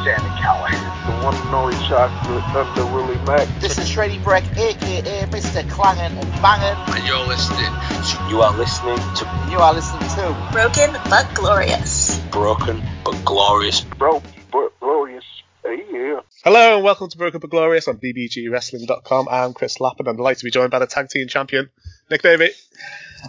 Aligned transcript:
Sami 0.00 0.30
Callihan. 0.40 0.80
The 1.04 1.24
one 1.26 1.34
and 1.34 1.54
only 1.54 1.74
chocolate 1.86 2.42
Thunder 2.54 2.86
Willie 2.86 3.18
Mack. 3.26 3.46
This 3.60 3.76
is 3.76 3.86
Shreddy 3.86 4.22
Breck, 4.24 4.44
aka 4.56 5.26
Mr. 5.26 5.68
Clangin' 5.68 6.16
and 6.16 6.32
Bangin'. 6.40 6.74
And 6.96 7.06
you're 7.06 7.26
listening 7.26 7.58
to. 7.68 8.30
You 8.30 8.40
are 8.40 8.56
listening 8.56 8.96
to. 8.96 9.48
You 9.50 9.58
are 9.58 9.74
listening 9.74 10.08
to. 10.16 10.48
Broken 10.52 10.92
but 11.10 11.28
glorious. 11.34 12.18
Broken 12.30 12.82
but 13.04 13.22
glorious. 13.26 13.82
Broken 13.82 14.30
but 14.50 14.72
glorious. 14.80 15.24
Hey, 15.62 15.84
yeah. 15.92 16.20
Hello 16.44 16.76
and 16.76 16.84
welcome 16.84 17.10
to 17.10 17.18
Broken 17.18 17.40
but 17.40 17.50
Glorious 17.50 17.86
on 17.86 17.98
bbgwrestling.com. 17.98 19.28
I'm 19.30 19.52
Chris 19.52 19.80
Lappin. 19.80 20.08
I'm 20.08 20.16
delighted 20.16 20.38
to 20.38 20.44
be 20.46 20.50
joined 20.50 20.70
by 20.70 20.78
the 20.78 20.86
tag 20.86 21.10
team 21.10 21.28
champion, 21.28 21.68
Nick 22.10 22.22
Davey. 22.22 22.48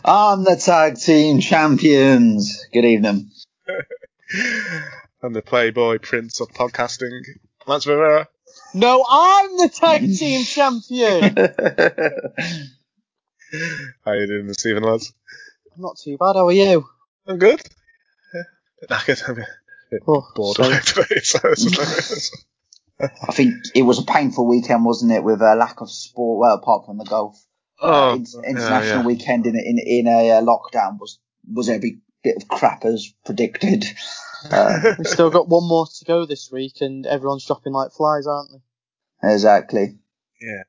I'm 0.05 0.45
the 0.45 0.55
tag 0.55 0.97
team 0.97 1.41
champions. 1.41 2.65
Good 2.71 2.85
evening. 2.85 3.29
and 5.21 5.35
the 5.35 5.41
Playboy 5.41 5.99
Prince 5.99 6.39
of 6.41 6.49
podcasting, 6.49 7.21
Lance 7.67 7.85
Rivera. 7.87 8.27
No, 8.73 9.05
I'm 9.09 9.57
the 9.57 9.69
tag 9.73 10.01
team 10.17 10.43
champion. 10.43 11.35
How 14.05 14.13
you 14.13 14.27
doing 14.27 14.47
this 14.47 14.65
evening, 14.65 14.83
lads? 14.89 15.13
I'm 15.75 15.81
not 15.81 15.97
too 16.03 16.17
bad. 16.17 16.35
How 16.35 16.47
are 16.47 16.51
you? 16.51 16.85
I'm 17.27 17.37
good. 17.37 17.61
Yeah. 18.33 18.41
Bit 18.81 18.89
knackered. 18.89 19.29
I'm 19.29 19.39
a 19.39 19.45
bit 19.91 20.03
Oh, 20.07 20.25
bored 20.35 20.57
sorry. 20.57 20.79
today. 20.83 21.19
So 21.21 21.39
I 23.27 23.33
think 23.33 23.53
it 23.75 23.81
was 23.83 23.99
a 23.99 24.03
painful 24.03 24.47
weekend, 24.47 24.85
wasn't 24.85 25.11
it, 25.11 25.23
with 25.23 25.41
a 25.41 25.55
lack 25.55 25.81
of 25.81 25.89
sport, 25.91 26.39
well, 26.39 26.55
apart 26.55 26.85
from 26.85 26.97
the 26.97 27.05
golf. 27.05 27.37
oh, 27.81 28.11
Uh, 28.11 28.15
in- 28.15 28.25
yeah, 28.25 28.49
international 28.49 29.01
yeah. 29.01 29.05
weekend 29.07 29.45
in, 29.47 29.55
in, 29.55 29.79
in 29.85 30.07
a 30.07 30.31
uh, 30.31 30.41
lockdown 30.41 30.97
was, 30.99 31.19
was 31.51 31.69
every 31.69 31.99
bit 32.23 32.37
of 32.41 32.47
crap 32.47 32.85
as 32.85 33.11
predicted. 33.25 33.85
Uh, 34.49 34.95
We've 34.97 35.07
still 35.07 35.29
got 35.29 35.47
one 35.47 35.67
more 35.67 35.85
to 35.85 36.05
go 36.05 36.25
this 36.25 36.51
week, 36.51 36.81
and 36.81 37.05
everyone's 37.05 37.45
dropping 37.45 37.73
like 37.73 37.91
flies, 37.91 38.27
aren't 38.27 38.51
they? 38.51 39.33
exactly. 39.33 39.99
Yeah. 40.41 40.63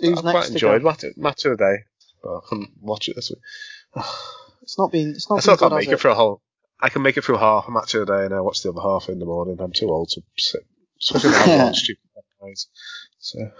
Who's 0.00 0.18
I've 0.18 0.24
next 0.24 0.38
quite 0.38 0.50
enjoyed 0.50 0.82
go? 0.82 0.88
match, 0.88 1.04
match 1.16 1.44
of 1.44 1.58
the 1.58 1.64
day. 1.64 1.76
But 2.22 2.36
I 2.36 2.40
couldn't 2.46 2.70
watch 2.80 3.08
it 3.08 3.16
this 3.16 3.30
week. 3.30 4.04
It's 4.62 4.78
not 4.78 4.92
been. 4.92 5.10
It's 5.10 5.28
not 5.28 5.38
I 5.38 5.40
still 5.40 5.56
can't 5.56 5.74
make 5.74 5.86
has 5.86 5.94
it 5.94 6.00
through 6.00 6.12
a 6.12 6.14
whole. 6.14 6.40
I 6.80 6.88
can 6.88 7.02
make 7.02 7.16
it 7.16 7.24
through 7.24 7.38
half 7.38 7.66
a 7.66 7.72
match 7.72 7.94
of 7.94 8.06
the 8.06 8.16
day 8.16 8.26
and 8.26 8.32
I 8.32 8.40
watch 8.42 8.62
the 8.62 8.70
other 8.70 8.80
half 8.80 9.08
in 9.08 9.18
the 9.18 9.24
morning. 9.24 9.56
I'm 9.60 9.72
too 9.72 9.88
old 9.88 10.10
to 10.10 10.22
sit. 10.38 10.64
Especially 11.00 11.30
when 11.30 11.40
I 11.40 11.64
have 11.64 11.74
stupid 11.74 12.02
guys. 12.40 12.68
So. 13.18 13.50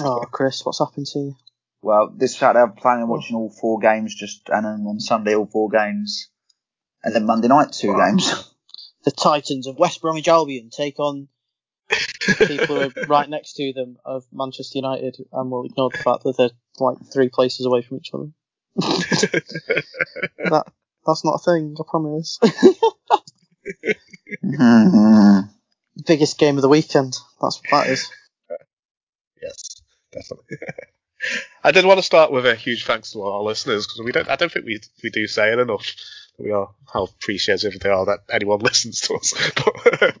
Oh, 0.04 0.24
Chris, 0.30 0.64
what's 0.64 0.78
happened 0.78 1.06
to 1.08 1.18
you? 1.18 1.36
Well, 1.82 2.10
this 2.14 2.36
Saturday 2.36 2.62
I'm 2.62 2.72
planning 2.72 3.04
on 3.04 3.10
watching 3.10 3.36
all 3.36 3.50
four 3.50 3.78
games, 3.80 4.14
just 4.14 4.48
and 4.48 4.64
then 4.64 4.86
on 4.86 4.98
Sunday 5.00 5.34
all 5.34 5.46
four 5.46 5.68
games, 5.68 6.28
and 7.02 7.14
then 7.14 7.26
Monday 7.26 7.48
night 7.48 7.72
two 7.72 7.94
games. 7.96 8.49
The 9.04 9.10
Titans 9.10 9.66
of 9.66 9.78
West 9.78 10.02
Bromwich 10.02 10.28
Albion 10.28 10.70
take 10.70 10.98
on 10.98 11.28
people 12.46 12.76
who 12.76 12.80
are 12.80 12.90
right 13.08 13.28
next 13.28 13.54
to 13.54 13.72
them 13.72 13.96
of 14.04 14.24
Manchester 14.32 14.78
United, 14.78 15.16
and 15.32 15.50
we'll 15.50 15.64
ignore 15.64 15.90
the 15.90 15.98
fact 15.98 16.22
that 16.24 16.36
they're 16.36 16.50
like 16.78 16.98
three 17.12 17.28
places 17.28 17.66
away 17.66 17.82
from 17.82 17.98
each 17.98 18.10
other. 18.14 18.30
That 20.44 20.66
that's 21.06 21.24
not 21.24 21.34
a 21.34 21.38
thing, 21.38 21.76
I 21.78 21.82
promise. 21.88 22.38
Biggest 26.06 26.38
game 26.38 26.56
of 26.56 26.62
the 26.62 26.68
weekend. 26.68 27.16
That's 27.40 27.60
what 27.60 27.70
that 27.70 27.88
is. 27.90 28.10
Yes, 29.42 29.82
definitely. 30.12 30.56
I 31.62 31.72
did 31.72 31.84
want 31.84 31.98
to 31.98 32.02
start 32.02 32.32
with 32.32 32.46
a 32.46 32.54
huge 32.54 32.84
thanks 32.84 33.12
to 33.12 33.20
all 33.20 33.34
our 33.34 33.42
listeners 33.42 33.86
because 33.86 34.02
we 34.04 34.12
don't. 34.12 34.28
I 34.28 34.36
don't 34.36 34.52
think 34.52 34.66
we 34.66 34.80
we 35.02 35.10
do 35.10 35.26
say 35.26 35.52
it 35.52 35.58
enough. 35.58 35.86
We 36.42 36.50
are 36.52 36.70
how 36.92 37.04
appreciative 37.04 37.78
they 37.80 37.90
are 37.90 38.06
that 38.06 38.20
anyone 38.30 38.58
listens 38.60 39.00
to 39.02 39.14
us. 39.14 39.34
But, 39.54 40.02
um, 40.02 40.12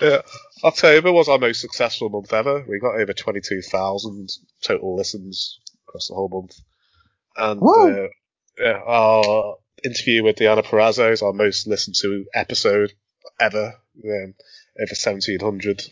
yeah, 0.00 0.22
October 0.64 1.12
was 1.12 1.28
our 1.28 1.38
most 1.38 1.60
successful 1.60 2.08
month 2.08 2.32
ever. 2.32 2.64
We 2.68 2.78
got 2.78 3.00
over 3.00 3.12
twenty 3.12 3.40
two 3.40 3.62
thousand 3.62 4.30
total 4.62 4.96
listens 4.96 5.60
across 5.88 6.08
the 6.08 6.14
whole 6.14 6.28
month, 6.28 6.58
and 7.36 7.62
uh, 7.62 8.08
yeah, 8.58 8.80
our 8.86 9.56
interview 9.84 10.22
with 10.22 10.36
Deonna 10.36 10.64
Purrazzo 10.64 11.12
is 11.12 11.22
our 11.22 11.32
most 11.32 11.66
listened 11.66 11.96
to 12.00 12.24
episode 12.34 12.92
ever. 13.40 13.74
Um, 14.04 14.34
over 14.80 14.94
seventeen 14.94 15.40
hundred 15.40 15.82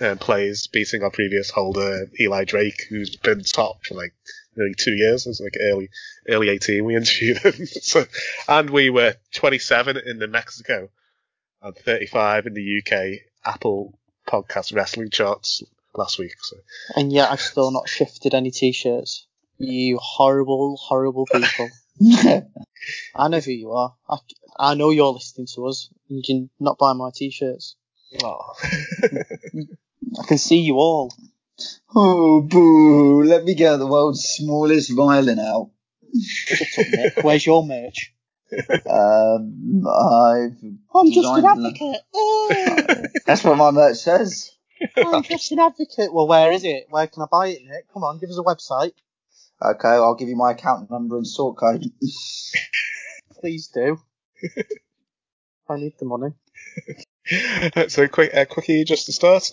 um, 0.00 0.18
plays, 0.18 0.66
beating 0.66 1.02
our 1.02 1.10
previous 1.10 1.50
holder 1.50 2.06
Eli 2.18 2.44
Drake, 2.44 2.86
who's 2.88 3.16
been 3.16 3.42
top 3.42 3.84
for 3.84 3.94
like 3.94 4.14
nearly 4.56 4.74
two 4.76 4.92
years. 4.92 5.26
It 5.26 5.30
was 5.30 5.40
like 5.40 5.54
early 5.60 5.90
early 6.28 6.48
eighteen. 6.48 6.84
We 6.84 6.96
interviewed 6.96 7.38
him, 7.38 7.66
so, 7.66 8.04
and 8.48 8.70
we 8.70 8.90
were 8.90 9.14
twenty 9.34 9.58
seven 9.58 9.96
in 9.96 10.18
the 10.18 10.28
Mexico 10.28 10.88
and 11.62 11.76
thirty 11.76 12.06
five 12.06 12.46
in 12.46 12.54
the 12.54 12.82
UK 12.82 13.20
Apple 13.44 13.98
Podcast 14.28 14.74
Wrestling 14.74 15.10
charts 15.10 15.62
last 15.94 16.18
week. 16.18 16.34
So 16.40 16.56
And 16.96 17.12
yet 17.12 17.30
I've 17.30 17.40
still 17.40 17.70
not 17.70 17.88
shifted 17.88 18.34
any 18.34 18.50
t-shirts. 18.50 19.26
You 19.58 19.98
horrible, 20.00 20.76
horrible 20.76 21.26
people. 21.26 21.68
I 23.14 23.28
know 23.28 23.40
who 23.40 23.50
you 23.52 23.72
are. 23.72 23.94
I, 24.08 24.16
I 24.58 24.74
know 24.74 24.90
you're 24.90 25.12
listening 25.12 25.48
to 25.54 25.66
us. 25.66 25.90
You 26.08 26.22
can 26.24 26.48
not 26.58 26.78
buy 26.78 26.94
my 26.94 27.10
t-shirts. 27.14 27.76
oh. 28.22 28.54
I 30.18 30.26
can 30.26 30.38
see 30.38 30.60
you 30.60 30.76
all. 30.76 31.12
oh, 31.94 32.40
boo! 32.40 33.09
Let 33.30 33.44
me 33.44 33.54
get 33.54 33.76
the 33.76 33.86
world's 33.86 34.24
smallest 34.24 34.90
violin 34.94 35.38
out. 35.38 35.70
Shut 36.20 36.66
up, 37.16 37.24
Where's 37.24 37.46
your 37.46 37.64
merch? 37.64 38.12
Um, 38.52 39.84
I've 39.86 40.58
I'm 40.92 41.12
just 41.12 41.28
an 41.28 41.42
designed- 41.42 41.46
advocate. 41.46 42.02
Oh, 42.12 42.84
That's 43.26 43.44
what 43.44 43.56
my 43.56 43.70
merch 43.70 43.98
says. 43.98 44.50
I'm 44.96 45.22
just 45.22 45.52
an 45.52 45.60
advocate. 45.60 46.12
Well, 46.12 46.26
where 46.26 46.50
is 46.50 46.64
it? 46.64 46.86
Where 46.90 47.06
can 47.06 47.22
I 47.22 47.26
buy 47.30 47.48
it, 47.48 47.60
Nick? 47.64 47.92
Come 47.92 48.02
on, 48.02 48.18
give 48.18 48.30
us 48.30 48.38
a 48.38 48.42
website. 48.42 48.94
Okay, 49.62 49.88
I'll 49.88 50.16
give 50.16 50.28
you 50.28 50.36
my 50.36 50.52
account 50.52 50.90
number 50.90 51.16
and 51.16 51.26
sort 51.26 51.56
code. 51.58 51.84
Please 53.40 53.68
do. 53.68 54.00
I 55.68 55.76
need 55.76 55.92
the 56.00 56.06
money. 56.06 56.32
so 57.88 58.08
quick, 58.08 58.34
uh, 58.34 58.46
quickie 58.46 58.82
just 58.84 59.06
to 59.06 59.12
start. 59.12 59.52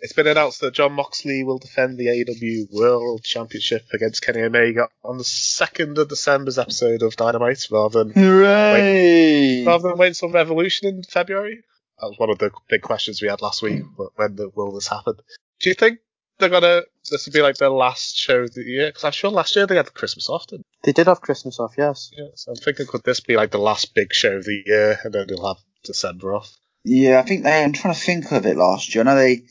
It's 0.00 0.12
been 0.12 0.26
announced 0.26 0.60
that 0.60 0.74
Jon 0.74 0.92
Moxley 0.92 1.42
will 1.42 1.58
defend 1.58 1.98
the 1.98 2.06
AEW 2.06 2.72
World 2.72 3.24
Championship 3.24 3.84
against 3.92 4.22
Kenny 4.22 4.42
Omega 4.42 4.88
on 5.04 5.18
the 5.18 5.24
second 5.24 5.98
of 5.98 6.08
December's 6.08 6.58
episode 6.58 7.02
of 7.02 7.16
Dynamite, 7.16 7.66
rather 7.70 8.04
than 8.04 8.12
Hooray! 8.12 9.64
rather 9.66 9.88
than 9.88 9.98
wait 9.98 10.08
until 10.08 10.30
Revolution 10.30 10.88
in 10.88 11.02
February. 11.02 11.62
That 12.00 12.08
was 12.08 12.18
one 12.18 12.30
of 12.30 12.38
the 12.38 12.50
big 12.68 12.82
questions 12.82 13.20
we 13.22 13.28
had 13.28 13.42
last 13.42 13.62
week. 13.62 13.82
When 14.16 14.36
the, 14.36 14.50
will 14.54 14.72
this 14.72 14.88
happen? 14.88 15.14
Do 15.60 15.68
you 15.68 15.74
think 15.74 15.98
they're 16.38 16.48
gonna? 16.48 16.82
This 17.10 17.26
will 17.26 17.32
be 17.32 17.42
like 17.42 17.56
their 17.56 17.70
last 17.70 18.16
show 18.16 18.40
of 18.40 18.54
the 18.54 18.64
year? 18.64 18.88
Because 18.88 19.04
I'm 19.04 19.12
sure 19.12 19.30
last 19.30 19.54
year 19.54 19.66
they 19.66 19.76
had 19.76 19.94
Christmas 19.94 20.28
off. 20.28 20.46
Didn't 20.46 20.66
They 20.82 20.92
did 20.92 21.06
have 21.06 21.20
Christmas 21.20 21.60
off, 21.60 21.74
yes. 21.78 22.10
they? 22.16 22.22
Yeah, 22.22 22.30
so 22.34 22.52
I'm 22.52 22.56
thinking 22.56 22.86
could 22.86 23.04
this 23.04 23.20
be 23.20 23.36
like 23.36 23.50
the 23.50 23.58
last 23.58 23.94
big 23.94 24.12
show 24.12 24.36
of 24.36 24.44
the 24.44 24.62
year, 24.66 24.98
and 25.04 25.12
then 25.12 25.26
they'll 25.28 25.46
have 25.46 25.62
December 25.84 26.34
off? 26.34 26.52
Yeah, 26.84 27.20
I 27.20 27.22
think 27.22 27.44
they. 27.44 27.62
I'm 27.62 27.72
trying 27.72 27.94
to 27.94 28.00
think 28.00 28.32
of 28.32 28.46
it 28.46 28.56
last 28.56 28.94
year. 28.94 29.02
I 29.02 29.04
know 29.04 29.16
they. 29.16 29.42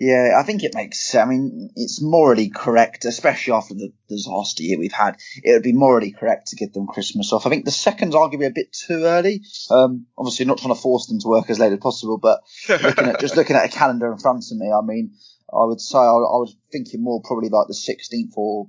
Yeah, 0.00 0.36
I 0.36 0.42
think 0.42 0.64
it 0.64 0.74
makes. 0.74 1.14
I 1.14 1.24
mean, 1.24 1.70
it's 1.76 2.02
morally 2.02 2.50
correct, 2.50 3.04
especially 3.04 3.52
after 3.52 3.74
the 3.74 3.92
disaster 4.08 4.64
year 4.64 4.78
we've 4.78 4.92
had. 4.92 5.16
It 5.42 5.52
would 5.52 5.62
be 5.62 5.72
morally 5.72 6.10
correct 6.10 6.48
to 6.48 6.56
give 6.56 6.72
them 6.72 6.88
Christmas 6.88 7.32
off. 7.32 7.46
I 7.46 7.50
think 7.50 7.64
the 7.64 7.70
second's 7.70 8.16
arguably 8.16 8.46
a 8.46 8.50
bit 8.50 8.72
too 8.72 9.04
early. 9.04 9.42
Um, 9.70 10.06
obviously 10.18 10.46
not 10.46 10.58
trying 10.58 10.74
to 10.74 10.80
force 10.80 11.06
them 11.06 11.20
to 11.20 11.28
work 11.28 11.48
as 11.48 11.60
late 11.60 11.72
as 11.72 11.78
possible, 11.78 12.18
but 12.18 12.40
looking 12.68 13.06
at 13.06 13.20
just 13.20 13.36
looking 13.36 13.54
at 13.54 13.66
a 13.66 13.68
calendar 13.68 14.10
in 14.10 14.18
front 14.18 14.44
of 14.50 14.58
me, 14.58 14.72
I 14.72 14.80
mean, 14.84 15.12
I 15.52 15.64
would 15.64 15.80
say 15.80 15.98
I, 15.98 16.02
I 16.02 16.38
was 16.42 16.56
thinking 16.72 17.02
more 17.02 17.22
probably 17.22 17.48
like 17.48 17.68
the 17.68 17.74
16th 17.74 18.36
or 18.36 18.68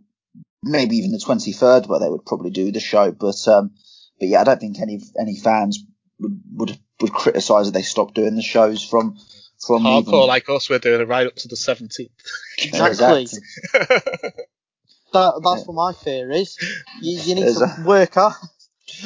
maybe 0.61 0.97
even 0.97 1.11
the 1.11 1.17
23rd, 1.17 1.87
where 1.87 1.99
they 1.99 2.09
would 2.09 2.25
probably 2.25 2.51
do 2.51 2.71
the 2.71 2.79
show. 2.79 3.11
But 3.11 3.47
um, 3.47 3.71
but 4.19 4.27
yeah, 4.27 4.41
I 4.41 4.43
don't 4.43 4.59
think 4.59 4.79
any 4.79 5.01
any 5.19 5.37
fans 5.37 5.83
would 6.19 6.39
would, 6.51 6.79
would 7.01 7.13
criticise 7.13 7.65
that 7.65 7.73
they 7.73 7.81
stopped 7.81 8.13
doing 8.13 8.35
the 8.35 8.43
shows 8.43 8.83
from 8.83 9.17
from 9.65 9.83
Hardcore 9.83 10.07
even- 10.07 10.27
like 10.27 10.49
us, 10.49 10.69
we're 10.69 10.79
doing 10.79 11.01
it 11.01 11.07
right 11.07 11.27
up 11.27 11.35
to 11.35 11.47
the 11.47 11.55
17th. 11.55 12.09
Exactly. 12.57 13.27
That, 15.13 15.41
that's 15.43 15.65
what 15.65 15.73
my 15.75 15.93
fear 15.93 16.29
is. 16.31 16.57
You, 17.01 17.19
you 17.21 17.35
need 17.35 17.45
Is 17.45 17.57
to 17.59 17.83
work 17.85 18.15
hard. 18.15 18.33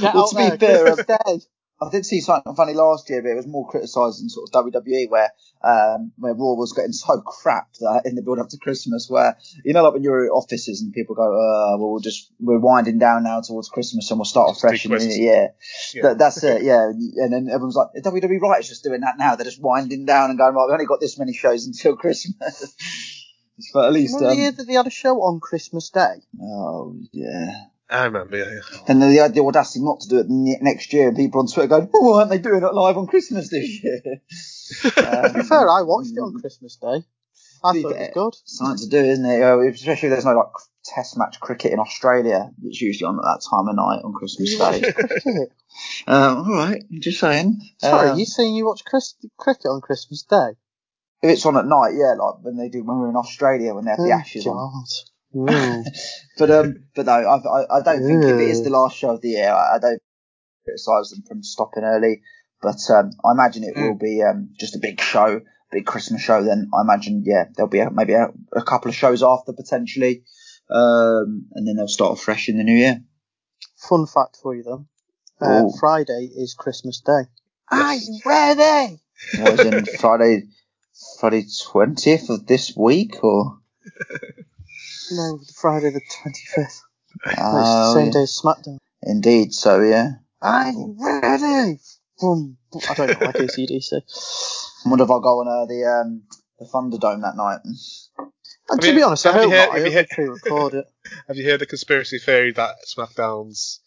Get 0.01 0.13
Well, 0.16 0.28
to 0.30 0.36
be 0.36 0.42
there, 0.44 0.57
fair, 0.57 0.96
Christmas 0.96 1.10
uh, 1.10 1.18
Day. 1.24 1.42
I 1.81 1.90
did 1.90 2.06
see 2.06 2.20
something 2.20 2.56
funny 2.56 2.74
last 2.74 3.10
year, 3.10 3.22
but 3.22 3.30
it 3.30 3.36
was 3.36 3.48
more 3.48 3.68
criticising 3.68 4.28
sort 4.28 4.50
of 4.54 4.66
WWE 4.66 5.10
where 5.10 5.31
um, 5.64 6.12
where 6.18 6.34
Raw 6.34 6.56
was 6.56 6.74
getting 6.74 6.92
so 6.92 7.22
crap 7.22 7.74
that 7.80 8.02
in 8.04 8.16
the 8.16 8.22
build 8.22 8.40
up 8.40 8.50
to 8.50 8.58
Christmas, 8.58 9.08
where 9.10 9.38
you 9.64 9.74
know 9.74 9.84
like 9.84 9.94
when 9.94 10.04
you're 10.04 10.26
at 10.26 10.31
offices 10.31 10.81
and 10.81 10.92
people 10.92 11.16
go, 11.16 11.24
uh, 11.24 11.78
well 11.78 11.92
we'll 11.92 12.00
just 12.02 12.31
we're 12.40 12.60
winding 12.60 13.00
down 13.00 13.24
now 13.24 13.40
towards 13.40 13.70
Christmas 13.70 14.12
and 14.12 14.20
we'll 14.20 14.26
start 14.26 14.60
fresh 14.60 14.86
in 14.86 14.92
the 14.92 14.98
new 15.00 15.24
year. 15.24 15.54
Yeah. 15.94 16.02
That, 16.02 16.18
that's 16.18 16.44
it, 16.44 16.64
yeah. 16.64 16.90
And 16.90 17.31
then 17.31 17.48
everyone's 17.48 17.76
like, 17.76 17.90
WWE 18.04 18.42
right 18.42 18.60
is 18.60 18.68
just 18.68 18.84
doing 18.84 19.02
that 19.02 19.18
now. 19.18 19.36
They're 19.36 19.46
just 19.46 19.62
winding 19.62 20.06
down 20.06 20.30
and 20.30 20.38
going, 20.38 20.56
right, 20.56 20.66
we've 20.66 20.74
only 20.74 20.86
got 20.86 21.00
this 21.00 21.18
many 21.18 21.34
shows 21.34 21.66
until 21.66 21.96
Christmas. 21.96 22.76
but 23.74 23.86
at 23.86 23.94
least, 23.94 24.16
Remember 24.16 24.36
the 24.36 24.42
year 24.42 24.50
um, 24.50 24.56
that 24.56 24.68
they 24.68 24.74
had 24.74 24.88
a 24.88 24.92
show 24.92 25.22
on 25.22 25.40
Christmas 25.40 25.90
Day? 25.90 26.16
oh 26.42 26.98
yeah. 27.14 27.68
I 27.90 28.06
remember. 28.06 28.38
Yeah. 28.38 28.60
And 28.88 29.02
then 29.02 29.10
they 29.10 29.16
had 29.18 29.34
the 29.34 29.42
audacity 29.44 29.84
not 29.84 30.02
to 30.02 30.10
do 30.10 30.20
it 30.20 30.28
next 30.30 30.94
year, 30.94 31.08
and 31.08 31.18
people 31.18 31.40
on 31.42 31.48
Twitter 31.48 31.68
going, 31.68 31.90
"Oh, 31.94 32.12
why 32.12 32.20
aren't 32.20 32.30
they 32.32 32.38
doing 32.38 32.64
it 32.64 32.74
live 32.74 32.98
on 32.98 33.08
Christmas 33.08 33.50
this 33.50 33.84
year?" 33.84 34.02
To 34.84 35.32
be 35.36 35.42
fair, 35.42 35.68
I 35.68 35.82
watched 35.82 36.12
it 36.12 36.20
on 36.20 36.40
Christmas 36.40 36.76
Day. 36.76 37.04
I 37.64 37.74
thought 37.82 37.92
it 37.96 38.14
was 38.16 38.34
good. 38.36 38.36
Something 38.46 38.78
to 38.78 38.90
do, 38.90 38.98
isn't 39.10 39.26
it? 39.26 39.42
Uh, 39.42 39.60
especially 39.62 40.08
if 40.10 40.12
there's 40.14 40.26
no 40.26 40.34
like 40.36 40.48
Test 40.86 41.18
match 41.18 41.40
cricket 41.40 41.74
in 41.74 41.80
Australia. 41.80 42.52
that's 42.64 42.80
usually 42.82 43.08
on 43.08 43.18
at 43.18 43.24
that 43.24 43.42
time 43.50 43.68
of 43.68 43.76
night 43.76 44.02
on 44.04 44.14
Christmas 44.14 44.58
Day. 44.58 44.94
um, 46.08 46.38
all 46.38 46.56
right, 46.56 46.84
just 47.00 47.20
saying. 47.20 47.60
Sorry, 47.80 48.10
Um, 48.10 48.20
you 48.20 48.26
saying 48.26 48.56
you 48.56 48.66
watch 48.66 48.86
Chris- 48.86 49.16
cricket 49.38 49.66
on 49.66 49.82
Christmas 49.82 50.24
Day? 50.24 50.52
if 51.22 51.30
it's 51.32 51.46
on 51.46 51.58
at 51.58 51.66
night, 51.66 51.94
yeah, 51.96 52.14
like 52.14 52.36
when 52.42 52.56
they 52.58 52.70
do 52.70 52.84
when 52.84 52.98
we're 53.00 53.10
in 53.10 53.16
Australia 53.18 53.74
when 53.76 53.84
they 53.86 53.92
have 53.92 53.98
the 54.00 54.06
Oh, 54.14 54.20
Ashes 54.20 54.48
on. 54.48 54.56
God. 54.56 54.86
Mm. 54.86 55.10
But 56.38 56.52
um, 56.52 56.86
but 56.96 57.06
no, 57.06 57.12
I, 57.12 57.36
I, 57.36 57.78
I 57.78 57.81
don't 57.81 58.02
think 58.02 58.24
if 58.24 58.40
it 58.40 58.50
is 58.50 58.64
the 58.64 58.70
last 58.70 58.98
show 58.98 59.12
of 59.12 59.22
the 59.22 59.30
year, 59.30 59.52
I, 59.52 59.76
I 59.76 59.80
don't 59.80 60.02
criticise 60.64 61.10
them 61.10 61.24
from 61.28 61.44
stopping 61.44 61.84
early. 61.84 62.22
But 62.62 62.80
um, 62.90 63.12
I 63.26 63.31
imagine 63.31 63.64
it 63.64 63.76
will 63.76 63.96
be 63.96 64.22
um, 64.22 64.50
just 64.60 64.76
a 64.76 64.80
big 64.80 65.00
show, 65.00 65.42
big 65.72 65.86
Christmas 65.86 66.22
show. 66.22 66.44
Then 66.44 66.70
I 66.74 66.81
imagine, 66.81 67.24
yeah, 67.26 67.46
there'll 67.56 67.70
be 67.70 67.80
a, 67.80 67.90
maybe 67.90 68.14
a, 68.14 68.30
a 68.54 68.64
couple 68.64 68.90
of 68.90 68.96
shows 68.96 69.24
after 69.24 69.54
potentially, 69.54 70.24
um, 70.70 71.48
and 71.54 71.68
then 71.68 71.76
they'll 71.76 71.88
start 71.88 72.20
fresh 72.20 72.50
in 72.50 72.58
the 72.58 72.64
new 72.64 72.76
year. 72.76 73.02
Fun 73.78 74.06
fact 74.06 74.38
for 74.42 74.56
you 74.56 74.64
though. 74.64 74.86
Uh, 75.42 75.70
Friday 75.80 76.30
is 76.36 76.54
Christmas 76.54 77.02
Day. 77.02 77.24
Are 77.72 77.96
you 77.96 78.20
ready? 78.26 79.00
Was 79.38 79.60
in 79.62 79.86
Friday, 79.86 80.44
Friday 81.20 81.46
twentieth 81.66 82.30
of 82.30 82.46
this 82.46 82.76
week, 82.76 83.24
or 83.24 83.60
No, 85.12 85.40
Friday 85.56 85.90
the 85.92 86.02
25th. 86.02 86.58
it's 86.58 86.82
the 87.36 87.42
Oh, 87.42 87.94
same 87.96 88.06
yeah. 88.08 88.12
day 88.12 88.22
as 88.24 88.40
SmackDown. 88.44 88.78
indeed. 89.04 89.54
So 89.54 89.82
yeah, 89.82 90.12
I'm 90.42 90.98
ready? 91.02 91.80
Boom. 92.20 92.58
I 92.90 92.94
don't 92.94 93.08
know, 93.20 93.26
like 93.26 93.36
ACDC. 93.36 93.94
I 94.86 94.90
wonder 94.90 95.04
if 95.06 95.10
I'll 95.12 95.20
go 95.22 95.40
on 95.40 95.48
uh, 95.48 95.66
the 95.66 95.86
um, 95.86 96.24
the 96.60 96.66
Thunderdome 96.66 97.22
that 97.22 97.36
night. 97.36 97.60
And 98.70 98.82
to 98.82 98.94
be 98.94 99.02
honest, 99.02 99.26
I 99.26 99.32
have 99.32 99.42
you 99.44 99.50
hope 99.50 99.58
heard- 99.58 99.66
not. 99.70 99.76
I 99.76 99.78
have 99.80 99.86
you 99.88 99.94
hope 99.94 100.08
heard- 100.10 100.10
pre-record 100.10 100.74
it. 100.76 100.86
Have 101.28 101.38
you 101.38 101.46
heard 101.50 101.60
the 101.60 101.66
conspiracy 101.66 102.20
theory 102.20 102.52
that 102.54 102.76
SmackDown's 102.96 103.80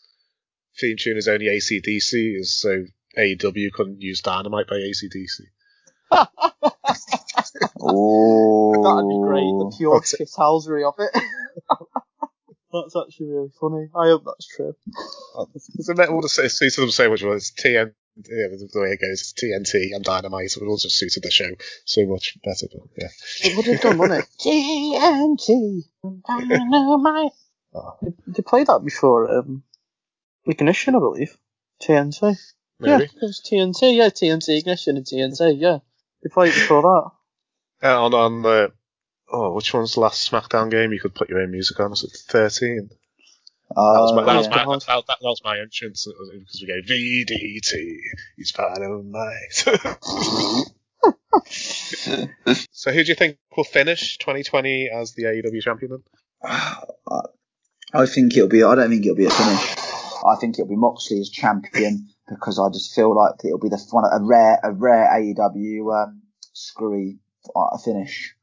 theme 0.80 0.96
tune 0.98 1.16
is 1.18 1.28
only 1.28 1.46
ACDC, 1.46 2.40
is 2.40 2.52
so 2.58 2.84
AEW 3.16 3.70
couldn't 3.72 4.00
use 4.00 4.20
Dynamite 4.22 4.66
by 4.66 4.74
ACDC? 4.76 5.42
Oh, 7.80 8.82
That'd 8.82 9.08
be 9.08 9.18
great. 9.22 9.52
The 9.58 9.74
pure 9.76 10.00
shithousery 10.00 10.86
of 10.86 10.94
it. 10.98 11.10
that's 12.72 12.96
actually 12.96 13.28
really 13.28 13.52
funny. 13.60 13.88
I 13.94 14.08
hope 14.08 14.24
that's 14.24 14.46
true. 14.46 14.74
Isn't 15.78 15.96
that 15.96 16.08
all 16.08 16.22
the 16.22 16.28
say, 16.28 16.48
suited 16.48 16.80
them 16.80 16.90
so 16.90 17.10
much? 17.10 17.22
Well, 17.22 17.34
it's 17.34 17.52
TN. 17.52 17.92
Yeah, 18.16 18.48
the 18.50 18.68
the 18.70 18.80
way 18.80 18.90
it 18.90 19.00
goes, 19.00 19.22
it's 19.22 19.32
TNT 19.32 19.94
and 19.94 20.04
Dynamite. 20.04 20.52
It 20.54 20.58
would 20.60 20.68
also 20.68 20.88
suited 20.88 21.22
the 21.22 21.30
show 21.30 21.48
so 21.86 22.04
much 22.06 22.36
better. 22.44 22.66
But 22.70 22.82
yeah, 22.98 23.08
It 23.42 23.56
would 23.56 23.66
have 23.66 23.80
done, 23.80 23.96
wouldn't 23.96 24.20
it? 24.20 24.28
TNT. 24.40 25.82
And 26.04 26.22
Dynamite. 26.22 27.32
They, 28.02 28.12
they 28.26 28.42
played 28.42 28.66
that 28.66 28.84
before 28.84 29.30
um, 29.38 29.62
Ignition, 30.44 30.94
I 30.94 30.98
believe. 30.98 31.38
TNT. 31.82 32.36
Yeah, 32.80 32.98
it 32.98 33.12
was 33.22 33.40
TNT. 33.40 33.96
Yeah, 33.96 34.08
TNT 34.08 34.58
Ignition 34.58 34.96
and 34.98 35.06
TNT. 35.06 35.54
Yeah, 35.58 35.78
they 36.22 36.28
played 36.28 36.52
before 36.52 36.82
that. 36.82 37.10
Uh, 37.82 38.04
on 38.04 38.14
on 38.14 38.46
uh, 38.46 38.68
oh, 39.32 39.52
which 39.54 39.74
one's 39.74 39.94
the 39.94 40.00
last 40.00 40.30
SmackDown 40.30 40.70
game 40.70 40.92
you 40.92 41.00
could 41.00 41.14
put 41.14 41.28
your 41.28 41.40
own 41.40 41.50
music 41.50 41.78
on? 41.80 41.90
Was 41.90 42.04
it 42.04 42.12
thirteen? 42.28 42.88
That 43.74 43.76
was 43.76 44.12
my, 44.14 44.24
that, 44.24 44.36
was 44.36 44.46
Uh, 44.46 44.50
my, 44.50 44.56
yeah. 44.56 44.64
that, 44.66 44.86
that, 44.86 45.06
that 45.06 45.16
was 45.22 45.40
my 45.44 45.58
entrance 45.58 46.06
was- 46.06 46.30
because 46.32 46.60
we 46.60 46.66
go 46.68 46.80
VDT. 46.86 47.96
He's 48.36 48.52
part 48.52 48.82
of 48.82 49.04
my. 49.06 49.34
so 52.70 52.92
who 52.92 53.02
do 53.02 53.08
you 53.08 53.14
think 53.14 53.38
will 53.56 53.64
finish 53.64 54.18
2020 54.18 54.90
as 54.90 55.14
the 55.14 55.24
AEW 55.24 55.62
champion? 55.62 56.02
I 56.44 58.06
think 58.06 58.36
it'll 58.36 58.48
be. 58.48 58.62
I 58.62 58.74
don't 58.74 58.90
think 58.90 59.04
it'll 59.04 59.16
be 59.16 59.26
a 59.26 59.30
finish. 59.30 59.76
I 60.24 60.36
think 60.40 60.58
it'll 60.58 60.68
be 60.68 60.76
Moxley 60.76 61.20
as 61.20 61.30
champion 61.30 62.08
because 62.28 62.58
I 62.58 62.68
just 62.72 62.94
feel 62.94 63.14
like 63.14 63.34
it'll 63.44 63.58
be 63.58 63.68
the 63.68 63.78
one 63.90 64.04
a 64.04 64.20
rare 64.22 64.58
a 64.62 64.72
rare 64.72 65.08
AEW 65.12 66.04
um, 66.04 66.22
screwy 66.52 67.18
uh, 67.54 67.76
finish, 67.78 68.34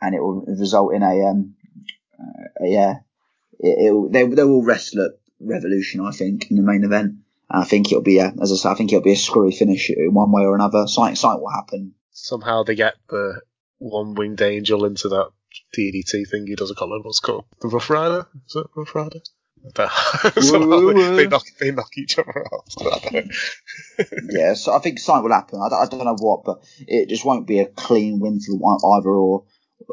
and 0.00 0.14
it 0.14 0.20
will 0.20 0.44
result 0.46 0.94
in 0.94 1.02
a 1.02 1.26
um 1.26 1.54
uh, 2.18 2.64
yeah 2.64 2.94
it, 3.58 4.12
they 4.12 4.26
they 4.26 4.44
will 4.44 4.64
wrestle 4.64 5.04
at 5.04 5.12
Revolution 5.40 6.00
I 6.00 6.12
think 6.12 6.50
in 6.50 6.56
the 6.56 6.62
main 6.62 6.84
event. 6.84 7.16
I 7.50 7.64
think 7.64 7.92
it'll 7.92 8.02
be 8.02 8.18
a, 8.18 8.32
as 8.40 8.50
I 8.50 8.56
said, 8.56 8.70
I 8.70 8.74
think 8.76 8.92
it'll 8.92 9.02
be 9.02 9.12
a 9.12 9.16
screwy 9.16 9.52
finish 9.52 9.90
in 9.90 10.14
one 10.14 10.32
way 10.32 10.42
or 10.42 10.54
another. 10.54 10.86
Something, 10.86 11.16
something 11.16 11.42
will 11.42 11.50
happen. 11.50 11.94
Somehow 12.10 12.62
they 12.62 12.74
get 12.74 12.94
the 13.10 13.42
one 13.78 14.14
winged 14.14 14.40
angel 14.40 14.86
into 14.86 15.10
that 15.10 15.30
DDT 15.76 16.28
thing 16.30 16.46
he 16.46 16.54
does. 16.54 16.72
I 16.72 16.78
can't 16.78 17.04
what's 17.04 17.20
called. 17.20 17.44
The 17.60 17.68
Rough 17.68 17.90
Rider? 17.90 18.26
Is 18.46 18.56
it 18.56 18.66
Rough 18.74 18.94
Rider? 18.94 19.20
Somehow 20.40 20.92
they, 21.16 21.26
knock 21.28 21.44
they 21.60 21.70
knock 21.70 21.96
each 21.96 22.18
other 22.18 22.46
out. 22.52 23.04
Yeah, 24.28 24.54
so 24.54 24.72
I 24.72 24.78
think 24.78 24.98
something 24.98 25.24
will 25.24 25.34
happen. 25.34 25.60
I 25.60 25.68
don't, 25.68 25.82
I 25.82 25.86
don't 25.86 26.04
know 26.04 26.16
what, 26.18 26.44
but 26.44 26.62
it 26.88 27.08
just 27.08 27.24
won't 27.24 27.46
be 27.46 27.60
a 27.60 27.66
clean 27.66 28.18
win 28.20 28.40
for 28.40 28.56
one, 28.56 28.78
either 28.84 29.10
or. 29.10 29.44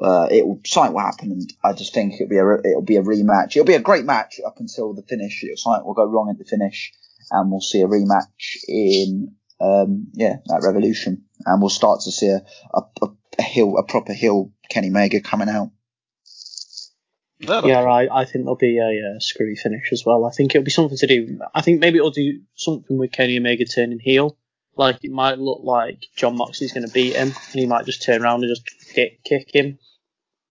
Uh, 0.01 0.27
it 0.31 0.45
will 0.48 0.60
something 0.66 0.94
will 0.94 1.01
happen, 1.01 1.31
and 1.31 1.54
I 1.63 1.74
just 1.74 1.94
think 1.94 2.13
it'll 2.13 2.30
be 2.30 2.38
a 2.38 2.54
it'll 2.69 2.81
be 2.81 2.98
a 2.98 3.04
rematch. 3.04 3.56
It'll 3.56 3.66
be 3.66 3.74
a 3.74 3.81
great 3.81 4.06
match 4.06 4.39
up 4.45 4.57
until 4.60 4.94
the 4.94 5.04
finish. 5.04 5.44
It'll, 5.44 5.57
something 5.57 5.86
will 5.86 5.94
go 5.94 6.06
wrong 6.06 6.30
at 6.30 6.38
the 6.38 6.45
finish, 6.45 6.92
and 7.31 7.51
we'll 7.51 7.62
see 7.62 7.81
a 7.81 7.88
rematch 7.88 8.57
in 8.68 9.36
um, 9.60 10.07
yeah 10.13 10.38
that 10.45 10.62
Revolution, 10.63 11.25
and 11.45 11.62
we'll 11.62 11.69
start 11.69 12.01
to 12.01 12.12
see 12.12 12.27
a 12.30 12.42
a, 12.74 12.81
a, 13.01 13.07
a 13.39 13.44
hill 13.44 13.77
a 13.77 13.83
proper 13.83 14.13
hill 14.13 14.51
Kenny 14.69 14.89
Omega 14.89 15.22
coming 15.22 15.50
out. 15.50 15.72
No, 17.41 17.65
Yeah, 17.65 17.81
right. 17.83 18.09
I 18.12 18.25
think 18.25 18.44
there'll 18.45 18.56
be 18.56 18.77
a 18.80 19.15
uh, 19.15 19.19
screwy 19.19 19.56
finish 19.56 19.91
as 19.94 20.03
well. 20.06 20.25
I 20.25 20.31
think 20.31 20.53
it'll 20.53 20.65
be 20.65 20.71
something 20.71 20.97
to 20.97 21.07
do. 21.07 21.39
I 21.56 21.62
think 21.62 21.80
maybe 21.80 21.97
it'll 21.97 22.12
do 22.12 22.41
something 22.56 22.97
with 22.97 23.12
Kenny 23.13 23.38
Omega 23.38 23.65
turning 23.65 24.00
heel. 24.00 24.38
Like 24.75 24.97
it 25.03 25.12
might 25.12 25.39
look 25.39 25.62
like 25.63 26.06
Jon 26.15 26.36
Moxley's 26.38 26.74
going 26.74 26.86
to 26.88 26.93
beat 26.93 27.15
him, 27.15 27.29
and 27.29 27.60
he 27.60 27.65
might 27.65 27.86
just 27.86 28.03
turn 28.03 28.22
around 28.24 28.43
and 28.43 28.51
just 28.55 28.69
kick, 28.93 29.24
kick 29.24 29.50
him, 29.53 29.77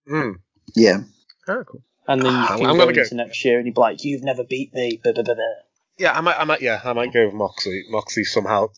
Mm. 0.07 0.35
Yeah, 0.75 1.01
Oh, 1.47 1.63
cool. 1.63 1.81
and 2.07 2.21
then 2.21 2.33
you 2.33 2.39
Ah, 2.49 2.57
can 2.57 2.65
I'm 2.65 2.77
go 2.77 2.85
gonna 2.85 2.93
go- 2.93 3.15
next 3.15 3.43
year 3.45 3.57
and 3.57 3.67
you'd 3.67 3.75
be 3.75 3.81
like, 3.81 4.03
"You've 4.03 4.23
never 4.23 4.43
beat 4.43 4.73
me." 4.73 4.99
Blah, 5.03 5.13
blah, 5.13 5.23
blah, 5.23 5.35
blah. 5.35 5.43
Yeah, 5.99 6.17
I 6.17 6.21
might, 6.21 6.39
I 6.39 6.43
might, 6.45 6.61
yeah, 6.61 6.81
I 6.83 6.93
might 6.93 7.13
go 7.13 7.25
with 7.25 7.33
Moxley. 7.35 7.83
Moxley 7.89 8.23
somehow 8.23 8.69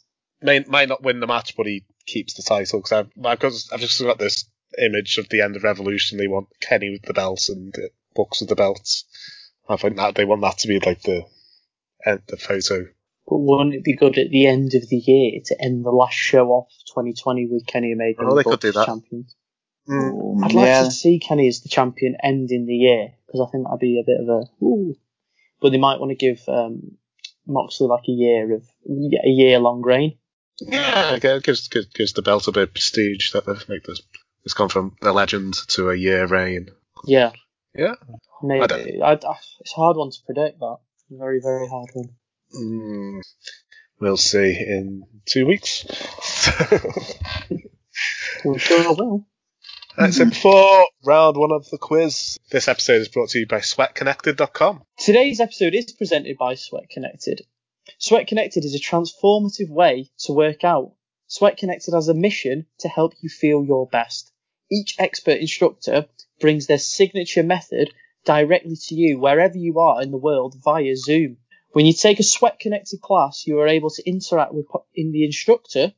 may 0.41 0.59
might 0.67 0.89
not 0.89 1.03
win 1.03 1.19
the 1.21 1.27
match, 1.27 1.55
but 1.55 1.67
he 1.67 1.85
keeps 2.05 2.33
the 2.33 2.43
title 2.43 2.79
because 2.79 2.91
I've, 2.91 3.25
I've, 3.25 3.39
got, 3.39 3.53
just 3.77 4.01
got 4.01 4.19
this 4.19 4.45
image 4.81 5.17
of 5.17 5.29
the 5.29 5.41
end 5.41 5.55
of 5.55 5.63
Revolution. 5.63 6.17
They 6.17 6.27
want 6.27 6.47
Kenny 6.61 6.89
with 6.89 7.03
the 7.03 7.13
belts 7.13 7.47
and 7.49 7.73
uh, 7.77 7.87
Bucks 8.15 8.41
with 8.41 8.49
the 8.49 8.55
belts. 8.55 9.05
I 9.69 9.77
think 9.77 9.97
that 9.97 10.15
they 10.15 10.25
want 10.25 10.41
that 10.41 10.57
to 10.59 10.67
be 10.67 10.79
like 10.79 11.01
the 11.03 11.23
end, 12.05 12.21
the 12.27 12.37
photo. 12.37 12.85
But 13.27 13.37
wouldn't 13.37 13.75
it 13.75 13.83
be 13.83 13.95
good 13.95 14.17
at 14.17 14.29
the 14.29 14.47
end 14.47 14.73
of 14.73 14.89
the 14.89 14.97
year 14.97 15.39
to 15.45 15.61
end 15.61 15.85
the 15.85 15.91
last 15.91 16.15
show 16.15 16.49
off 16.49 16.67
2020 16.87 17.47
with 17.49 17.65
Kenny 17.65 17.93
Omega 17.93 18.19
Oh, 18.21 18.29
and 18.29 18.37
they 18.37 18.43
the 18.43 18.49
could 18.49 18.59
do 18.59 18.71
that. 18.73 18.85
champions? 18.85 19.35
Um, 19.89 20.43
I'd 20.43 20.53
like 20.53 20.65
yeah. 20.65 20.83
to 20.83 20.91
see 20.91 21.19
Kenny 21.19 21.47
as 21.47 21.61
the 21.61 21.69
champion 21.69 22.15
ending 22.21 22.65
the 22.65 22.75
year 22.75 23.09
because 23.25 23.47
I 23.47 23.51
think 23.51 23.65
that'd 23.65 23.79
be 23.79 23.99
a 23.99 24.05
bit 24.05 24.21
of 24.21 24.27
a. 24.27 24.63
Ooh. 24.65 24.95
But 25.61 25.71
they 25.71 25.77
might 25.77 25.99
want 25.99 26.09
to 26.09 26.15
give 26.15 26.41
um, 26.47 26.97
Moxley 27.47 27.87
like 27.87 28.03
a 28.07 28.11
year 28.11 28.55
of 28.55 28.63
a 28.87 29.29
year 29.29 29.59
long 29.59 29.81
reign. 29.81 30.17
Yeah, 30.59 31.15
it 31.15 31.43
gives, 31.43 31.67
gives 31.69 31.87
gives 31.87 32.13
the 32.13 32.21
belt 32.21 32.47
a 32.47 32.51
bit 32.51 32.63
of 32.63 32.73
prestige 32.73 33.31
that 33.31 33.45
they've 33.45 33.69
make 33.69 33.83
this. 33.83 34.01
It's 34.43 34.53
gone 34.53 34.69
from 34.69 34.95
a 35.01 35.11
legend 35.11 35.55
to 35.69 35.89
a 35.89 35.95
year 35.95 36.27
reign. 36.27 36.69
Yeah, 37.05 37.31
Yeah. 37.75 37.95
maybe. 38.43 39.01
I 39.01 39.11
I 39.11 39.13
I- 39.13 39.39
it's 39.59 39.73
a 39.73 39.75
hard 39.75 39.97
one 39.97 40.11
to 40.11 40.17
predict. 40.25 40.59
That 40.59 40.77
very 41.09 41.39
very 41.41 41.67
hard 41.67 41.89
one. 41.93 42.09
Mm, 42.55 43.21
we'll 43.99 44.17
see 44.17 44.51
in 44.67 45.03
two 45.25 45.45
weeks. 45.45 45.85
I'm 48.45 48.57
sure 48.57 48.87
I 48.87 48.91
will. 48.91 49.25
Right, 49.97 50.13
so 50.13 50.25
before 50.25 50.87
round 51.05 51.35
one 51.37 51.51
of 51.51 51.69
the 51.69 51.77
quiz, 51.77 52.37
this 52.49 52.67
episode 52.67 53.01
is 53.01 53.09
brought 53.09 53.29
to 53.31 53.39
you 53.39 53.47
by 53.47 53.59
SweatConnected.com. 53.59 54.83
Today's 54.97 55.39
episode 55.41 55.73
is 55.75 55.91
presented 55.91 56.37
by 56.37 56.55
Sweat 56.55 56.89
Connected. 56.89 57.41
Sweat 57.97 58.27
Connected 58.27 58.63
is 58.63 58.73
a 58.73 58.79
transformative 58.79 59.69
way 59.69 60.09
to 60.19 60.31
work 60.33 60.63
out. 60.63 60.93
Sweat 61.27 61.57
Connected 61.57 61.93
has 61.93 62.07
a 62.07 62.13
mission 62.13 62.65
to 62.79 62.87
help 62.87 63.13
you 63.21 63.29
feel 63.29 63.63
your 63.65 63.87
best. 63.87 64.31
Each 64.71 64.95
expert 64.97 65.39
instructor 65.41 66.05
brings 66.41 66.67
their 66.67 66.77
signature 66.77 67.43
method 67.43 67.93
directly 68.25 68.75
to 68.75 68.95
you 68.95 69.19
wherever 69.19 69.57
you 69.57 69.79
are 69.79 70.01
in 70.01 70.11
the 70.11 70.17
world 70.17 70.55
via 70.63 70.95
Zoom. 70.95 71.37
When 71.71 71.85
you 71.85 71.93
take 71.93 72.19
a 72.19 72.23
Sweat 72.23 72.59
Connected 72.59 72.99
class, 73.01 73.47
you 73.47 73.59
are 73.59 73.67
able 73.67 73.89
to 73.91 74.09
interact 74.09 74.53
with 74.53 74.65
in 74.93 75.11
the 75.11 75.23
instructor 75.23 75.93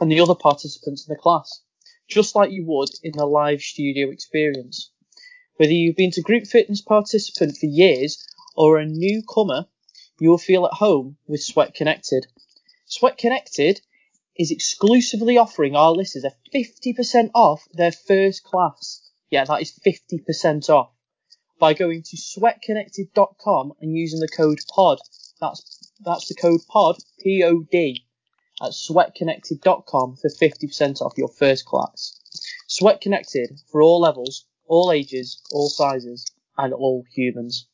and 0.00 0.10
the 0.10 0.20
other 0.20 0.34
participants 0.34 1.06
in 1.06 1.12
the 1.12 1.20
class, 1.20 1.62
just 2.08 2.34
like 2.34 2.50
you 2.50 2.64
would 2.66 2.88
in 3.02 3.18
a 3.18 3.26
live 3.26 3.60
studio 3.60 4.10
experience. 4.10 4.90
Whether 5.56 5.72
you've 5.72 5.96
been 5.96 6.12
a 6.16 6.20
group 6.22 6.46
fitness 6.46 6.80
participant 6.80 7.56
for 7.56 7.66
years 7.66 8.26
or 8.56 8.78
a 8.78 8.86
newcomer, 8.86 9.66
you 10.18 10.30
will 10.30 10.38
feel 10.38 10.66
at 10.66 10.72
home 10.72 11.18
with 11.26 11.42
Sweat 11.42 11.74
Connected. 11.74 12.26
Sweat 12.86 13.18
Connected 13.18 13.80
is 14.38 14.50
exclusively 14.50 15.38
offering 15.38 15.76
our 15.76 15.92
listeners 15.92 16.24
a 16.24 16.56
50% 16.56 17.30
off 17.34 17.66
their 17.72 17.92
first 17.92 18.42
class. 18.44 19.00
Yeah, 19.30 19.44
that 19.44 19.62
is 19.62 19.78
50% 19.84 20.68
off 20.70 20.90
by 21.58 21.74
going 21.74 22.02
to 22.02 22.16
sweatconnected.com 22.16 23.72
and 23.80 23.96
using 23.96 24.20
the 24.20 24.28
code 24.28 24.58
POD. 24.68 24.98
That's 25.40 25.92
that's 26.04 26.28
the 26.28 26.34
code 26.34 26.60
POD, 26.68 26.96
P 27.20 27.42
O 27.42 27.62
D, 27.70 28.04
at 28.62 28.70
sweatconnected.com 28.70 30.16
for 30.16 30.28
50% 30.28 31.00
off 31.00 31.14
your 31.16 31.28
first 31.28 31.64
class. 31.64 32.20
Sweat 32.68 33.00
Connected 33.00 33.60
for 33.70 33.80
all 33.82 34.00
levels, 34.00 34.44
all 34.66 34.92
ages, 34.92 35.42
all 35.52 35.68
sizes, 35.68 36.26
and 36.58 36.72
all 36.74 37.04
humans. 37.10 37.66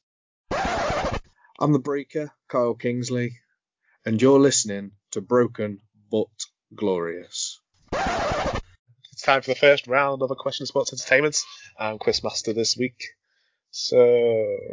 I'm 0.51 1.73
the 1.73 1.79
Breaker, 1.79 2.33
Kyle 2.49 2.75
Kingsley, 2.75 3.39
and 4.05 4.21
you're 4.21 4.41
listening 4.41 4.93
to 5.13 5.21
Broken 5.21 5.81
But 6.11 6.29
Glorious. 6.75 7.52
It's 9.23 9.27
time 9.29 9.41
for 9.41 9.53
the 9.53 9.55
first 9.55 9.87
round 9.87 10.21
of 10.23 10.33
a 10.33 10.35
question 10.35 10.67
sports 10.67 10.93
entertainment. 10.93 11.41
I'm 11.79 12.01
Quizmaster 12.01 12.53
this 12.53 12.77
week. 12.77 13.11
So, 13.71 13.97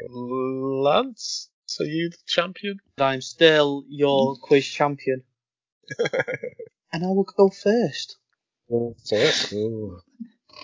Lance, 0.09 1.51
are 1.79 1.85
you 1.85 2.09
the 2.09 2.17
champion? 2.25 2.79
I'm 2.97 3.21
still 3.21 3.83
your 3.87 4.37
quiz 4.37 4.65
champion. 4.65 5.21
and 6.91 7.05
I 7.05 7.09
will 7.09 7.25
go 7.25 7.49
first. 7.49 8.17
First? 9.07 9.53
Ooh. 9.53 9.99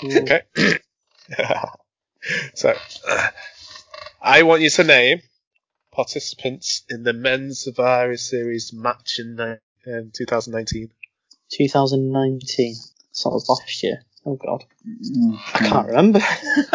Okay. 0.04 0.42
so, 2.56 2.74
I 4.20 4.42
want 4.42 4.64
you 4.64 4.72
to 4.72 4.84
name 4.84 5.22
participants 5.92 6.82
in 6.90 7.04
the 7.04 7.14
men's 7.14 7.60
Survivor 7.60 8.18
Series 8.18 8.74
match 8.74 9.20
in, 9.20 9.40
uh, 9.40 9.58
in 9.86 10.10
2019. 10.12 10.90
2019. 11.52 12.74
So 13.16 13.30
that 13.30 13.36
was 13.36 13.48
last 13.50 13.82
year. 13.82 14.04
Oh 14.26 14.36
god. 14.36 14.66
I 15.54 15.60
can't 15.70 15.88
remember. 15.88 16.20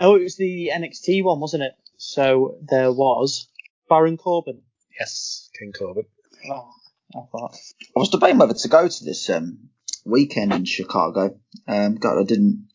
oh, 0.00 0.16
it 0.16 0.22
was 0.24 0.36
the 0.36 0.72
NXT 0.74 1.22
one, 1.22 1.38
wasn't 1.38 1.62
it? 1.62 1.72
So 1.98 2.58
there 2.68 2.90
was 2.90 3.46
Baron 3.88 4.16
Corbin. 4.16 4.62
Yes, 4.98 5.50
King 5.56 5.72
Corbin. 5.72 6.06
Oh, 6.50 6.68
I 7.14 7.20
thought. 7.30 7.54
I 7.96 8.00
was 8.00 8.08
debating 8.08 8.38
whether 8.38 8.54
to 8.54 8.68
go 8.68 8.88
to 8.88 9.04
this 9.04 9.30
um, 9.30 9.68
weekend 10.04 10.52
in 10.52 10.64
Chicago. 10.64 11.38
Um, 11.68 11.94
God, 11.94 12.18
I 12.18 12.24
didn't. 12.24 12.66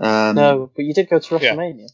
Um, 0.00 0.34
No, 0.34 0.70
but 0.74 0.84
you 0.84 0.94
did 0.94 1.08
go 1.08 1.20
to 1.20 1.34
WrestleMania. 1.36 1.90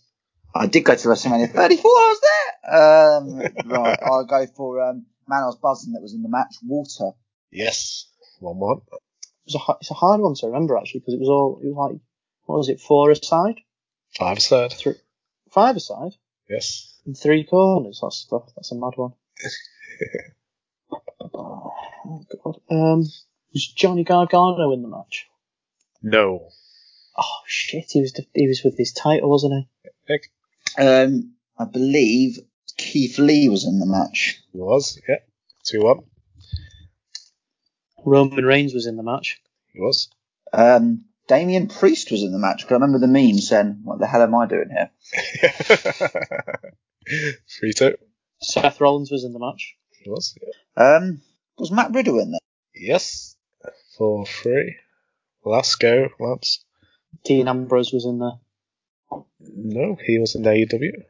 I 0.55 0.67
did 0.67 0.85
go 0.85 0.95
to 0.95 1.09
WrestleMania 1.09 1.53
34. 1.53 1.91
I 1.91 2.15
was 2.15 2.21
there. 2.23 2.75
Um, 2.75 3.41
right, 3.71 3.99
I'll 4.03 4.25
go 4.25 4.47
for 4.57 4.81
um, 4.83 5.05
man. 5.29 5.43
I 5.43 5.47
was 5.47 5.59
buzzing 5.59 5.93
that 5.93 6.01
was 6.01 6.15
in 6.15 6.23
the 6.23 6.31
match. 6.31 6.57
Water. 6.65 7.11
Yes, 7.51 8.07
one 8.41 8.57
one. 8.57 8.81
It 9.49 9.55
was 9.55 9.63
a, 9.69 9.73
it's 9.81 9.91
a 9.91 9.95
hard 9.95 10.21
one 10.21 10.35
to 10.35 10.47
remember 10.47 10.77
actually 10.77 11.01
because 11.01 11.15
it 11.15 11.21
was 11.21 11.29
all 11.31 11.61
it 11.63 11.67
was 11.69 11.91
like 11.91 12.01
what 12.45 12.57
was 12.59 12.69
it 12.69 12.81
four 12.81 13.11
aside, 13.11 13.57
Five 14.17 14.37
aside. 14.39 14.73
three, 14.73 14.95
five 15.51 15.77
aside, 15.77 16.13
Yes. 16.49 16.99
and 17.07 17.17
three 17.17 17.45
corners. 17.45 18.01
That's 18.03 18.17
stuff. 18.17 18.51
That's 18.57 18.73
a 18.73 18.75
mad 18.75 18.93
one. 18.97 19.13
oh 21.35 21.73
god. 22.45 22.61
Um, 22.71 23.01
was 23.55 23.67
Johnny 23.75 24.05
Gargano 24.05 24.73
in 24.73 24.83
the 24.83 24.89
match? 24.89 25.27
No. 26.03 26.49
Oh 27.17 27.41
shit, 27.47 27.87
he 27.91 28.01
was 28.01 28.13
he 28.35 28.47
was 28.47 28.63
with 28.65 28.77
his 28.77 28.93
title, 28.93 29.31
wasn't 29.31 29.67
he? 30.07 30.83
Um, 30.83 31.33
I 31.59 31.65
believe 31.65 32.39
Keith 32.77 33.19
Lee 33.19 33.49
was 33.49 33.65
in 33.67 33.79
the 33.81 33.87
match. 33.87 34.41
He 34.53 34.59
was. 34.59 35.01
Yeah. 35.09 35.17
Two 35.65 35.83
one. 35.83 36.01
Roman 38.05 38.45
Reigns 38.45 38.75
was 38.75 38.87
in 38.87 38.97
the 38.97 39.03
match. 39.03 39.41
He 39.73 39.81
was. 39.81 40.09
Um, 40.53 41.05
Damien 41.27 41.69
Priest 41.69 42.11
was 42.11 42.23
in 42.23 42.33
the 42.33 42.39
match. 42.39 42.63
'cause 42.63 42.73
I 42.73 42.75
remember 42.75 42.99
the 42.99 43.07
meme 43.07 43.39
saying, 43.39 43.81
"What 43.85 43.99
the 43.99 44.07
hell 44.07 44.23
am 44.23 44.35
I 44.35 44.47
doing 44.47 44.71
here?" 44.71 44.91
Three 47.59 47.73
two. 47.73 47.97
Seth 48.41 48.81
Rollins 48.81 49.11
was 49.11 49.25
in 49.25 49.33
the 49.33 49.39
match. 49.39 49.77
He 50.03 50.09
was. 50.11 50.37
Yeah. 50.77 50.97
Um, 50.97 51.23
was 51.59 51.71
Matt 51.71 51.93
Riddle 51.93 52.21
in 52.21 52.31
there? 52.33 52.41
Yes. 52.75 53.37
Four 53.97 54.27
three. 54.27 54.77
Let's 55.45 55.75
go, 55.75 56.09
Lance. 56.21 56.65
Dean 57.25 57.49
Ambrose 57.49 57.93
was 57.93 58.05
in 58.05 58.19
there. 58.19 58.39
No, 59.41 59.97
he 60.05 60.19
was 60.19 60.35
in 60.35 60.43
AEW. 60.45 61.05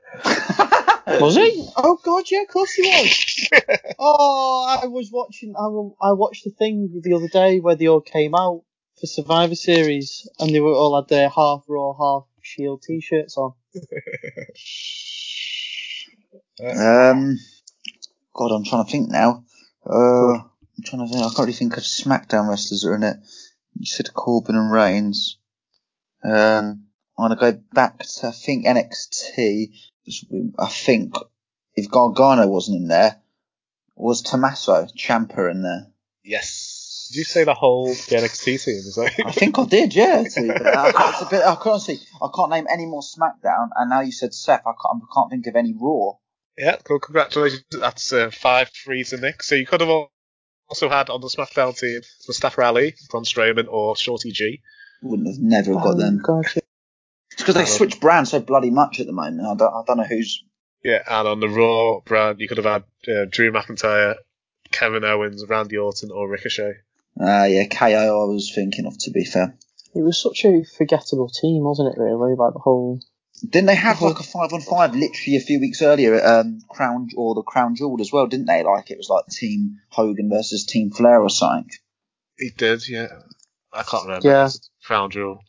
Was 1.20 1.36
he? 1.36 1.68
Oh 1.76 1.98
god, 2.02 2.24
yeah, 2.30 2.42
of 2.42 2.48
course 2.48 2.72
he 2.72 2.82
was. 2.82 3.48
oh, 3.98 4.78
I 4.82 4.86
was 4.86 5.10
watching. 5.12 5.54
I, 5.56 5.64
I 6.08 6.12
watched 6.12 6.44
the 6.44 6.50
thing 6.50 7.00
the 7.02 7.14
other 7.14 7.28
day 7.28 7.60
where 7.60 7.76
they 7.76 7.88
all 7.88 8.00
came 8.00 8.34
out 8.34 8.62
for 9.00 9.06
Survivor 9.06 9.54
Series, 9.54 10.28
and 10.38 10.54
they 10.54 10.60
were 10.60 10.74
all 10.74 11.00
had 11.00 11.08
their 11.08 11.28
half 11.28 11.64
Raw, 11.68 11.94
half 11.94 12.28
Shield 12.42 12.82
T-shirts 12.82 13.36
on. 13.36 13.52
Um, 16.60 17.38
God, 18.34 18.50
I'm 18.50 18.64
trying 18.64 18.84
to 18.84 18.90
think 18.90 19.10
now. 19.10 19.44
Uh, 19.86 20.34
I'm 20.34 20.84
trying 20.84 21.06
to 21.06 21.12
think. 21.12 21.24
I 21.24 21.28
can't 21.28 21.38
really 21.38 21.52
think 21.52 21.76
of 21.76 21.84
SmackDown 21.84 22.48
wrestlers 22.48 22.82
that 22.82 22.88
are 22.88 22.96
in 22.96 23.04
it. 23.04 23.16
You 23.78 23.86
said 23.86 24.12
Corbin 24.12 24.56
and 24.56 24.72
Reigns. 24.72 25.38
Um, 26.24 26.87
I'm 27.18 27.28
gonna 27.28 27.36
go 27.40 27.60
back 27.72 27.98
to 27.98 28.28
I 28.28 28.30
think 28.30 28.66
NXT. 28.66 29.72
I 30.58 30.68
think 30.68 31.14
if 31.74 31.90
Gargano 31.90 32.46
wasn't 32.46 32.78
in 32.82 32.88
there, 32.88 33.20
was 33.96 34.22
Tommaso 34.22 34.86
Ciampa 34.96 35.50
in 35.50 35.62
there? 35.62 35.88
Yes. 36.24 37.08
Did 37.10 37.18
you 37.18 37.24
say 37.24 37.44
the 37.44 37.54
whole 37.54 37.86
the 37.86 38.16
NXT 38.16 38.44
team? 38.64 38.74
Is 38.74 38.94
that? 38.96 39.12
I 39.26 39.32
think 39.32 39.58
I 39.58 39.64
did, 39.64 39.94
yeah. 39.94 40.22
to. 40.30 40.40
I, 40.78 40.92
can't, 40.92 41.14
it's 41.14 41.22
a 41.22 41.26
bit, 41.30 41.42
I 41.44 41.56
can't 41.56 41.80
see. 41.82 41.98
I 42.22 42.28
can't 42.34 42.50
name 42.50 42.66
any 42.70 42.86
more 42.86 43.00
SmackDown, 43.00 43.68
and 43.76 43.90
now 43.90 44.00
you 44.00 44.12
said 44.12 44.34
Seth. 44.34 44.60
I 44.66 44.72
can't, 44.72 45.02
I 45.02 45.14
can't 45.14 45.30
think 45.30 45.46
of 45.46 45.56
any 45.56 45.74
Raw. 45.78 46.12
Yeah, 46.56 46.76
cool. 46.84 47.00
Congratulations. 47.00 47.64
That's 47.70 48.12
uh, 48.12 48.30
five 48.30 48.70
three 48.84 49.04
to 49.04 49.16
Nick. 49.16 49.42
So 49.42 49.54
you 49.54 49.64
could 49.66 49.80
have 49.80 49.90
also 50.68 50.88
had 50.88 51.08
on 51.08 51.20
the 51.20 51.28
SmackDown 51.28 51.78
team 51.78 52.00
Mustafa 52.28 52.62
Ali, 52.62 52.94
Braun 53.10 53.24
Strowman, 53.24 53.66
or 53.68 53.96
Shorty 53.96 54.30
G. 54.30 54.60
Wouldn't 55.02 55.28
have 55.28 55.38
never 55.38 55.72
have 55.74 55.82
got 55.82 55.94
Oh, 55.94 55.98
them. 55.98 56.20
God, 56.22 56.44
yeah. 56.54 56.60
It's 56.62 56.67
because 57.48 57.70
they 57.70 57.76
switch 57.76 58.00
brands 58.00 58.30
so 58.30 58.40
bloody 58.40 58.70
much 58.70 59.00
at 59.00 59.06
the 59.06 59.12
moment. 59.12 59.40
I 59.40 59.54
don't, 59.54 59.72
I 59.72 59.82
don't 59.86 59.96
know 59.96 60.04
who's. 60.04 60.44
Yeah, 60.84 61.02
and 61.08 61.26
on 61.26 61.40
the 61.40 61.48
Raw 61.48 62.00
brand, 62.00 62.40
you 62.40 62.48
could 62.48 62.58
have 62.58 62.66
had 62.66 62.84
uh, 63.12 63.24
Drew 63.28 63.50
McIntyre, 63.50 64.14
Kevin 64.70 65.04
Owens, 65.04 65.44
Randy 65.48 65.76
Orton, 65.76 66.10
or 66.12 66.28
Ricochet. 66.28 66.74
Uh, 67.20 67.44
yeah, 67.44 67.64
KO. 67.66 67.86
I 67.86 68.32
was 68.32 68.52
thinking 68.54 68.86
of. 68.86 68.96
To 68.98 69.10
be 69.10 69.24
fair, 69.24 69.56
It 69.94 70.02
was 70.02 70.22
such 70.22 70.44
a 70.44 70.62
forgettable 70.76 71.28
team, 71.28 71.64
wasn't 71.64 71.94
it? 71.94 72.00
Really, 72.00 72.36
like 72.36 72.52
the 72.52 72.60
whole. 72.60 73.00
didn't 73.48 73.66
they 73.66 73.74
have 73.74 74.00
like 74.02 74.20
a 74.20 74.22
five 74.22 74.52
on 74.52 74.60
five 74.60 74.94
literally 74.94 75.36
a 75.36 75.40
few 75.40 75.58
weeks 75.58 75.82
earlier 75.82 76.14
at 76.14 76.24
um, 76.40 76.60
Crown 76.68 77.08
or 77.16 77.34
the 77.34 77.42
Crown 77.42 77.74
Jewel 77.74 78.00
as 78.00 78.12
well? 78.12 78.26
Didn't 78.28 78.46
they? 78.46 78.62
Like 78.62 78.90
it 78.90 78.98
was 78.98 79.08
like 79.08 79.26
Team 79.26 79.78
Hogan 79.88 80.30
versus 80.30 80.64
Team 80.64 80.90
Flair 80.90 81.20
or 81.20 81.30
something. 81.30 81.70
He 82.38 82.50
did, 82.56 82.88
yeah. 82.88 83.08
I 83.72 83.82
can't 83.82 84.04
remember. 84.04 84.28
Yeah. 84.28 84.46
It's 84.46 84.70
Crown 84.84 85.10
Jewel. 85.10 85.40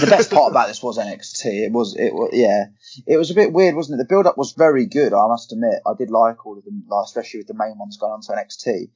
The 0.00 0.06
best 0.08 0.30
part 0.30 0.50
about 0.50 0.68
this 0.68 0.82
was 0.82 0.98
NXT. 0.98 1.44
It 1.66 1.72
was, 1.72 1.96
it 1.96 2.12
was, 2.12 2.30
yeah, 2.32 2.66
it 3.06 3.16
was 3.16 3.30
a 3.30 3.34
bit 3.34 3.52
weird, 3.52 3.74
wasn't 3.74 3.98
it? 4.00 4.02
The 4.04 4.08
build 4.08 4.26
up 4.26 4.36
was 4.38 4.52
very 4.52 4.86
good. 4.86 5.12
I 5.12 5.26
must 5.28 5.52
admit, 5.52 5.80
I 5.86 5.92
did 5.96 6.10
like 6.10 6.44
all 6.46 6.58
of 6.58 6.64
them, 6.64 6.84
like, 6.88 7.04
especially 7.06 7.38
with 7.40 7.46
the 7.48 7.54
main 7.54 7.78
ones 7.78 7.96
going 7.96 8.12
on 8.12 8.20
to 8.22 8.32
NXT. 8.32 8.90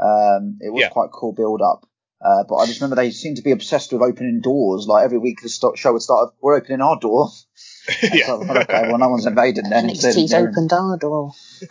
Um, 0.00 0.58
it 0.60 0.70
was 0.72 0.80
Yeah. 0.82 0.88
quite 0.88 1.10
cool 1.12 1.32
build 1.32 1.62
up. 1.62 1.86
Uh, 2.24 2.42
but 2.48 2.56
I 2.56 2.64
just 2.66 2.80
remember 2.80 2.96
they 2.96 3.10
seemed 3.10 3.36
to 3.36 3.42
be 3.42 3.50
obsessed 3.50 3.92
with 3.92 4.00
opening 4.00 4.40
doors. 4.40 4.86
Like 4.88 5.04
every 5.04 5.18
week 5.18 5.40
the 5.42 5.48
sto- 5.50 5.74
show 5.74 5.92
would 5.92 6.00
start, 6.00 6.32
we're 6.40 6.56
opening 6.56 6.80
our 6.80 6.98
door. 6.98 7.28
yeah. 8.02 8.26
So, 8.26 8.42
okay, 8.42 8.88
well 8.88 8.96
no 8.98 9.10
one's 9.10 9.26
invaded 9.26 9.66
then. 9.68 9.90
Instead, 9.90 10.14
NXT's 10.14 10.30
they're- 10.30 10.48
opened 10.48 10.72
our 10.72 10.96
door. 10.96 11.32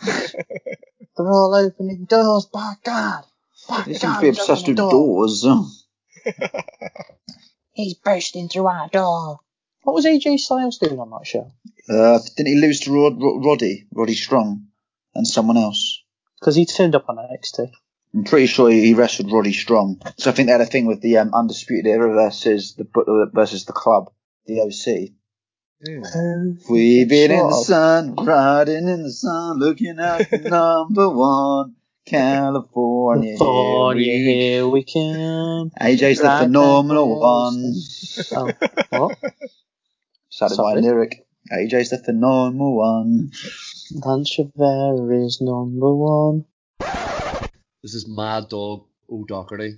They're 1.16 1.30
all 1.30 1.54
opening 1.54 2.06
doors. 2.06 2.46
By 2.46 2.74
God. 2.84 3.24
By 3.68 3.82
They 3.86 3.94
seem 3.94 4.14
to 4.14 4.20
be 4.20 4.28
obsessed 4.30 4.66
with 4.66 4.76
door. 4.76 4.90
doors. 4.90 5.44
He's 7.74 7.94
bursting 7.94 8.48
through 8.48 8.66
our 8.66 8.88
door. 8.88 9.40
What 9.82 9.94
was 9.94 10.06
AJ 10.06 10.38
Styles 10.38 10.78
doing 10.78 10.98
on 10.98 11.10
that 11.10 11.26
show? 11.26 11.52
Uh, 11.88 12.18
didn't 12.36 12.54
he 12.54 12.60
lose 12.60 12.80
to 12.80 12.92
Rod, 12.92 13.20
Rod, 13.20 13.44
Roddy? 13.44 13.86
Roddy 13.92 14.14
Strong? 14.14 14.68
and 15.14 15.26
someone 15.26 15.56
else. 15.56 16.02
Because 16.40 16.56
he 16.56 16.66
turned 16.66 16.94
up 16.94 17.08
on 17.08 17.16
NXT. 17.16 17.70
I'm 18.14 18.24
pretty 18.24 18.46
sure 18.46 18.70
he 18.70 18.94
wrestled 18.94 19.32
Roddy 19.32 19.52
Strong. 19.52 20.02
So 20.18 20.30
I 20.30 20.34
think 20.34 20.46
they 20.46 20.52
had 20.52 20.60
a 20.60 20.66
thing 20.66 20.86
with 20.86 21.00
the 21.00 21.18
um, 21.18 21.34
Undisputed 21.34 21.86
Era 21.86 22.12
versus 22.14 22.74
the 22.74 23.30
versus 23.32 23.64
the 23.64 23.72
club, 23.72 24.10
the 24.46 24.60
OC. 24.60 25.10
Mm. 25.86 26.70
We've 26.70 27.08
been 27.08 27.32
in 27.32 27.48
the 27.48 27.64
sun, 27.64 28.14
riding 28.14 28.88
in 28.88 29.02
the 29.02 29.12
sun, 29.12 29.58
looking 29.58 29.98
at 29.98 30.30
number 30.44 31.08
one, 31.10 31.74
California. 32.06 33.36
California, 33.38 34.04
here 34.12 34.26
we- 34.26 34.32
here 34.34 34.68
we 34.68 34.84
come. 34.84 35.70
AJ's 35.80 36.18
the 36.20 36.38
phenomenal 36.42 37.08
there. 37.08 37.16
one. 37.16 37.74
Oh, 38.92 39.08
what? 39.08 39.18
Started 40.28 40.56
my 40.58 40.72
Sorry? 40.72 40.82
lyric. 40.82 41.26
AJ's 41.52 41.90
the 41.90 41.98
phenomenal 41.98 42.76
one. 42.76 43.32
Lance 44.04 44.38
Rivera 44.38 45.24
is 45.24 45.40
number 45.40 45.94
one. 45.94 46.44
This 47.82 47.94
is 47.94 48.06
Mad 48.08 48.48
Dog 48.48 48.84
O'Doherty. 49.10 49.76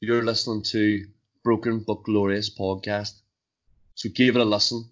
You're 0.00 0.24
listening 0.24 0.62
to 0.64 1.06
Broken 1.44 1.80
but 1.86 2.02
Glorious 2.04 2.50
podcast. 2.50 3.12
So 3.94 4.08
give 4.10 4.36
it 4.36 4.42
a 4.42 4.44
listen 4.44 4.90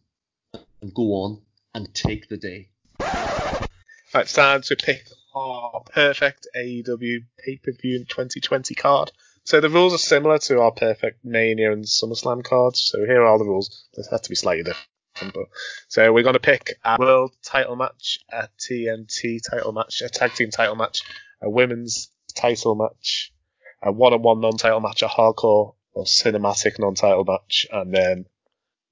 and 0.80 0.94
go 0.94 1.12
on 1.24 1.40
and 1.74 1.92
take 1.94 2.28
the 2.28 2.36
day. 2.36 2.68
Right, 3.00 4.22
it's 4.22 4.32
time 4.34 4.62
to 4.62 4.76
pick 4.76 5.04
our 5.34 5.82
perfect 5.92 6.46
AEW 6.56 7.24
pay 7.44 7.56
per 7.56 7.72
view 7.72 7.96
in 7.96 8.04
2020 8.06 8.74
card. 8.74 9.12
So 9.44 9.60
the 9.60 9.68
rules 9.68 9.94
are 9.94 9.98
similar 9.98 10.38
to 10.38 10.60
our 10.60 10.72
perfect 10.72 11.24
Mania 11.24 11.72
and 11.72 11.84
SummerSlam 11.84 12.44
cards. 12.44 12.80
So 12.90 13.04
here 13.04 13.22
are 13.22 13.38
the 13.38 13.44
rules. 13.44 13.86
They 13.94 14.02
have 14.10 14.22
to 14.22 14.28
be 14.28 14.36
slightly 14.36 14.62
different. 14.62 15.34
But 15.34 15.46
so 15.88 16.12
we're 16.12 16.22
going 16.22 16.34
to 16.34 16.40
pick 16.40 16.78
a 16.84 16.96
world 16.98 17.34
title 17.42 17.76
match, 17.76 18.18
a 18.32 18.48
TNT 18.58 19.40
title 19.48 19.72
match, 19.72 20.02
a 20.02 20.08
tag 20.08 20.34
team 20.34 20.50
title 20.50 20.76
match, 20.76 21.02
a 21.42 21.48
women's 21.48 22.10
title 22.34 22.74
match, 22.74 23.32
a 23.82 23.92
one-on-one 23.92 24.40
non-title 24.40 24.80
match, 24.80 25.02
a 25.02 25.06
hardcore 25.06 25.74
or 25.92 26.04
cinematic 26.04 26.78
non-title 26.78 27.24
match, 27.24 27.66
and 27.70 27.94
then 27.94 28.26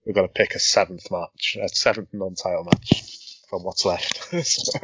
we're 0.06 0.12
going 0.12 0.28
to 0.28 0.32
pick 0.32 0.54
a 0.54 0.60
seventh 0.60 1.10
match, 1.10 1.56
a 1.60 1.68
seventh 1.68 2.10
non-title 2.12 2.64
match 2.64 3.02
from 3.48 3.64
what's 3.64 3.84
left. 3.84 4.32
So, 4.44 4.78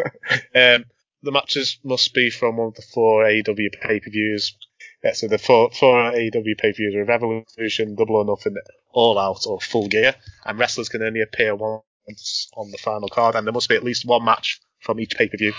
um, 0.55 0.85
the 1.23 1.33
matches 1.33 1.79
must 1.85 2.15
be 2.15 2.31
from 2.31 2.57
one 2.57 2.69
of 2.69 2.75
the 2.75 2.83
four 2.83 3.25
AEW 3.25 3.73
pay-per-views. 3.83 4.57
Yeah, 5.03 5.13
so 5.13 5.29
the 5.29 5.39
four, 5.39 5.71
four 5.71 6.13
AEW 6.13 6.59
pay-per-views 6.59 6.95
are 6.95 7.05
Revolution, 7.05 7.95
Double 7.95 8.17
or 8.17 8.25
Nothing, 8.25 8.57
All 8.93 9.19
Out, 9.19 9.47
or 9.47 9.61
Full 9.61 9.89
Gear, 9.89 10.15
and 10.45 10.59
wrestlers 10.59 10.89
can 10.89 11.03
only 11.03 11.21
appear 11.21 11.55
once 11.55 12.49
on 12.57 12.71
the 12.71 12.79
final 12.79 13.09
card, 13.09 13.35
and 13.35 13.47
there 13.47 13.53
must 13.53 13.69
be 13.69 13.77
at 13.77 13.85
least 13.85 14.07
one 14.07 14.25
match 14.25 14.61
from 14.81 15.01
each 15.01 15.17
pay-per-view. 15.17 15.53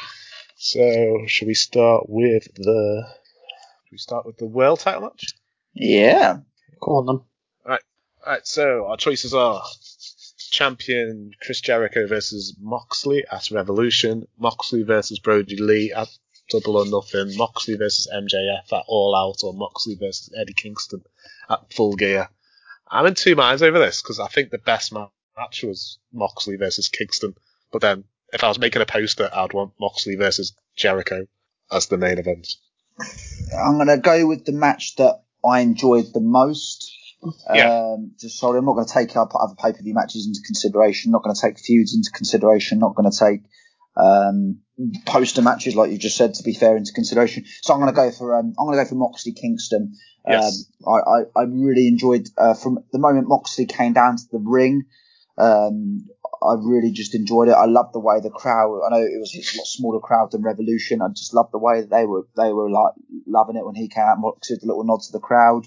So, 0.57 1.23
should 1.27 1.47
we 1.47 1.53
start 1.53 2.05
with 2.09 2.43
the? 2.55 3.03
Should 3.85 3.91
we 3.93 3.97
start 3.97 4.25
with 4.25 4.37
the 4.37 4.45
world 4.45 4.81
title 4.81 5.01
match? 5.01 5.33
Yeah. 5.73 6.39
Go 6.81 6.97
on 6.97 7.05
then. 7.05 7.21
Right, 7.65 7.81
Alright, 8.25 8.47
so 8.47 8.85
our 8.87 8.97
choices 8.97 9.33
are 9.33 9.63
champion 10.49 11.31
Chris 11.41 11.61
Jericho 11.61 12.07
versus 12.07 12.55
Moxley 12.59 13.23
at 13.31 13.51
Revolution, 13.51 14.27
Moxley 14.37 14.83
versus 14.83 15.19
Brodie 15.19 15.61
Lee 15.61 15.93
at 15.93 16.09
Double 16.49 16.77
or 16.77 16.85
Nothing, 16.85 17.37
Moxley 17.37 17.75
versus 17.75 18.07
MJF 18.13 18.73
at 18.73 18.85
All 18.87 19.15
Out, 19.15 19.43
or 19.43 19.53
Moxley 19.53 19.95
versus 19.95 20.33
Eddie 20.35 20.53
Kingston 20.53 21.03
at 21.49 21.71
Full 21.73 21.93
Gear. 21.93 22.29
I'm 22.89 23.05
in 23.05 23.15
two 23.15 23.35
minds 23.35 23.61
over 23.61 23.79
this 23.79 24.01
because 24.01 24.19
I 24.19 24.27
think 24.27 24.49
the 24.49 24.57
best 24.57 24.91
match 24.91 25.63
was 25.63 25.99
Moxley 26.11 26.57
versus 26.57 26.89
Kingston, 26.89 27.35
but 27.71 27.81
then 27.81 28.05
if 28.33 28.43
I 28.43 28.47
was 28.47 28.59
making 28.59 28.81
a 28.81 28.85
poster, 28.85 29.29
I'd 29.33 29.53
want 29.53 29.73
Moxley 29.79 30.15
versus 30.15 30.53
Jericho 30.75 31.27
as 31.71 31.87
the 31.87 31.97
main 31.97 32.17
event. 32.17 32.47
I'm 33.57 33.75
going 33.75 33.87
to 33.87 33.97
go 33.97 34.27
with 34.27 34.45
the 34.45 34.51
match 34.51 34.95
that 34.97 35.23
I 35.45 35.61
enjoyed 35.61 36.13
the 36.13 36.19
most. 36.19 36.88
Yeah. 37.53 37.93
Um, 37.93 38.11
just 38.19 38.39
sorry, 38.39 38.59
I'm 38.59 38.65
not 38.65 38.73
going 38.73 38.87
to 38.87 38.93
take 38.93 39.15
up 39.17 39.31
other 39.35 39.55
pay 39.55 39.73
per 39.73 39.81
view 39.81 39.93
matches 39.93 40.25
into 40.25 40.39
consideration. 40.45 41.11
Not 41.11 41.23
going 41.23 41.35
to 41.35 41.41
take 41.41 41.59
feuds 41.59 41.95
into 41.95 42.11
consideration. 42.11 42.79
Not 42.79 42.95
going 42.95 43.11
to 43.11 43.17
take 43.17 43.41
um, 43.97 44.59
poster 45.05 45.41
matches, 45.41 45.75
like 45.75 45.91
you 45.91 45.97
just 45.97 46.17
said, 46.17 46.33
to 46.35 46.43
be 46.43 46.53
fair, 46.53 46.77
into 46.77 46.93
consideration. 46.93 47.45
So 47.61 47.73
I'm 47.73 47.79
going 47.81 47.93
to 47.93 47.95
go 47.95 48.11
for 48.11 48.37
um, 48.37 48.53
I'm 48.57 48.65
going 48.65 48.77
to 48.77 48.83
go 48.83 48.89
for 48.89 48.95
Moxley 48.95 49.33
Kingston. 49.33 49.95
Yes. 50.27 50.65
Um, 50.85 50.93
I, 50.93 51.09
I, 51.09 51.41
I 51.41 51.43
really 51.43 51.87
enjoyed 51.87 52.27
uh, 52.37 52.53
from 52.53 52.79
the 52.91 52.99
moment 52.99 53.27
Moxley 53.27 53.65
came 53.65 53.93
down 53.93 54.17
to 54.17 54.23
the 54.31 54.39
ring. 54.39 54.83
Um, 55.37 56.05
I 56.41 56.55
really 56.61 56.91
just 56.91 57.15
enjoyed 57.15 57.49
it. 57.49 57.53
I 57.53 57.65
loved 57.65 57.93
the 57.93 57.99
way 57.99 58.19
the 58.21 58.29
crowd. 58.29 58.81
I 58.85 58.89
know 58.91 59.03
it 59.03 59.19
was 59.19 59.33
a 59.35 59.57
lot 59.57 59.67
smaller 59.67 59.99
crowd 59.99 60.31
than 60.31 60.41
Revolution. 60.41 61.01
I 61.01 61.09
just 61.09 61.33
loved 61.33 61.51
the 61.51 61.59
way 61.59 61.81
that 61.81 61.89
they 61.89 62.05
were 62.05 62.27
they 62.37 62.53
were 62.53 62.69
like 62.69 62.93
loving 63.27 63.57
it 63.57 63.65
when 63.65 63.75
he 63.75 63.89
came 63.89 64.03
out. 64.03 64.19
Moxley 64.19 64.55
did 64.55 64.63
a 64.63 64.67
little 64.67 64.85
nod 64.85 65.01
to 65.01 65.11
the 65.11 65.19
crowd. 65.19 65.65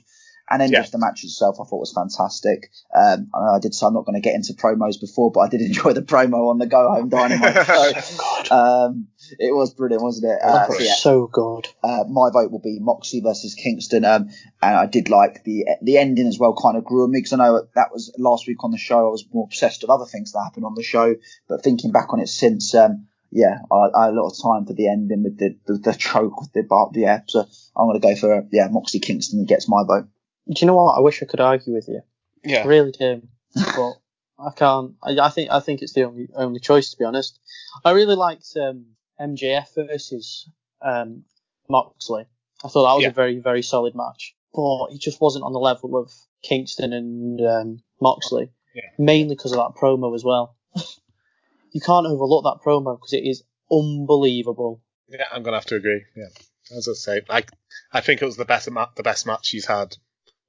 And 0.52 0.60
then 0.60 0.70
Yeah. 0.70 0.80
just 0.80 0.92
the 0.92 0.98
match 0.98 1.24
itself, 1.24 1.56
I 1.58 1.64
thought 1.64 1.80
was 1.80 1.92
fantastic. 1.94 2.70
Um, 2.94 3.28
I 3.34 3.56
I 3.56 3.58
did 3.58 3.74
say 3.74 3.86
I'm 3.86 3.94
not 3.94 4.04
going 4.04 4.20
to 4.20 4.20
get 4.20 4.34
into 4.34 4.52
promos 4.52 5.00
before, 5.00 5.32
but 5.32 5.40
I 5.40 5.48
did 5.48 5.60
enjoy 5.70 5.94
the 5.94 6.02
promo 6.02 6.50
on 6.50 6.58
the 6.58 6.66
Go 6.66 6.92
Home 6.92 7.08
Dynamite 7.08 7.66
show. 7.66 8.54
Um, 8.54 9.08
it 9.38 9.54
was 9.54 9.72
brilliant, 9.72 10.02
wasn't 10.02 10.30
it? 10.32 10.38
Uh, 10.44 10.66
so 10.68 10.78
yeah, 10.78 10.92
So 10.94 11.26
good. 11.26 11.68
uh, 11.82 12.04
my 12.10 12.28
vote 12.30 12.50
will 12.52 12.60
be 12.60 12.78
Moxie 12.80 13.20
versus 13.22 13.54
Kingston. 13.54 14.04
Um, 14.04 14.28
and 14.60 14.76
I 14.76 14.86
did 14.86 15.08
like 15.08 15.42
the 15.44 15.64
the 15.80 15.96
ending 15.98 16.26
as 16.26 16.38
well. 16.38 16.54
Kind 16.54 16.76
of 16.76 16.84
grew 16.84 17.04
on 17.04 17.10
me 17.10 17.18
because 17.18 17.32
I 17.32 17.36
know 17.38 17.66
that 17.74 17.90
was 17.92 18.12
last 18.18 18.46
week 18.46 18.62
on 18.62 18.70
the 18.72 18.78
show. 18.78 18.98
I 18.98 19.10
was 19.10 19.24
more 19.32 19.44
obsessed 19.46 19.82
with 19.82 19.90
other 19.90 20.04
things 20.04 20.32
that 20.32 20.42
happened 20.44 20.66
on 20.66 20.74
the 20.74 20.82
show, 20.82 21.14
but 21.48 21.62
thinking 21.64 21.92
back 21.92 22.12
on 22.12 22.20
it 22.20 22.28
since, 22.28 22.74
um, 22.74 23.06
yeah, 23.30 23.60
I, 23.72 23.88
I 23.98 24.04
had 24.06 24.14
a 24.14 24.20
lot 24.20 24.28
of 24.30 24.36
time 24.42 24.66
for 24.66 24.74
the 24.74 24.88
ending 24.88 25.22
with 25.22 25.38
the 25.38 25.56
the, 25.66 25.78
the 25.78 25.94
choke 25.94 26.40
with 26.40 26.52
the 26.52 26.62
bar. 26.62 26.90
Yeah, 26.92 27.20
so 27.26 27.40
I'm 27.74 27.86
going 27.88 28.00
to 28.00 28.06
go 28.06 28.14
for 28.16 28.46
yeah 28.52 28.68
Moxley 28.70 29.00
Kingston 29.00 29.38
that 29.40 29.48
gets 29.48 29.68
my 29.68 29.82
vote. 29.86 30.08
Do 30.48 30.55
you 30.61 30.66
know 30.66 30.74
what? 30.74 30.96
I 30.96 31.00
wish 31.00 31.22
I 31.22 31.26
could 31.26 31.40
argue 31.40 31.72
with 31.74 31.87
you. 31.88 32.00
I 32.44 32.48
Yeah. 32.48 32.66
really 32.66 32.90
do, 32.92 33.22
but 33.55 33.92
I 34.38 34.50
can't. 34.57 34.94
I, 35.02 35.16
I 35.20 35.28
think 35.31 35.50
I 35.50 35.61
think 35.61 35.83
it's 35.83 35.92
the 35.92 36.05
only 36.05 36.28
only 36.35 36.61
choice 36.61 36.90
to 36.90 36.96
be 36.96 37.05
honest. 37.05 37.38
I 37.85 37.92
really 37.92 38.16
liked 38.16 38.48
um, 38.61 38.87
MJF 39.20 39.74
versus 39.76 40.48
um, 40.81 41.24
Moxley. 41.68 42.24
I 42.64 42.68
thought 42.68 42.88
that 42.88 42.94
was 42.94 43.02
Yeah. 43.05 43.11
a 43.11 43.12
very 43.12 43.38
very 43.38 43.62
solid 43.62 43.94
match, 43.94 44.35
but 44.52 44.87
it 44.90 45.00
just 45.00 45.20
wasn't 45.20 45.44
on 45.44 45.52
the 45.52 45.61
level 45.61 45.96
of 45.96 46.11
Kingston 46.42 46.92
and 46.92 47.40
um, 47.40 47.83
Moxley. 48.00 48.50
Yeah. 48.74 48.83
Mainly 48.98 49.37
because 49.37 49.52
of 49.52 49.59
that 49.59 49.81
promo 49.81 50.14
as 50.14 50.24
well. 50.24 50.57
you 51.72 51.81
can't 51.81 52.07
overlook 52.07 52.44
that 52.44 52.64
promo 52.66 52.96
because 52.98 53.12
it 53.12 53.24
is 53.24 53.44
unbelievable. 53.70 54.83
Yeah, 55.09 55.24
I'm 55.31 55.42
gonna 55.42 55.59
have 55.59 55.66
to 55.66 55.76
agree. 55.76 56.02
Yeah, 56.16 56.76
as 56.76 56.88
I 56.88 56.94
say, 56.94 57.20
I 57.31 57.44
I 57.92 58.00
think 58.00 58.22
it 58.22 58.24
was 58.24 58.37
the 58.37 58.44
best 58.44 58.68
ma- 58.70 58.88
the 58.96 59.02
best 59.02 59.24
match 59.26 59.50
he's 59.50 59.66
had. 59.66 59.96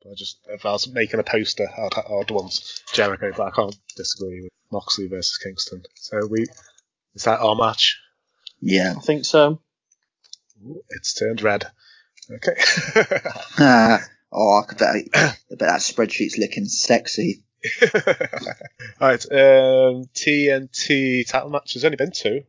I 0.06 0.14
just 0.16 0.40
if 0.50 0.66
I 0.66 0.72
was 0.72 0.88
making 0.88 1.20
a 1.20 1.24
poster, 1.24 1.68
I'd, 1.78 1.98
I'd 1.98 2.32
want 2.32 2.82
Jericho, 2.94 3.32
but 3.36 3.48
I 3.48 3.52
can't 3.52 3.76
disagree 3.96 4.42
with 4.42 4.52
Moxley 4.72 5.08
versus 5.08 5.38
Kingston. 5.38 5.84
So 5.96 6.28
we 6.28 6.46
is 7.16 7.24
that 7.24 7.40
our 7.40 7.56
match? 7.56 8.00
Yeah. 8.60 8.96
I 8.98 9.02
think 9.02 9.26
so. 9.26 9.60
Ooh, 10.66 10.82
It's 10.90 11.14
turned 11.14 11.42
red. 11.42 11.68
Okay. 12.32 12.56
Ah, 13.60 14.00
oh, 14.32 14.60
I 14.62 14.66
could 14.66 14.78
bet, 14.80 14.96
I 15.14 15.36
bet 15.50 15.60
that 15.60 15.82
spreadsheet's 15.82 16.38
looking 16.38 16.66
sexy. 16.66 17.44
Alright, 19.02 19.26
um, 19.32 20.06
TNT 20.14 21.28
title 21.28 21.50
match. 21.50 21.74
There's 21.74 21.86
only 21.86 21.98
been 21.98 22.12
two. 22.12 22.42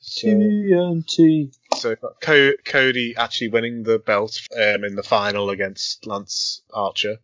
So, 0.00 0.26
TNT. 0.28 1.54
So 1.78 1.90
we've 1.90 2.00
got 2.00 2.20
Co- 2.20 2.56
Cody 2.64 3.14
actually 3.16 3.48
winning 3.48 3.84
the 3.84 4.00
belt 4.00 4.40
um, 4.56 4.82
in 4.84 4.96
the 4.96 5.02
final 5.02 5.50
against 5.50 6.06
Lance 6.06 6.62
Archer, 6.74 7.18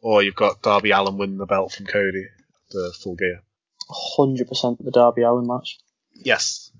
or 0.00 0.22
you've 0.22 0.34
got 0.34 0.60
Darby 0.62 0.90
Allin 0.90 1.18
winning 1.18 1.38
the 1.38 1.46
belt 1.46 1.72
from 1.72 1.86
Cody, 1.86 2.26
the 2.70 2.92
full 3.00 3.14
gear. 3.14 3.42
Hundred 3.88 4.48
percent 4.48 4.84
the 4.84 4.90
Darby 4.90 5.22
Allin 5.22 5.46
match. 5.46 5.78
Yes. 6.12 6.72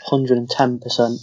Hundred 0.00 0.38
and 0.38 0.48
ten 0.48 0.78
percent. 0.78 1.18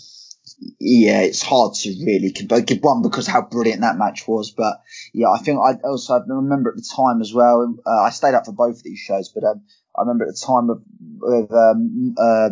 yeah, 0.79 1.21
it's 1.21 1.41
hard 1.41 1.73
to 1.75 1.89
really 2.05 2.31
compare. 2.33 2.59
Give 2.61 2.83
one 2.83 3.01
because 3.01 3.27
how 3.27 3.41
brilliant 3.41 3.81
that 3.81 3.97
match 3.97 4.27
was, 4.27 4.51
but 4.51 4.81
yeah, 5.13 5.29
I 5.29 5.37
think 5.37 5.59
I 5.59 5.75
also 5.87 6.15
I 6.15 6.21
remember 6.27 6.71
at 6.71 6.75
the 6.75 6.89
time 6.95 7.21
as 7.21 7.33
well. 7.33 7.75
Uh, 7.85 8.01
I 8.01 8.09
stayed 8.09 8.33
up 8.35 8.45
for 8.45 8.51
both 8.51 8.77
of 8.77 8.83
these 8.83 8.99
shows, 8.99 9.29
but 9.29 9.45
um, 9.45 9.61
I 9.95 10.01
remember 10.01 10.25
at 10.25 10.33
the 10.33 10.45
time 10.45 10.69
of, 10.69 10.83
of 11.23 11.51
um, 11.51 12.15
uh, 12.17 12.49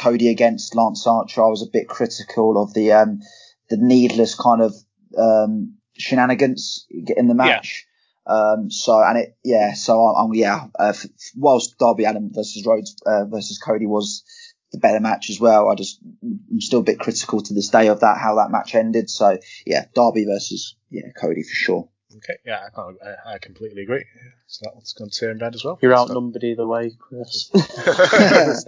Cody 0.00 0.28
against 0.28 0.74
Lance 0.74 1.06
Archer, 1.06 1.44
I 1.44 1.48
was 1.48 1.62
a 1.62 1.70
bit 1.70 1.88
critical 1.88 2.60
of 2.60 2.74
the 2.74 2.92
um, 2.92 3.20
the 3.68 3.76
needless 3.76 4.34
kind 4.34 4.62
of 4.62 4.74
um, 5.16 5.76
shenanigans 5.96 6.86
in 6.90 7.28
the 7.28 7.34
match. 7.34 7.86
Um, 8.26 8.70
so 8.70 9.02
and 9.02 9.18
it 9.18 9.36
yeah, 9.44 9.74
so 9.74 10.00
I'm, 10.00 10.26
I'm 10.26 10.34
yeah. 10.34 10.66
Uh, 10.78 10.92
f- 10.94 11.06
whilst 11.36 11.78
Darby 11.78 12.04
Allin 12.04 12.30
versus 12.32 12.64
Rhodes 12.66 12.96
uh, 13.04 13.24
versus 13.26 13.58
Cody 13.58 13.86
was 13.86 14.24
the 14.72 14.78
better 14.78 15.00
match 15.00 15.30
as 15.30 15.40
well. 15.40 15.68
I 15.68 15.74
just 15.74 16.00
I'm 16.22 16.60
still 16.60 16.80
a 16.80 16.84
bit 16.84 17.00
critical 17.00 17.42
to 17.42 17.54
this 17.54 17.68
day 17.68 17.88
of 17.88 18.00
that 18.00 18.18
how 18.18 18.36
that 18.36 18.50
match 18.50 18.74
ended. 18.74 19.10
So 19.10 19.38
yeah, 19.66 19.86
Darby 19.94 20.24
versus 20.24 20.76
yeah 20.90 21.10
Cody 21.20 21.42
for 21.42 21.54
sure. 21.54 21.88
Okay, 22.16 22.38
yeah, 22.44 22.66
I, 22.66 22.70
can't, 22.74 22.96
I, 23.02 23.34
I 23.34 23.38
completely 23.38 23.82
agree. 23.82 24.04
So 24.46 24.64
that 24.64 24.74
one's 24.74 24.92
gone 24.94 25.10
to 25.10 25.30
in 25.30 25.38
bed 25.38 25.54
as 25.54 25.64
well. 25.64 25.78
You're 25.80 25.94
So- 25.94 26.02
outnumbered 26.02 26.42
either 26.42 26.66
way, 26.66 26.90
Chris. 26.98 27.50
this 27.54 28.66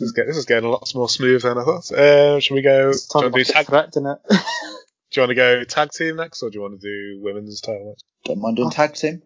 is 0.00 0.12
get, 0.12 0.26
this 0.26 0.36
is 0.36 0.46
getting 0.46 0.64
a 0.64 0.70
lot 0.70 0.90
more 0.94 1.08
smooth 1.08 1.42
than 1.42 1.58
I 1.58 1.64
thought. 1.64 1.90
Uh, 1.92 2.40
should 2.40 2.54
we 2.54 2.62
go? 2.62 2.92
Do 2.92 2.96
you, 2.96 3.02
Talking 3.12 3.32
to 3.32 3.36
do, 3.36 3.42
about 3.42 3.52
tag, 3.52 3.66
a 3.66 3.68
threat, 3.68 3.92
didn't 3.92 4.08
it? 4.08 4.18
do 4.30 4.36
you 5.12 5.22
want 5.22 5.30
to 5.30 5.34
go 5.34 5.64
tag 5.64 5.90
team 5.90 6.16
next, 6.16 6.42
or 6.42 6.48
do 6.50 6.56
you 6.56 6.62
want 6.62 6.80
to 6.80 6.86
do 6.86 7.20
women's 7.22 7.60
title 7.60 7.88
match? 7.90 8.00
Don't 8.24 8.40
mind 8.40 8.56
doing 8.56 8.70
tag 8.70 8.94
team. 8.94 9.22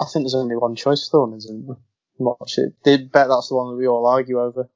I 0.00 0.04
think 0.12 0.24
there's 0.24 0.34
only 0.34 0.56
one 0.56 0.74
choice 0.76 1.08
for 1.08 1.16
the 1.18 1.22
women's, 1.22 1.44
isn't 1.46 1.66
there? 1.66 1.76
Watch. 2.18 2.58
They 2.84 2.98
bet 2.98 3.28
that's 3.28 3.48
the 3.48 3.54
one 3.56 3.70
that 3.70 3.76
we 3.76 3.86
all 3.88 4.06
argue 4.06 4.40
over. 4.40 4.68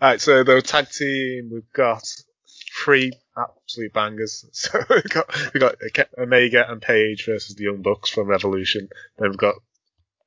Alright, 0.00 0.20
so 0.20 0.42
the 0.44 0.62
tag 0.62 0.88
team, 0.90 1.50
we've 1.52 1.72
got 1.74 2.02
three 2.84 3.12
absolute 3.36 3.92
bangers. 3.92 4.44
So 4.52 4.80
we've 4.90 5.04
got, 5.04 5.52
we've 5.54 5.62
got 5.92 6.08
Omega 6.16 6.70
and 6.70 6.80
Page 6.80 7.26
versus 7.26 7.54
the 7.54 7.64
Young 7.64 7.82
Bucks 7.82 8.10
from 8.10 8.28
Revolution. 8.28 8.88
Then 9.18 9.30
we've 9.30 9.38
got 9.38 9.56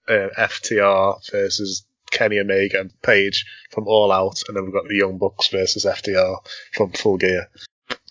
uh, 0.07 0.29
FTR 0.37 1.31
versus 1.31 1.85
Kenny 2.11 2.39
Omega 2.39 2.79
and 2.79 3.01
Page 3.01 3.45
from 3.71 3.87
All 3.87 4.11
Out. 4.11 4.41
And 4.47 4.55
then 4.55 4.65
we've 4.65 4.73
got 4.73 4.87
the 4.87 4.97
Young 4.97 5.17
Bucks 5.17 5.47
versus 5.47 5.85
FTR 5.85 6.37
from 6.73 6.91
Full 6.91 7.17
Gear. 7.17 7.49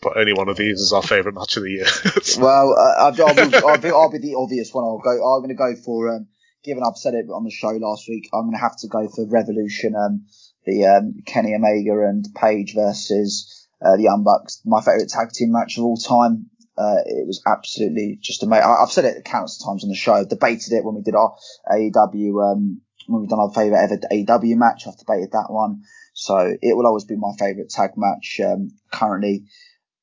But 0.03 0.16
only 0.16 0.33
one 0.33 0.48
of 0.48 0.57
these 0.57 0.81
is 0.81 0.92
our 0.92 1.03
favourite 1.03 1.35
match 1.35 1.57
of 1.57 1.62
the 1.62 1.70
year. 1.70 1.87
Well, 2.38 2.72
uh, 2.72 3.05
I'll, 3.05 3.12
be, 3.12 3.22
I'll, 3.22 3.79
be, 3.79 3.90
I'll 3.90 4.11
be 4.11 4.18
the 4.18 4.35
obvious 4.37 4.72
one. 4.72 4.85
I'll 4.85 4.98
go. 4.98 5.11
I'm 5.11 5.40
going 5.40 5.48
to 5.48 5.55
go 5.55 5.74
for. 5.74 6.14
Um, 6.14 6.29
given 6.62 6.83
I've 6.83 6.96
said 6.96 7.14
it 7.14 7.26
on 7.31 7.44
the 7.44 7.50
show 7.50 7.68
last 7.68 8.09
week, 8.09 8.29
I'm 8.33 8.42
going 8.42 8.53
to 8.53 8.59
have 8.59 8.76
to 8.79 8.88
go 8.88 9.09
for 9.09 9.26
Revolution. 9.26 9.94
Um, 9.96 10.26
the 10.64 10.87
um, 10.87 11.22
Kenny 11.26 11.55
Omega 11.55 12.07
and 12.07 12.26
Page 12.35 12.74
versus 12.74 13.59
uh, 13.84 13.96
the 13.96 14.04
Young 14.04 14.22
Bucks. 14.24 14.60
My 14.64 14.80
favourite 14.80 15.08
tag 15.08 15.30
team 15.32 15.52
match 15.52 15.78
of 15.78 15.84
all 15.84 15.96
time. 15.96 16.50
Uh, 16.78 17.02
it 17.04 17.26
was 17.26 17.42
absolutely 17.46 18.18
just 18.22 18.42
amazing. 18.42 18.64
I, 18.64 18.82
I've 18.82 18.92
said 18.92 19.04
it 19.04 19.24
countless 19.24 19.62
times 19.62 19.84
on 19.84 19.90
the 19.90 19.96
show. 19.96 20.24
Debated 20.24 20.72
it 20.72 20.84
when 20.84 20.94
we 20.94 21.02
did 21.02 21.14
our 21.14 21.34
AEW. 21.70 22.52
Um, 22.52 22.80
when 23.06 23.22
we've 23.22 23.30
done 23.30 23.40
our 23.40 23.52
favourite 23.52 23.82
ever 23.82 23.98
AEW 24.12 24.56
match, 24.56 24.86
I've 24.86 24.98
debated 24.98 25.32
that 25.32 25.50
one. 25.50 25.82
So 26.14 26.36
it 26.38 26.76
will 26.76 26.86
always 26.86 27.04
be 27.04 27.16
my 27.16 27.32
favourite 27.38 27.70
tag 27.70 27.92
match 27.96 28.40
um, 28.44 28.70
currently. 28.90 29.44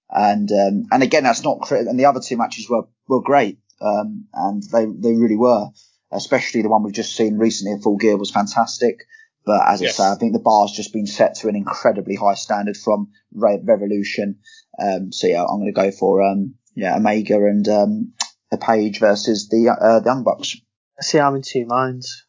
And 0.10 0.52
um, 0.52 0.86
and 0.92 1.04
again, 1.04 1.24
that's 1.24 1.44
not 1.44 1.70
and 1.72 2.00
the 2.00 2.06
other 2.06 2.22
two 2.22 2.38
matches 2.38 2.70
were 2.70 2.88
were 3.08 3.22
great, 3.22 3.60
um, 3.82 4.26
and 4.34 4.64
they 4.72 4.86
they 4.86 5.16
really 5.16 5.36
were. 5.36 5.68
Especially 6.10 6.62
the 6.62 6.70
one 6.70 6.84
we've 6.84 6.94
just 6.94 7.18
seen 7.18 7.38
recently 7.38 7.74
at 7.76 7.84
Full 7.84 7.98
Gear 7.98 8.16
was 8.16 8.32
fantastic. 8.32 9.06
But 9.48 9.62
as 9.66 9.82
Yes. 9.82 9.98
I 9.98 10.04
say, 10.04 10.12
I 10.12 10.16
think 10.16 10.34
the 10.34 10.40
bar's 10.40 10.74
just 10.74 10.92
been 10.92 11.08
set 11.08 11.36
to 11.36 11.48
an 11.48 11.56
incredibly 11.56 12.16
high 12.16 12.34
standard 12.36 12.76
from 12.76 13.12
Re- 13.34 13.62
Revolution. 13.64 14.40
Um, 14.78 15.14
so 15.14 15.26
yeah, 15.28 15.42
I'm 15.44 15.60
going 15.62 15.74
to 15.74 15.82
go 15.82 15.90
for 15.90 16.22
um, 16.22 16.56
yeah 16.76 16.98
Omega 16.98 17.38
and 17.38 17.68
um, 17.70 18.14
the 18.52 18.58
Page 18.58 19.00
versus 19.00 19.48
the 19.50 19.70
uh, 19.70 20.02
the 20.02 20.06
Young 20.10 20.24
Bucks. 20.26 20.58
See, 21.00 21.18
I'm 21.18 21.36
in 21.36 21.42
two 21.44 21.66
minds 21.66 22.26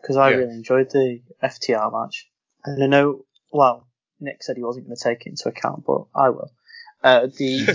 because 0.00 0.16
I 0.16 0.30
Yeah. 0.30 0.36
really 0.36 0.54
enjoyed 0.54 0.90
the 0.90 1.20
FTR 1.44 1.92
match, 1.92 2.26
and 2.64 2.82
I 2.82 2.86
know. 2.86 3.26
Well, 3.50 3.86
Nick 4.18 4.42
said 4.42 4.56
he 4.56 4.64
wasn't 4.64 4.86
going 4.86 4.96
to 4.96 5.04
take 5.04 5.26
it 5.26 5.30
into 5.30 5.50
account, 5.50 5.84
but 5.86 6.06
I 6.14 6.30
will. 6.30 6.50
Uh, 7.04 7.26
the 7.26 7.66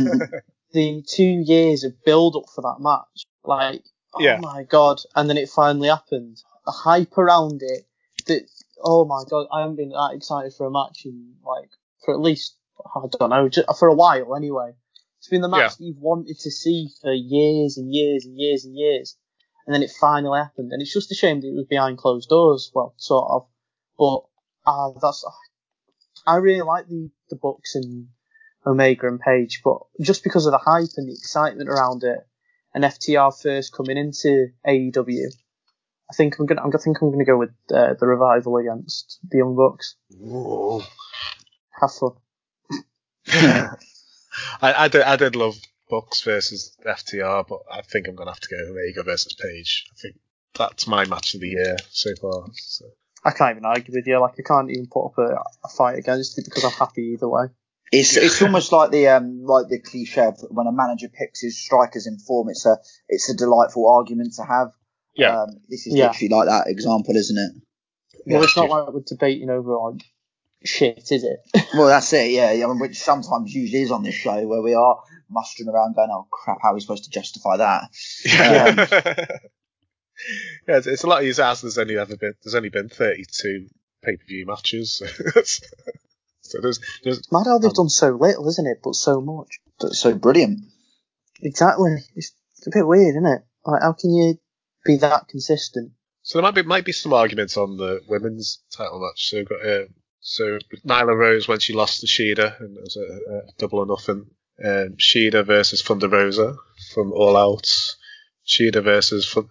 the 0.73 1.03
two 1.07 1.43
years 1.45 1.83
of 1.83 2.03
build 2.03 2.35
up 2.35 2.49
for 2.53 2.61
that 2.63 2.77
match, 2.79 3.25
like, 3.45 3.83
oh 4.15 4.23
Yeah. 4.23 4.39
my 4.39 4.63
god! 4.63 5.01
And 5.15 5.29
then 5.29 5.37
it 5.37 5.49
finally 5.49 5.89
happened. 5.89 6.37
The 6.65 6.71
hype 6.71 7.15
around 7.17 7.61
it, 7.61 7.85
that 8.25 8.41
oh 8.83 9.05
my 9.05 9.23
god, 9.29 9.47
I 9.51 9.61
haven't 9.61 9.77
been 9.77 9.89
that 9.89 10.11
excited 10.15 10.53
for 10.53 10.67
a 10.67 10.71
match 10.71 11.05
in 11.05 11.33
like 11.45 11.69
for 12.03 12.13
at 12.13 12.19
least 12.19 12.55
I 12.95 13.01
don't 13.19 13.29
know, 13.29 13.49
just, 13.49 13.67
for 13.79 13.87
a 13.87 13.95
while 13.95 14.35
anyway. 14.35 14.73
It's 15.19 15.29
been 15.29 15.41
the 15.41 15.49
match 15.49 15.59
Yeah. 15.59 15.67
that 15.69 15.83
you've 15.83 15.97
wanted 15.97 16.37
to 16.39 16.51
see 16.51 16.89
for 17.01 17.11
years 17.11 17.77
and 17.77 17.91
years 17.93 18.25
and 18.25 18.37
years 18.37 18.65
and 18.65 18.75
years 18.75 19.17
and 19.67 19.73
then 19.73 19.83
it 19.83 19.91
finally 19.91 20.39
happened. 20.39 20.71
And 20.71 20.81
it's 20.81 20.93
just 20.93 21.11
a 21.11 21.15
shame 21.15 21.41
that 21.41 21.47
it 21.47 21.53
was 21.55 21.67
behind 21.69 21.97
closed 21.97 22.29
doors. 22.29 22.71
Well, 22.73 22.93
sort 22.97 23.29
of, 23.29 23.47
but 23.99 24.23
uh, 24.65 24.91
that's 25.01 25.25
I 26.25 26.37
really 26.37 26.61
like 26.61 26.87
the 26.87 27.11
the 27.29 27.35
books 27.35 27.75
and 27.75 28.07
Omega 28.65 29.07
and 29.07 29.19
Page, 29.19 29.61
but 29.63 29.79
just 30.01 30.23
because 30.23 30.45
of 30.45 30.53
the 30.53 30.57
hype 30.57 30.89
and 30.95 31.07
the 31.07 31.13
excitement 31.13 31.69
around 31.69 32.03
it, 32.03 32.19
and 32.73 32.83
FTR 32.83 33.39
first 33.39 33.73
coming 33.73 33.97
into 33.97 34.47
AEW, 34.65 35.25
I 36.09 36.13
think 36.15 36.39
I'm 36.39 36.45
gonna 36.45 36.61
I 36.61 36.77
think 36.77 36.97
I'm 37.01 37.11
gonna 37.11 37.25
go 37.25 37.37
with 37.37 37.51
uh, 37.73 37.93
the 37.99 38.07
revival 38.07 38.57
against 38.57 39.19
the 39.29 39.39
Young 39.39 39.55
Bucks. 39.55 39.95
Ooh. 40.13 40.81
Have 41.79 41.91
fun. 41.91 42.11
I, 44.61 44.85
I, 44.85 44.87
did, 44.87 45.01
I 45.01 45.15
did 45.15 45.35
love 45.35 45.57
Bucks 45.89 46.21
versus 46.21 46.75
FTR, 46.85 47.45
but 47.47 47.59
I 47.71 47.81
think 47.81 48.07
I'm 48.07 48.15
going 48.15 48.27
to 48.27 48.33
have 48.33 48.39
to 48.39 48.49
go 48.49 48.71
Omega 48.71 49.03
versus 49.03 49.33
Page. 49.33 49.85
I 49.91 49.95
think 50.01 50.15
that's 50.53 50.87
my 50.87 51.05
match 51.05 51.33
of 51.35 51.41
the 51.41 51.49
year 51.49 51.77
so 51.89 52.11
far. 52.21 52.47
So. 52.53 52.85
I 53.23 53.31
can't 53.31 53.51
even 53.51 53.65
argue 53.65 53.93
with 53.93 54.07
you. 54.07 54.19
Like 54.19 54.35
I 54.39 54.43
can't 54.43 54.69
even 54.71 54.87
put 54.87 55.07
up 55.07 55.17
a, 55.17 55.43
a 55.65 55.69
fight 55.75 55.97
against 55.97 56.37
it 56.37 56.45
because 56.45 56.63
I'm 56.63 56.71
happy 56.71 57.13
either 57.13 57.27
way. 57.27 57.47
It's 57.91 58.17
it's 58.17 58.41
almost 58.41 58.73
like 58.73 58.91
the 58.91 59.07
um 59.07 59.43
like 59.43 59.69
the 59.69 59.79
cliche 59.79 60.25
of 60.25 60.39
when 60.49 60.67
a 60.67 60.73
manager 60.73 61.07
picks 61.07 61.41
his 61.41 61.57
strikers 61.57 62.05
in 62.05 62.19
form. 62.19 62.49
It's 62.49 62.65
a 62.65 62.77
it's 63.07 63.29
a 63.29 63.35
delightful 63.35 63.89
argument 63.89 64.33
to 64.35 64.43
have. 64.43 64.71
Yeah. 65.17 65.41
Um, 65.41 65.49
this 65.69 65.87
is 65.87 65.95
Yeah. 65.95 66.07
literally 66.11 66.29
like 66.29 66.47
that 66.47 66.69
example, 66.71 67.15
isn't 67.15 67.37
it? 67.37 67.51
Well, 68.25 68.39
Yeah, 68.39 68.43
it's 68.43 68.55
not 68.57 68.69
like 68.69 68.93
we're 68.93 69.01
debating 69.05 69.49
over 69.49 69.75
like 69.77 70.03
shit, 70.63 71.09
is 71.11 71.23
it? 71.23 71.39
Well, 71.73 71.87
that's 71.87 72.11
it. 72.13 72.31
Yeah, 72.31 72.51
yeah. 72.51 72.65
I 72.65 72.67
mean, 72.69 72.79
which 72.79 72.97
sometimes 72.99 73.53
usually 73.53 73.81
is 73.83 73.91
on 73.91 74.03
this 74.03 74.15
show 74.15 74.45
where 74.47 74.61
we 74.61 74.73
are 74.73 74.97
mustering 75.29 75.69
around, 75.69 75.95
going, 75.95 76.09
"Oh 76.11 76.27
crap, 76.31 76.59
how 76.61 76.71
are 76.71 76.73
we 76.75 76.79
supposed 76.81 77.03
to 77.05 77.09
justify 77.09 77.57
that?" 77.57 77.89
Yeah. 78.25 78.85
yeah, 80.67 80.77
it's, 80.77 80.87
it's 80.87 81.03
a 81.03 81.07
lot 81.07 81.23
easier 81.23 81.45
as 81.45 81.61
there's 81.61 81.77
only 81.77 81.97
ever 81.97 82.15
been 82.17 82.33
there's 82.43 82.55
only 82.55 82.69
been 82.69 82.89
32 82.89 83.67
pay 84.03 84.15
per 84.17 84.23
view 84.27 84.45
matches. 84.45 85.01
so 86.41 86.57
there's 86.61 86.79
there's 87.03 87.19
It's 87.19 87.31
mad 87.31 87.45
how 87.45 87.57
they've 87.59 87.73
done 87.73 87.89
so 87.89 88.09
little, 88.11 88.47
isn't 88.47 88.67
it? 88.67 88.79
But 88.83 88.95
so 88.95 89.21
much. 89.21 89.59
That's 89.79 89.99
so 89.99 90.15
brilliant. 90.15 90.61
Exactly. 91.41 91.97
It's, 92.15 92.33
it's 92.57 92.67
a 92.67 92.71
bit 92.71 92.87
weird, 92.87 93.15
isn't 93.15 93.25
it? 93.25 93.41
Like, 93.65 93.81
how 93.83 93.93
can 93.93 94.13
you 94.13 94.39
be 94.87 94.97
that 94.97 95.27
consistent? 95.27 95.91
So 96.23 96.37
there 96.37 96.43
might 96.43 96.55
be 96.55 96.63
might 96.63 96.85
be 96.85 96.91
some 96.91 97.13
arguments 97.13 97.57
on 97.57 97.77
the 97.77 98.01
women's 98.07 98.63
title 98.75 98.99
match. 98.99 99.29
So 99.29 99.43
got 99.43 99.65
uh, 99.65 99.85
so 100.19 100.57
Nyla 100.85 101.15
Rose 101.15 101.47
when 101.47 101.59
she 101.59 101.73
lost 101.73 102.01
to 102.01 102.07
Shida 102.07 102.59
and 102.59 102.75
it 102.77 102.81
was 102.81 102.97
a, 102.97 103.33
a 103.33 103.41
double 103.57 103.79
or 103.79 103.85
nothing. 103.85 104.25
Um, 104.63 104.95
Shida 104.97 105.45
versus 105.45 105.81
Thunder 105.81 106.09
Rosa 106.09 106.55
from 106.93 107.11
All 107.13 107.37
Out. 107.37 107.67
Shida 108.47 108.83
versus 108.83 109.31
uh, 109.37 109.41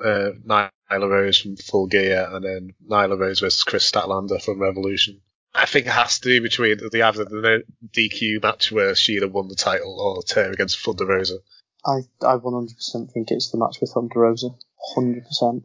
Nyla 0.46 0.70
Rose 0.90 1.38
from 1.38 1.56
Full 1.56 1.86
Gear, 1.86 2.28
and 2.32 2.44
then 2.44 2.74
Nyla 2.90 3.18
Rose 3.18 3.40
versus 3.40 3.62
Kris 3.62 3.90
Statlander 3.90 4.42
from 4.42 4.60
Revolution. 4.60 5.20
I 5.54 5.66
think 5.66 5.86
it 5.86 5.92
has 5.92 6.18
to 6.20 6.28
be 6.28 6.40
between 6.40 6.78
the 6.90 7.02
either 7.02 7.24
the 7.24 7.62
DQ 7.94 8.42
match 8.42 8.72
where 8.72 8.92
Shida 8.92 9.30
won 9.30 9.48
the 9.48 9.54
title 9.54 9.98
or 10.00 10.22
her 10.34 10.50
against 10.50 10.80
Thunder 10.80 11.06
Rosa. 11.06 11.38
I, 11.84 12.00
I 12.22 12.36
100% 12.36 13.12
think 13.12 13.30
it's 13.30 13.50
the 13.50 13.58
match 13.58 13.78
with 13.80 13.90
Thunder 13.92 14.20
Rosa. 14.20 14.48
100%. 14.96 15.62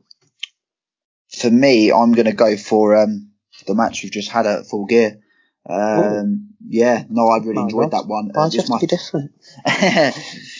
For 1.39 1.49
me, 1.49 1.91
I'm 1.91 2.11
going 2.11 2.25
to 2.25 2.33
go 2.33 2.57
for 2.57 2.95
um 2.97 3.31
the 3.67 3.75
match 3.75 4.03
we've 4.03 4.11
just 4.11 4.29
had 4.29 4.45
at 4.45 4.65
Full 4.67 4.85
Gear. 4.85 5.19
Um, 5.69 6.49
yeah, 6.67 7.03
no, 7.09 7.27
I 7.27 7.37
really 7.37 7.53
My 7.53 7.61
enjoyed 7.63 7.91
God. 7.91 8.01
that 8.01 8.07
one. 8.07 8.31
Why 8.33 8.45
Uh, 8.45 8.49
just 8.49 8.69
my 8.69 8.79
be 8.79 8.87
different? 8.87 9.31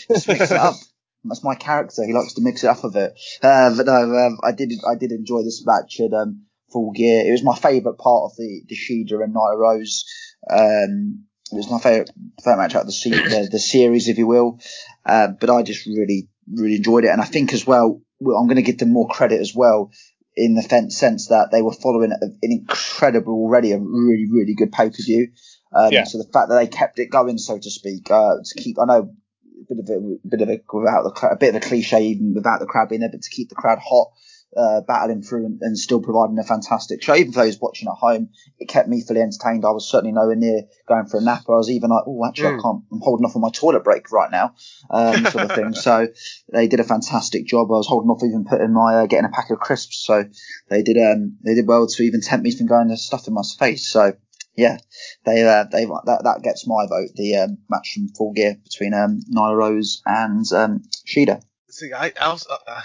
Just 0.08 0.28
mix 0.28 0.52
it 0.52 0.58
up. 0.58 0.76
That's 1.24 1.44
my 1.44 1.56
character. 1.56 2.04
He 2.06 2.14
likes 2.14 2.34
to 2.36 2.42
mix 2.42 2.64
it 2.64 2.68
up 2.68 2.84
a 2.84 2.90
bit. 2.90 3.14
Uh, 3.42 3.76
but 3.76 3.86
no, 3.86 3.94
um, 3.94 4.38
I 4.44 4.52
did 4.52 4.72
I 4.88 4.96
did 4.96 5.12
enjoy 5.12 5.42
this 5.44 5.64
match 5.66 6.00
at 6.00 6.14
um, 6.14 6.44
Full 6.72 6.92
Gear. 6.92 7.26
It 7.28 7.32
was 7.32 7.44
my 7.44 7.56
favourite 7.56 7.98
part 7.98 8.32
of 8.32 8.38
the 8.38 8.62
the 8.68 8.76
Shida 8.76 9.24
and 9.24 9.34
Nyla 9.36 9.58
Rose. 9.58 10.06
Um, 10.50 11.26
it 11.52 11.56
was 11.58 11.70
my 11.70 11.80
favourite 11.80 12.12
favourite 12.44 12.64
match 12.64 12.76
out 12.76 12.82
of 12.82 12.88
the, 12.88 12.94
se- 12.94 13.10
the 13.10 13.50
the 13.52 13.60
series, 13.60 14.08
if 14.08 14.18
you 14.18 14.28
will. 14.28 14.60
Uh, 15.06 15.30
but 15.40 15.50
I 15.50 15.64
just 15.64 15.86
really 15.86 16.30
really 16.52 16.76
enjoyed 16.78 17.04
it, 17.06 17.10
and 17.10 17.22
I 17.22 17.26
think 17.26 17.54
as 17.54 17.66
well 17.66 18.02
I'm 18.22 18.48
going 18.48 18.56
to 18.56 18.62
give 18.62 18.78
them 18.78 18.94
more 18.94 19.08
credit 19.08 19.42
as 19.42 19.54
well 19.56 19.92
in 20.36 20.56
the 20.56 20.62
fen- 20.62 20.92
sense 20.92 21.28
that 21.28 21.50
they 21.52 21.62
were 21.62 21.74
following 21.74 22.12
an 22.14 22.40
incredible 22.42 23.34
already 23.34 23.72
a 23.74 23.80
really 23.80 24.28
really 24.32 24.56
good 24.56 24.72
pay 24.72 24.90
per 24.90 25.04
view. 25.04 25.30
Um, 25.76 25.92
Yeah. 25.92 26.04
So 26.06 26.18
the 26.18 26.30
fact 26.32 26.50
that 26.50 26.56
they 26.56 26.68
kept 26.68 27.00
it 27.00 27.10
going, 27.10 27.38
so 27.38 27.58
to 27.58 27.72
speak, 27.72 28.10
uh, 28.12 28.36
to 28.44 28.62
keep 28.62 28.78
I 28.80 28.86
know 28.86 29.12
a 29.70 29.76
bit 29.76 29.80
of 29.80 29.90
a 29.90 30.28
bit 30.28 30.42
of 30.42 30.50
a 30.50 30.62
without 30.74 31.04
the 31.04 31.28
a 31.30 31.38
bit 31.38 31.56
of 31.56 31.56
a 31.56 31.68
cliche 31.68 32.02
even 32.08 32.34
without 32.34 32.60
the 32.60 32.66
crowd 32.66 32.90
being 32.90 33.02
there, 33.02 33.10
but 33.12 33.22
to 33.22 33.30
keep 33.30 33.50
the 33.50 33.56
crowd 33.56 33.80
hot, 33.80 34.12
uh, 34.56 34.82
battling 34.82 35.22
through 35.22 35.46
and, 35.46 35.62
and 35.62 35.78
still 35.78 36.02
providing 36.02 36.38
a 36.40 36.44
fantastic 36.44 37.02
show. 37.02 37.16
Even 37.16 37.32
for 37.32 37.44
those 37.44 37.60
watching 37.60 37.88
at 37.88 37.94
home, 37.96 38.30
it 38.60 38.68
kept 38.68 38.90
me 38.90 39.02
fully 39.02 39.22
entertained. 39.22 39.66
I 39.66 39.72
was 39.72 39.90
certainly 39.90 40.12
nowhere 40.12 40.36
near 40.36 40.64
going 40.88 41.06
for 41.06 41.18
a 41.18 41.22
nap. 41.22 41.44
I 41.48 41.54
was 41.54 41.70
even 41.70 41.90
like, 41.90 42.04
oh, 42.08 42.26
actually, 42.26 42.48
I 42.50 42.52
Mm. 42.52 42.62
can't. 42.62 42.84
I'm 42.92 43.02
holding 43.02 43.26
off 43.26 43.36
on 43.36 43.42
my 43.42 43.50
toilet 43.50 43.84
break 43.84 44.12
right 44.12 44.32
now, 44.32 44.54
um, 44.90 45.26
sort 45.26 45.46
of 45.46 45.52
thing. 45.54 45.74
So 45.82 46.08
they 46.52 46.68
did 46.68 46.80
a 46.80 46.84
fantastic 46.84 47.46
job. 47.46 47.68
I 47.72 47.76
was 47.76 47.88
holding 47.88 48.10
off 48.10 48.22
even 48.24 48.46
putting 48.46 48.74
my 48.74 48.96
uh, 49.02 49.06
getting 49.06 49.26
a 49.26 49.30
pack 49.30 49.50
of 49.50 49.60
crisps. 49.60 50.04
So 50.06 50.26
they 50.70 50.84
did 50.84 50.98
um 50.98 51.38
they 51.44 51.56
did 51.56 51.68
well 51.68 51.88
to 51.88 52.04
even 52.04 52.22
tempt 52.22 52.44
me 52.44 52.56
from 52.56 52.68
going 52.68 52.90
to 52.90 52.98
stuff 52.98 53.28
in 53.28 53.34
my 53.34 53.42
face. 53.58 53.88
So 53.90 54.14
yeah, 54.56 54.78
they 55.26 55.44
uh, 55.44 55.64
they 55.72 55.86
that 55.86 56.22
that 56.24 56.42
gets 56.44 56.68
my 56.68 56.86
vote. 56.88 57.10
The 57.16 57.38
um, 57.38 57.58
match 57.70 57.94
from 57.94 58.10
Full 58.10 58.34
Gear 58.34 58.58
between 58.64 58.94
um, 58.94 59.22
Nyla 59.34 59.56
Rose 59.56 60.02
and 60.06 60.46
um, 60.54 60.84
Shida. 61.08 61.42
See, 61.70 61.94
I, 61.94 62.12
I 62.20 62.34
was, 62.34 62.46
uh, 62.48 62.82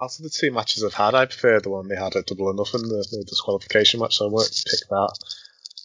out 0.00 0.16
of 0.18 0.22
the 0.22 0.30
two 0.30 0.50
matches 0.50 0.82
I've 0.84 0.94
had, 0.94 1.14
I 1.14 1.26
prefer 1.26 1.60
the 1.60 1.70
one 1.70 1.88
they 1.88 1.96
had 1.96 2.16
at 2.16 2.26
Double 2.26 2.46
or 2.48 2.54
Nothing, 2.54 2.82
the, 2.82 3.06
the 3.10 3.24
disqualification 3.26 4.00
match. 4.00 4.16
So 4.16 4.26
I 4.26 4.30
won't 4.30 4.50
pick 4.50 4.88
that. 4.90 5.14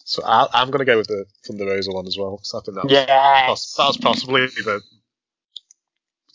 So 0.04 0.22
I, 0.24 0.48
I'm 0.52 0.70
going 0.70 0.80
to 0.80 0.84
go 0.84 0.96
with 0.98 1.06
the 1.06 1.24
Thunder 1.46 1.66
Rosa 1.66 1.92
one 1.92 2.06
as 2.06 2.18
well. 2.18 2.36
Because 2.36 2.54
I 2.54 2.60
think 2.64 2.74
that 2.76 2.84
was, 2.84 2.92
Yes. 2.92 3.74
that 3.76 3.86
was 3.86 3.96
possibly 3.98 4.46
the. 4.46 4.82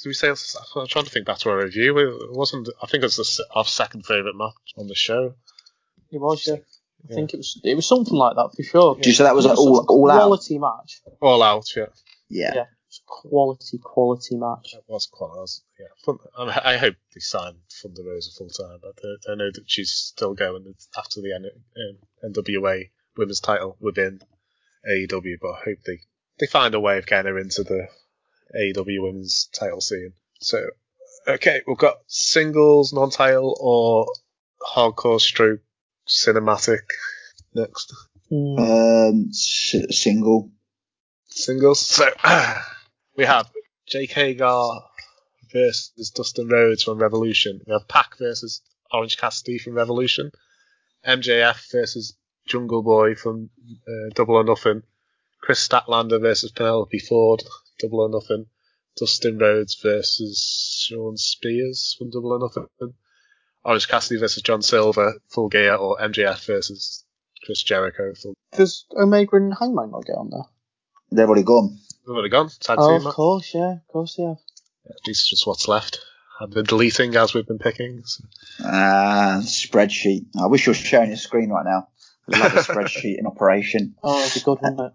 Did 0.01 0.09
we 0.09 0.13
say? 0.13 0.29
I'm 0.29 0.87
trying 0.87 1.05
to 1.05 1.11
think 1.11 1.25
back 1.25 1.39
to 1.39 1.49
our 1.49 1.57
review. 1.57 1.97
It 1.97 2.35
wasn't. 2.37 2.69
I 2.81 2.87
think 2.87 3.03
it 3.03 3.07
was 3.07 3.17
the, 3.17 3.45
our 3.55 3.65
second 3.65 4.05
favourite 4.05 4.35
match 4.35 4.53
on 4.77 4.87
the 4.87 4.95
show. 4.95 5.33
It 6.11 6.19
was, 6.21 6.47
yeah. 6.47 6.55
I 7.09 7.13
think 7.13 7.33
it 7.33 7.37
was 7.37 7.59
it 7.63 7.75
was 7.75 7.87
something 7.87 8.13
like 8.13 8.35
that 8.35 8.51
for 8.55 8.63
sure. 8.63 8.95
Do 9.01 9.09
you 9.09 9.15
say 9.15 9.23
that 9.25 9.35
was 9.35 9.45
It 9.45 9.51
an 9.51 9.57
all 9.57 9.75
such 9.77 9.85
a 9.85 9.87
all 9.91 10.11
out? 10.11 10.17
quality 10.17 10.57
match. 10.59 11.01
All 11.21 11.41
out, 11.43 11.65
yeah. 11.75 11.85
Yeah. 12.29 12.51
Yeah. 12.55 12.63
It 12.95 13.01
was 13.01 13.01
quality, 13.05 13.77
quality 13.77 14.35
match. 14.37 14.73
It 14.73 14.83
was 14.87 15.07
quite. 15.11 15.27
It 15.35 15.39
was, 15.41 15.63
yeah. 15.79 15.87
Fun, 16.05 16.17
I, 16.37 16.73
I 16.73 16.77
hope 16.77 16.95
they 17.13 17.19
sign 17.19 17.55
Thunder 17.71 18.03
Rosa 18.05 18.31
full 18.37 18.49
time, 18.49 18.79
but 18.81 18.99
I, 19.03 19.31
I 19.31 19.35
know 19.35 19.49
that 19.53 19.63
she's 19.67 19.91
still 19.91 20.33
going 20.33 20.73
after 20.97 21.21
the 21.21 21.33
N, 21.33 21.45
um, 21.45 22.31
NWA 22.31 22.89
Women's 23.17 23.39
Title 23.39 23.77
within 23.79 24.19
AEW. 24.89 25.35
But 25.41 25.51
I 25.51 25.59
hope 25.65 25.77
they 25.85 25.99
they 26.39 26.47
find 26.47 26.73
a 26.75 26.79
way 26.79 26.97
of 26.97 27.05
getting 27.05 27.31
her 27.31 27.39
into 27.39 27.63
the 27.63 27.87
AEW 28.57 29.01
Women's 29.03 29.49
Title 29.53 29.81
scene. 29.81 30.13
So, 30.39 30.65
okay, 31.27 31.61
we've 31.67 31.77
got 31.77 31.97
singles, 32.07 32.93
non-title, 32.93 33.57
or 33.59 34.07
hardcore 34.61 35.19
stroke 35.19 35.61
cinematic 36.07 36.81
next. 37.53 37.93
Um, 38.31 39.27
s- 39.29 39.75
single. 39.91 40.51
Singles. 41.27 41.85
So 41.85 42.09
we 43.17 43.25
have 43.25 43.49
Jake 43.87 44.11
Hager 44.11 44.67
versus 45.51 46.11
Dustin 46.11 46.47
Rhodes 46.47 46.83
from 46.83 46.97
Revolution. 46.97 47.61
We 47.65 47.73
have 47.73 47.87
Pac 47.87 48.17
versus 48.17 48.61
Orange 48.91 49.17
Cassidy 49.17 49.57
from 49.57 49.73
Revolution. 49.73 50.31
MJF 51.07 51.71
versus 51.71 52.15
Jungle 52.47 52.83
Boy 52.83 53.15
from 53.15 53.49
uh, 53.87 54.09
Double 54.13 54.35
or 54.35 54.43
Nothing. 54.43 54.83
Kris 55.41 55.67
Statlander 55.67 56.19
versus 56.19 56.51
Penelope 56.51 56.99
Ford, 56.99 57.43
Double 57.79 58.01
or 58.01 58.09
Nothing. 58.09 58.47
Dustin 58.97 59.37
Rhodes 59.37 59.77
versus 59.81 60.85
Shawn 60.87 61.17
Spears 61.17 61.95
from 61.97 62.09
Double 62.09 62.33
or 62.33 62.39
Nothing. 62.39 62.93
Orange 63.63 63.87
Cassidy 63.87 64.19
versus 64.19 64.43
John 64.43 64.61
Silver, 64.61 65.15
Full 65.29 65.49
Gear, 65.49 65.75
or 65.75 65.97
MJF 65.97 66.45
versus 66.45 67.03
Chris 67.43 67.63
Jericho. 67.63 68.13
Full. 68.13 68.33
Does 68.53 68.85
Omega 68.91 69.35
and 69.37 69.53
Hangman 69.53 69.91
not 69.91 70.05
get 70.05 70.15
on 70.15 70.29
there? 70.29 70.45
They've 71.11 71.27
already 71.27 71.43
gone. 71.43 71.79
They've 72.05 72.13
already 72.13 72.29
gone. 72.29 72.49
Tag 72.59 72.77
Oh, 72.79 72.87
team 72.87 72.97
of 72.97 73.03
match. 73.05 73.13
course, 73.13 73.51
yeah, 73.53 73.71
of 73.73 73.87
course, 73.87 74.15
yeah. 74.17 74.35
At 74.87 75.07
least 75.07 75.29
just 75.29 75.47
what's 75.47 75.67
left. 75.67 75.99
I've 76.39 76.51
been 76.51 76.65
deleting 76.65 77.15
as 77.15 77.33
we've 77.33 77.47
been 77.47 77.57
picking. 77.59 78.03
so- 78.05 78.23
Ah, 78.63 79.39
spreadsheet. 79.41 80.25
I 80.39 80.47
wish 80.47 80.65
you 80.67 80.71
were 80.71 80.75
sharing 80.75 81.09
your 81.09 81.17
screen 81.17 81.49
right 81.49 81.65
now. 81.65 81.87
I 82.31 82.37
love 82.39 82.53
a 82.53 82.59
spreadsheet 82.61 83.17
in 83.17 83.25
operation. 83.25 83.95
Oh, 84.03 84.21
it'd 84.21 84.33
be 84.33 84.39
good, 84.41 84.59
wouldn't 84.61 84.79
it? 84.81 84.93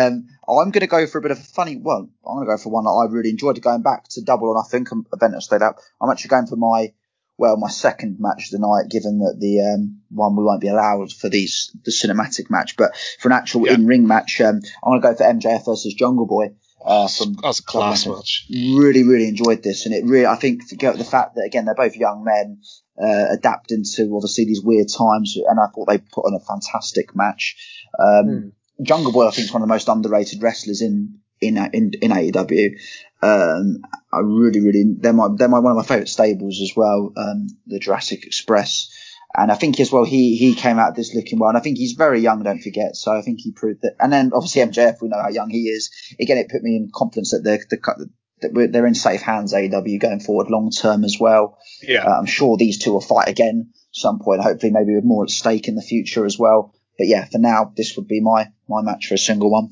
Um, 0.00 0.26
I'm 0.46 0.70
going 0.70 0.80
to 0.80 0.86
go 0.86 1.06
for 1.06 1.18
a 1.18 1.22
bit 1.22 1.30
of 1.30 1.38
a 1.38 1.42
funny. 1.42 1.76
Well, 1.76 2.10
I'm 2.26 2.36
going 2.36 2.46
to 2.46 2.52
go 2.52 2.58
for 2.62 2.68
one 2.70 2.84
that 2.84 2.90
I 2.90 3.10
really 3.10 3.30
enjoyed 3.30 3.60
going 3.62 3.80
back 3.82 4.08
to 4.10 4.20
double 4.22 4.48
or 4.48 4.54
nothing 4.54 4.86
event 5.12 5.32
that 5.32 5.40
stayed 5.42 5.62
up. 5.62 5.78
I'm 6.02 6.10
actually 6.10 6.28
going 6.28 6.46
for 6.46 6.56
my 6.56 6.92
well, 7.36 7.56
my 7.56 7.68
second 7.68 8.16
match 8.20 8.46
of 8.46 8.60
the 8.60 8.66
night, 8.66 8.90
given 8.90 9.18
that 9.18 9.36
the 9.40 9.60
um, 9.60 10.00
one 10.10 10.36
we 10.36 10.44
won't 10.44 10.60
be 10.60 10.68
allowed 10.68 11.12
for 11.12 11.28
these 11.28 11.76
the 11.84 11.90
cinematic 11.90 12.50
match, 12.50 12.76
but 12.76 12.96
for 13.18 13.28
an 13.28 13.32
actual 13.32 13.64
in 13.66 13.86
ring 13.86 14.06
match, 14.06 14.40
um, 14.40 14.60
I'm 14.84 15.00
going 15.00 15.02
to 15.02 15.08
go 15.08 15.14
for 15.14 15.24
MJF 15.24 15.64
versus 15.64 15.94
Jungle 15.94 16.26
Boy. 16.26 16.54
Uh, 16.84 17.08
from 17.08 17.32
That 17.32 17.44
was 17.44 17.60
a 17.60 17.62
class 17.62 18.06
match. 18.06 18.46
really, 18.50 19.04
really 19.04 19.26
enjoyed 19.26 19.62
this, 19.62 19.86
and 19.86 19.94
it 19.94 20.04
really, 20.04 20.26
I 20.26 20.36
think, 20.36 20.68
forget 20.68 20.98
the 20.98 21.04
fact 21.04 21.34
that 21.36 21.44
again 21.46 21.64
they're 21.64 21.74
both 21.74 21.96
young 21.96 22.24
men, 22.24 22.60
uh, 23.02 23.32
adapting 23.32 23.84
to 23.94 24.12
obviously 24.14 24.44
these 24.44 24.62
weird 24.62 24.88
times, 24.88 25.34
and 25.36 25.58
I 25.58 25.66
thought 25.74 25.88
they 25.88 25.98
put 25.98 26.26
on 26.26 26.34
a 26.34 26.44
fantastic 26.44 27.16
match. 27.16 27.56
Um, 27.98 28.52
Jungle 28.82 29.12
Boy, 29.12 29.26
I 29.26 29.30
think, 29.30 29.46
is 29.46 29.52
one 29.52 29.62
of 29.62 29.68
the 29.68 29.72
most 29.74 29.88
underrated 29.88 30.42
wrestlers 30.42 30.82
in 30.82 31.20
in 31.48 31.56
in, 31.72 31.92
in 32.00 32.10
AEW. 32.10 32.78
Um, 33.22 33.78
I 34.12 34.18
really, 34.20 34.60
really, 34.60 34.84
they're 34.98 35.12
my 35.12 35.28
they're 35.36 35.48
my 35.48 35.58
one 35.58 35.72
of 35.72 35.76
my 35.76 35.82
favourite 35.82 36.08
stables 36.08 36.60
as 36.60 36.72
well. 36.76 37.12
Um, 37.16 37.48
the 37.66 37.78
Jurassic 37.78 38.24
Express. 38.24 38.90
And 39.36 39.50
I 39.50 39.56
think 39.56 39.80
as 39.80 39.90
well 39.90 40.04
he 40.04 40.36
he 40.36 40.54
came 40.54 40.78
out 40.78 40.90
of 40.90 40.94
this 40.94 41.12
looking 41.12 41.40
well, 41.40 41.48
and 41.48 41.58
I 41.58 41.60
think 41.60 41.76
he's 41.76 41.94
very 41.94 42.20
young. 42.20 42.44
Don't 42.44 42.62
forget, 42.62 42.94
so 42.94 43.12
I 43.12 43.20
think 43.20 43.40
he 43.40 43.50
proved 43.50 43.80
that. 43.82 43.96
And 43.98 44.12
then 44.12 44.30
obviously 44.32 44.62
MJF, 44.62 45.02
we 45.02 45.08
know 45.08 45.20
how 45.20 45.28
young 45.28 45.50
he 45.50 45.62
is. 45.62 45.90
Again, 46.20 46.38
it 46.38 46.50
put 46.50 46.62
me 46.62 46.76
in 46.76 46.90
confidence 46.94 47.32
that 47.32 47.42
they're 47.42 47.58
the, 47.68 48.10
that 48.42 48.52
we're, 48.52 48.68
they're 48.68 48.86
in 48.86 48.94
safe 48.94 49.22
hands. 49.22 49.52
AEW 49.52 50.00
going 50.00 50.20
forward 50.20 50.50
long 50.50 50.70
term 50.70 51.02
as 51.02 51.16
well. 51.18 51.58
Yeah. 51.82 52.04
Uh, 52.04 52.18
I'm 52.18 52.26
sure 52.26 52.56
these 52.56 52.78
two 52.78 52.92
will 52.92 53.00
fight 53.00 53.28
again 53.28 53.72
some 53.90 54.20
point. 54.20 54.42
Hopefully, 54.42 54.72
maybe 54.72 54.94
with 54.94 55.04
more 55.04 55.24
at 55.24 55.30
stake 55.30 55.66
in 55.66 55.74
the 55.74 55.82
future 55.82 56.24
as 56.24 56.38
well. 56.38 56.72
But 56.96 57.08
yeah, 57.08 57.24
for 57.24 57.38
now, 57.38 57.72
this 57.76 57.96
would 57.96 58.06
be 58.06 58.20
my 58.20 58.52
my 58.68 58.82
match 58.82 59.08
for 59.08 59.14
a 59.14 59.18
single 59.18 59.50
one. 59.50 59.70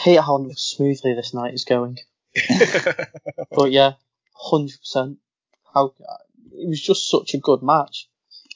I 0.00 0.02
hate 0.02 0.20
how 0.20 0.46
smoothly 0.54 1.14
this 1.14 1.34
night 1.34 1.52
is 1.52 1.64
going. 1.64 1.98
but 3.50 3.70
yeah, 3.70 3.92
hundred 4.34 4.78
percent. 4.78 5.18
How 5.74 5.94
it 6.52 6.68
was 6.68 6.80
just 6.80 7.10
such 7.10 7.34
a 7.34 7.38
good 7.38 7.62
match, 7.62 8.08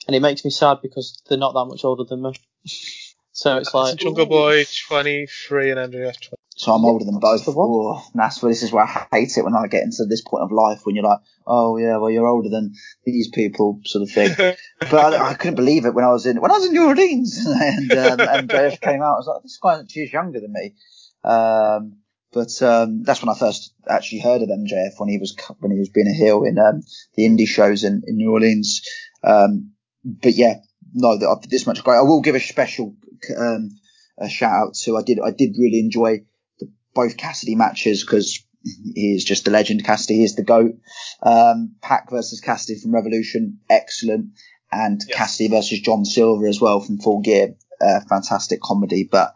and 0.07 0.15
it 0.15 0.21
makes 0.21 0.43
me 0.43 0.49
sad 0.49 0.79
because 0.81 1.21
they're 1.29 1.37
not 1.37 1.53
that 1.53 1.65
much 1.65 1.85
older 1.85 2.03
than 2.03 2.23
me. 2.23 2.33
So 3.37 3.57
it's 3.57 3.73
like 3.73 3.97
Jungle 3.97 4.27
Boy 4.27 4.63
23 4.87 5.71
and 5.71 5.91
MJF 5.91 6.21
20. 6.21 6.35
So 6.55 6.71
I'm 6.71 6.85
older 6.85 7.03
than 7.03 7.19
both. 7.19 7.43
Oh, 7.49 8.01
and 8.13 8.21
that's 8.21 8.41
where 8.41 8.49
this 8.49 8.63
is 8.63 8.71
where 8.71 8.85
I 8.85 9.07
hate 9.11 9.37
it 9.37 9.43
when 9.43 9.53
I 9.53 9.67
get 9.67 9.83
into 9.83 10.05
this 10.05 10.21
point 10.21 10.43
of 10.43 10.53
life 10.53 10.85
when 10.85 10.95
you're 10.95 11.03
like, 11.03 11.19
oh 11.45 11.75
yeah, 11.75 11.97
well 11.97 12.09
you're 12.09 12.27
older 12.27 12.47
than 12.47 12.73
these 13.03 13.27
people, 13.27 13.81
sort 13.83 14.03
of 14.03 14.09
thing. 14.09 14.33
but 14.79 14.93
I, 14.93 15.31
I 15.31 15.33
couldn't 15.33 15.55
believe 15.55 15.85
it 15.85 15.93
when 15.93 16.05
I 16.05 16.13
was 16.13 16.25
in 16.25 16.39
when 16.39 16.49
I 16.49 16.53
was 16.53 16.67
in 16.67 16.71
New 16.71 16.85
Orleans 16.85 17.45
and 17.45 17.91
um, 17.91 18.19
MJF 18.19 18.79
came 18.79 19.01
out. 19.01 19.15
I 19.15 19.17
was 19.17 19.27
like, 19.27 19.43
this 19.43 19.57
guy 19.61 19.83
she's 19.85 20.13
younger 20.13 20.39
than 20.39 20.53
me. 20.53 20.73
Um, 21.25 21.97
but 22.31 22.61
um, 22.61 23.03
that's 23.03 23.21
when 23.21 23.33
I 23.33 23.39
first 23.39 23.73
actually 23.89 24.19
heard 24.19 24.41
of 24.41 24.49
MJF 24.49 24.99
when 24.99 25.09
he 25.09 25.17
was 25.17 25.35
when 25.59 25.71
he 25.71 25.79
was 25.79 25.89
being 25.89 26.07
a 26.07 26.13
heel 26.13 26.43
in 26.43 26.59
um, 26.59 26.81
the 27.15 27.23
indie 27.23 27.47
shows 27.47 27.83
in, 27.83 28.03
in 28.05 28.17
New 28.17 28.31
Orleans. 28.31 28.81
Um, 29.23 29.71
but 30.03 30.33
yeah, 30.33 30.55
no, 30.93 31.17
this 31.49 31.65
much 31.65 31.83
great. 31.83 31.97
I 31.97 32.01
will 32.01 32.21
give 32.21 32.35
a 32.35 32.39
special 32.39 32.95
um, 33.37 33.69
a 34.17 34.29
shout 34.29 34.51
out 34.51 34.73
to. 34.83 34.97
I 34.97 35.01
did 35.01 35.19
I 35.25 35.31
did 35.31 35.55
really 35.57 35.79
enjoy 35.79 36.25
the, 36.59 36.69
both 36.93 37.17
Cassidy 37.17 37.55
matches 37.55 38.03
because 38.03 38.43
he 38.63 39.13
is 39.15 39.23
just 39.23 39.45
the 39.45 39.51
legend. 39.51 39.85
Cassidy 39.85 40.23
is 40.23 40.35
the 40.35 40.43
goat. 40.43 40.73
Um, 41.23 41.75
Pac 41.81 42.09
versus 42.09 42.41
Cassidy 42.41 42.79
from 42.79 42.93
Revolution, 42.93 43.59
excellent, 43.69 44.31
and 44.71 45.01
Cassidy 45.09 45.49
versus 45.49 45.79
John 45.79 46.05
Silver 46.05 46.47
as 46.47 46.59
well 46.59 46.79
from 46.79 46.99
Full 46.99 47.21
Gear, 47.21 47.55
uh, 47.81 48.01
fantastic 48.09 48.61
comedy. 48.61 49.07
But 49.09 49.33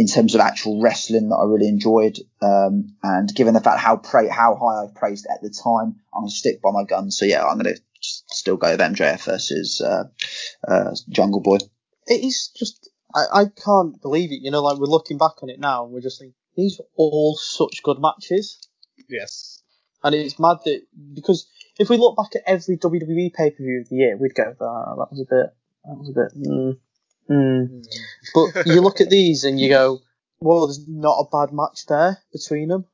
in 0.00 0.06
terms 0.06 0.34
of 0.34 0.40
actual 0.40 0.80
wrestling 0.80 1.28
that 1.28 1.36
I 1.36 1.44
really 1.44 1.68
enjoyed, 1.68 2.16
um, 2.40 2.96
and 3.02 3.28
given 3.34 3.52
the 3.52 3.60
fact 3.60 3.80
how 3.80 3.96
pra- 3.96 4.32
how 4.32 4.54
high 4.54 4.84
I 4.84 4.86
praised 4.94 5.26
it 5.26 5.32
at 5.34 5.42
the 5.42 5.50
time, 5.50 6.00
I'm 6.14 6.22
gonna 6.22 6.30
stick 6.30 6.62
by 6.62 6.70
my 6.72 6.84
gun. 6.84 7.10
So 7.10 7.26
yeah, 7.26 7.44
I'm 7.44 7.58
gonna 7.58 7.76
still 8.00 8.56
go 8.56 8.70
with 8.70 8.80
MJF 8.80 9.26
versus 9.26 9.82
uh, 9.82 10.04
uh, 10.66 10.94
Jungle 11.10 11.42
Boy. 11.42 11.58
it 12.06 12.24
is 12.24 12.50
just 12.56 12.88
I, 13.14 13.42
I 13.42 13.44
can't 13.44 14.00
believe 14.00 14.32
it. 14.32 14.40
You 14.40 14.50
know, 14.50 14.62
like 14.62 14.78
we're 14.78 14.86
looking 14.86 15.18
back 15.18 15.42
on 15.42 15.50
it 15.50 15.60
now 15.60 15.84
and 15.84 15.92
we're 15.92 16.00
just 16.00 16.18
thinking 16.18 16.34
these 16.56 16.78
were 16.78 16.86
all 16.96 17.36
such 17.36 17.82
good 17.82 17.98
matches. 18.00 18.58
Yes. 19.06 19.62
And 20.02 20.14
it's 20.14 20.38
mad 20.38 20.58
that 20.64 20.80
because 21.12 21.46
if 21.78 21.90
we 21.90 21.98
look 21.98 22.16
back 22.16 22.34
at 22.36 22.42
every 22.46 22.78
WWE 22.78 23.34
pay 23.34 23.50
per 23.50 23.62
view 23.62 23.82
of 23.82 23.90
the 23.90 23.96
year, 23.96 24.16
we'd 24.16 24.34
go, 24.34 24.54
ah, 24.62 24.94
that 24.96 25.10
was 25.10 25.20
a 25.20 25.28
bit, 25.28 25.52
that 25.84 25.98
was 25.98 26.08
a 26.08 26.12
bit, 26.12 26.48
mm, 26.48 26.78
mm. 27.30 27.86
But 28.34 28.66
you 28.66 28.80
look 28.80 29.00
at 29.00 29.10
these 29.10 29.44
and 29.44 29.58
you 29.58 29.68
go, 29.68 30.00
well, 30.40 30.66
there's 30.66 30.86
not 30.88 31.20
a 31.20 31.28
bad 31.30 31.54
match 31.54 31.86
there 31.86 32.18
between 32.32 32.68
them. 32.68 32.86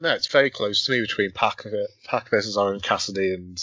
No, 0.00 0.12
it's 0.14 0.26
very 0.26 0.50
close 0.50 0.84
to 0.84 0.92
me 0.92 1.00
between 1.00 1.30
Pac, 1.32 1.64
Pac 2.04 2.28
versus 2.30 2.56
Orange 2.56 2.82
Cassidy 2.82 3.34
and 3.34 3.58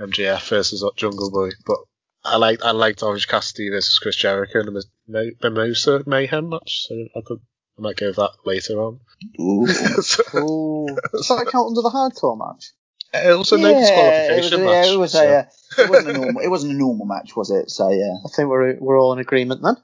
MJF 0.00 0.48
versus 0.48 0.84
Jungle 0.96 1.30
Boy. 1.30 1.50
But 1.66 1.78
I 2.24 2.36
liked 2.36 2.62
I 2.62 2.70
liked 2.72 3.02
Orange 3.02 3.28
Cassidy 3.28 3.68
versus 3.70 3.98
Chris 3.98 4.16
Jericho 4.16 4.60
in 4.60 4.66
the 4.66 4.84
Mo- 5.06 5.30
Mimosa 5.42 6.02
Mayhem 6.06 6.48
match, 6.48 6.86
so 6.88 6.94
I 7.14 7.20
could 7.24 7.40
I 7.78 7.82
might 7.82 7.96
go 7.96 8.08
with 8.08 8.16
that 8.16 8.32
later 8.44 8.82
on. 8.82 9.00
Ooh. 9.40 9.66
Ooh. 10.36 10.96
Does 11.12 11.28
that 11.28 11.48
count 11.50 11.68
under 11.68 11.82
the 11.82 11.90
hardcore 11.90 12.38
match? 12.38 12.72
It 13.14 13.30
also 13.30 13.56
no 13.56 13.72
disqualification 13.72 14.60
it 14.60 14.64
was, 14.64 14.72
match. 14.72 14.86
Yeah, 14.86 14.92
it 14.92 14.98
was 14.98 15.12
so- 15.12 15.28
a, 15.28 15.38
uh, 15.38 15.44
it 15.84 15.90
wasn't 15.90 16.08
a 16.08 16.12
normal, 16.20 16.42
it 16.42 16.48
wasn't 16.48 16.72
a 16.72 16.76
normal 16.76 17.06
match, 17.06 17.36
was 17.36 17.50
it? 17.50 17.70
So 17.70 17.90
yeah. 17.90 18.14
I 18.24 18.28
think 18.34 18.48
we're 18.48 18.76
we're 18.80 19.00
all 19.00 19.12
in 19.12 19.18
agreement 19.18 19.62
then. 19.62 19.76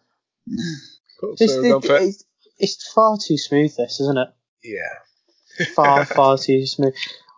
Cool, 1.21 1.35
It's, 1.39 1.53
so 1.53 1.63
we're 1.63 1.69
going 1.71 1.83
for 1.83 1.97
it. 1.97 2.03
it's, 2.03 2.25
it's 2.59 2.93
far 2.93 3.17
too 3.17 3.37
smooth, 3.37 3.75
this, 3.77 4.01
isn't 4.01 4.19
it? 4.19 4.29
Yeah. 4.65 5.67
Far, 5.75 6.05
far 6.07 6.39
too 6.39 6.65
smooth. 6.67 6.95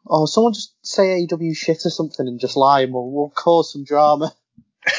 Oh, 0.06 0.26
someone 0.26 0.52
just 0.52 0.74
say 0.82 1.26
AW 1.30 1.52
shit 1.54 1.84
or 1.84 1.90
something 1.90 2.26
and 2.28 2.38
just 2.38 2.56
lie 2.56 2.82
and 2.82 2.92
we'll, 2.92 3.10
we'll 3.10 3.30
cause 3.30 3.72
some 3.72 3.84
drama. 3.84 4.32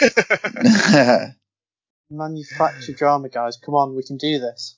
Manufacture 2.09 2.93
drama, 2.93 3.29
guys. 3.29 3.57
Come 3.57 3.75
on, 3.75 3.95
we 3.95 4.03
can 4.03 4.17
do 4.17 4.39
this. 4.39 4.77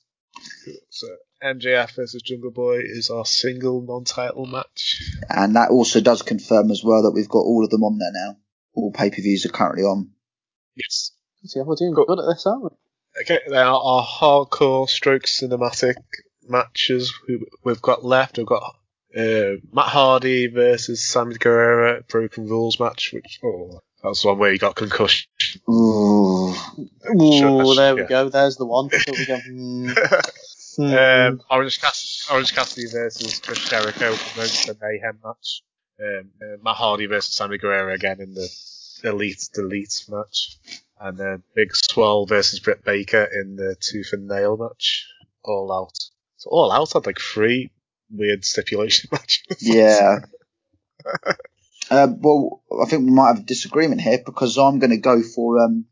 So 0.90 1.08
MJF 1.42 1.94
versus 1.94 2.22
Jungle 2.22 2.50
Boy 2.50 2.78
is 2.82 3.10
our 3.10 3.24
single 3.24 3.82
non-title 3.82 4.46
match. 4.46 5.00
And 5.28 5.56
that 5.56 5.70
also 5.70 6.00
does 6.00 6.22
confirm 6.22 6.70
as 6.70 6.82
well 6.82 7.02
that 7.02 7.12
we've 7.12 7.28
got 7.28 7.40
all 7.40 7.64
of 7.64 7.70
them 7.70 7.84
on 7.84 7.98
there 7.98 8.12
now. 8.12 8.36
All 8.74 8.92
pay 8.92 9.10
per 9.10 9.16
views 9.22 9.44
are 9.46 9.50
currently 9.50 9.84
on. 9.84 10.10
Yes. 10.74 11.12
See, 11.44 11.60
we're 11.60 11.76
doing 11.76 11.94
good 11.94 12.18
at 12.18 12.26
this, 12.26 12.46
aren't 12.46 12.64
we? 12.64 12.70
Okay, 13.22 13.40
there 13.48 13.64
are 13.64 13.80
our 13.80 14.04
hardcore 14.04 14.88
stroke 14.88 15.24
cinematic 15.24 15.94
matches 16.48 17.14
we- 17.26 17.46
we've 17.64 17.82
got 17.82 18.04
left. 18.04 18.36
We've 18.36 18.46
got 18.46 18.76
uh, 19.16 19.56
Matt 19.72 19.88
Hardy 19.88 20.48
versus 20.48 21.02
Sammy 21.04 21.36
Guevara 21.36 22.02
Broken 22.08 22.46
Rules 22.46 22.78
match, 22.78 23.12
which 23.14 23.40
oh, 23.42 23.80
that's 24.02 24.22
the 24.22 24.28
one 24.28 24.38
where 24.38 24.52
he 24.52 24.58
got 24.58 24.76
concussion. 24.76 25.30
Ooh. 25.70 26.50
Ooh, 26.50 27.74
there 27.74 27.94
we 27.94 28.02
yeah. 28.02 28.06
go. 28.08 28.28
There's 28.28 28.56
the 28.56 28.66
one. 28.66 28.90
So 30.76 30.82
we 30.84 30.90
go, 30.90 30.96
hmm, 30.96 31.32
um, 31.34 31.40
Orange, 31.50 31.80
Cass- 31.80 32.28
Orange 32.30 32.54
Cassidy 32.54 32.86
versus 32.90 33.40
Chris 33.40 33.68
Jericho 33.68 34.14
promotes 34.14 34.66
the 34.66 34.76
Mayhem 34.80 35.18
match. 35.24 35.62
Um, 35.98 36.30
uh, 36.42 36.56
Matt 36.62 36.76
Hardy 36.76 37.06
versus 37.06 37.34
Sammy 37.34 37.58
Guevara 37.58 37.94
again 37.94 38.20
in 38.20 38.34
the 38.34 38.48
Elite 39.04 39.48
Delete 39.54 40.04
match. 40.08 40.58
And 41.00 41.16
then 41.16 41.42
Big 41.54 41.74
Swole 41.74 42.26
versus 42.26 42.60
Britt 42.60 42.84
Baker 42.84 43.24
in 43.24 43.56
the 43.56 43.76
Tooth 43.80 44.10
and 44.12 44.28
Nail 44.28 44.56
match. 44.56 45.08
All 45.42 45.72
out. 45.72 45.96
So 46.36 46.50
All 46.50 46.70
Out 46.70 46.92
had 46.92 47.06
like 47.06 47.20
three 47.20 47.70
weird 48.10 48.44
stipulation 48.44 49.08
matches. 49.12 49.58
Yeah. 49.60 50.20
uh, 51.90 52.08
well, 52.18 52.62
I 52.82 52.88
think 52.88 53.04
we 53.04 53.12
might 53.12 53.28
have 53.28 53.38
a 53.38 53.46
disagreement 53.46 54.00
here 54.00 54.20
because 54.24 54.58
I'm 54.58 54.78
going 54.78 54.90
to 54.90 54.96
go 54.98 55.22
for 55.22 55.58
um, 55.62 55.86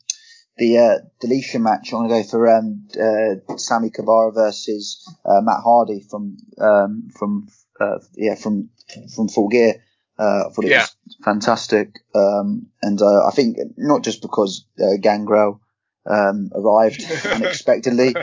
the 0.56 0.78
uh, 0.78 0.98
deletion 1.20 1.62
match. 1.62 1.92
I'm 1.92 2.06
going 2.06 2.22
to 2.22 2.22
go 2.22 2.28
for 2.30 2.48
um, 2.48 2.86
uh, 3.00 3.56
Sammy 3.56 3.90
Guevara 3.90 4.32
versus 4.32 5.06
uh, 5.24 5.40
Matt 5.42 5.62
Hardy 5.62 6.00
from 6.08 6.36
um, 6.60 7.08
from 7.16 7.48
uh, 7.80 7.98
yeah 8.14 8.34
from 8.34 8.70
from 9.14 9.28
Full 9.28 9.48
Gear. 9.48 9.82
Uh, 10.18 10.46
I 10.46 10.50
thought 10.52 10.64
it 10.64 10.70
Yeah. 10.70 10.80
was 10.82 10.96
fantastic, 11.24 11.98
um, 12.14 12.66
and 12.82 13.00
uh, 13.02 13.26
I 13.26 13.32
think 13.32 13.58
not 13.76 14.04
just 14.04 14.22
because 14.22 14.64
uh, 14.80 14.96
Gangrel 15.00 15.60
um, 16.06 16.50
arrived 16.54 17.02
unexpectedly. 17.32 18.14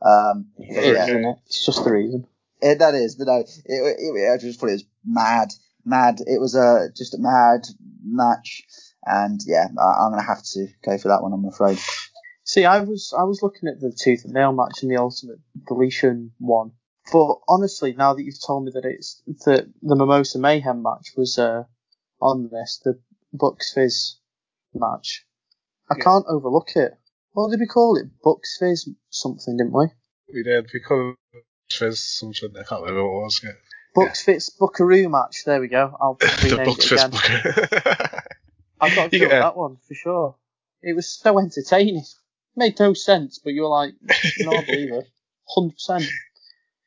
Um, 0.00 0.46
but 0.56 0.84
yeah. 0.84 1.02
is, 1.02 1.08
isn't 1.08 1.24
it? 1.24 1.36
It's 1.46 1.66
just 1.66 1.84
the 1.84 1.92
reason. 1.92 2.26
Yeah, 2.62 2.74
that 2.74 2.94
is, 2.94 3.16
but 3.16 3.26
no, 3.26 3.38
it, 3.38 3.50
it, 3.66 3.96
it, 3.98 4.32
I 4.32 4.36
just 4.38 4.60
thought 4.60 4.68
it 4.68 4.74
was 4.74 4.84
mad, 5.04 5.48
mad. 5.84 6.20
It 6.20 6.40
was 6.40 6.54
a 6.54 6.90
just 6.96 7.14
a 7.14 7.18
mad 7.18 7.66
match, 8.04 8.62
and 9.04 9.40
yeah, 9.46 9.66
I, 9.78 10.04
I'm 10.04 10.12
gonna 10.12 10.22
have 10.22 10.42
to 10.54 10.66
go 10.84 10.98
for 10.98 11.08
that 11.08 11.22
one. 11.22 11.32
I'm 11.32 11.44
afraid. 11.44 11.78
See, 12.44 12.64
I 12.64 12.80
was 12.80 13.14
I 13.16 13.22
was 13.24 13.40
looking 13.42 13.68
at 13.68 13.80
the 13.80 13.92
tooth 13.92 14.24
and 14.24 14.34
nail 14.34 14.52
match 14.52 14.82
and 14.82 14.90
the 14.90 14.96
ultimate 14.96 15.38
deletion 15.68 16.32
one, 16.38 16.72
but 17.12 17.36
honestly, 17.48 17.92
now 17.92 18.14
that 18.14 18.22
you've 18.24 18.44
told 18.44 18.64
me 18.64 18.72
that 18.74 18.84
it's 18.84 19.22
that 19.46 19.72
the 19.82 19.96
Mimosa 19.96 20.38
Mayhem 20.38 20.82
match 20.82 21.12
was 21.16 21.38
uh, 21.38 21.64
on 22.20 22.48
this, 22.52 22.80
the 22.84 23.00
Bucks 23.32 23.72
Fizz 23.72 24.16
match, 24.74 25.24
I 25.90 25.94
Yeah. 25.98 26.04
can't 26.04 26.24
overlook 26.28 26.74
it. 26.76 26.92
What 27.32 27.50
did 27.50 27.60
we 27.60 27.66
call 27.66 27.96
it? 27.96 28.06
Bucks 28.22 28.56
Fizz 28.58 28.88
something, 29.10 29.56
didn't 29.56 29.72
we? 29.72 29.86
We 30.34 30.42
did 30.42 30.64
We 30.72 30.80
because 30.80 31.16
there's 31.78 32.02
something 32.02 32.50
I 32.58 32.62
can't 32.64 32.82
remember 32.82 33.04
what 33.08 33.20
it 33.20 33.22
was. 33.24 33.40
Yeah. 33.44 33.50
Bucks 33.94 34.22
Fizz 34.22 34.50
Buckaroo 34.58 35.08
match. 35.08 35.44
There 35.46 35.60
we 35.60 35.68
go. 35.68 35.96
I'll 36.00 36.14
the 36.20 36.48
rename 36.50 36.66
Bucks 36.66 36.86
it 36.86 36.88
Fist 36.88 37.06
again. 37.08 37.10
Booker. 37.10 38.22
I've 38.82 38.94
got 38.94 39.10
to 39.10 39.16
You 39.16 39.24
do 39.24 39.28
that 39.30 39.56
one 39.56 39.76
for 39.88 39.94
sure. 39.94 40.36
It 40.82 40.94
was 40.94 41.10
so 41.10 41.38
entertaining. 41.38 41.96
It 41.96 42.06
Made 42.56 42.78
no 42.78 42.92
sense, 42.92 43.38
but 43.42 43.54
you 43.54 43.62
were 43.62 43.68
like, 43.68 43.94
no, 44.40 44.52
I 44.52 44.64
believe 44.64 44.92
it. 44.92 45.06
Hundred 45.48 45.72
percent. 45.74 46.04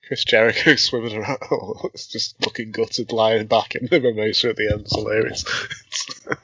Chris 0.08 0.23
Jericho 0.23 0.75
swimming 0.75 1.17
around, 1.17 1.39
oh, 1.51 1.89
it's 1.93 2.05
just 2.08 2.39
looking 2.45 2.71
gutted, 2.71 3.12
lying 3.12 3.47
back 3.47 3.73
in 3.73 3.88
the 3.88 3.99
mimosa 3.99 4.49
at 4.49 4.55
the 4.58 4.69
end. 4.71 4.81
It's 4.81 4.95
hilarious. 4.95 5.43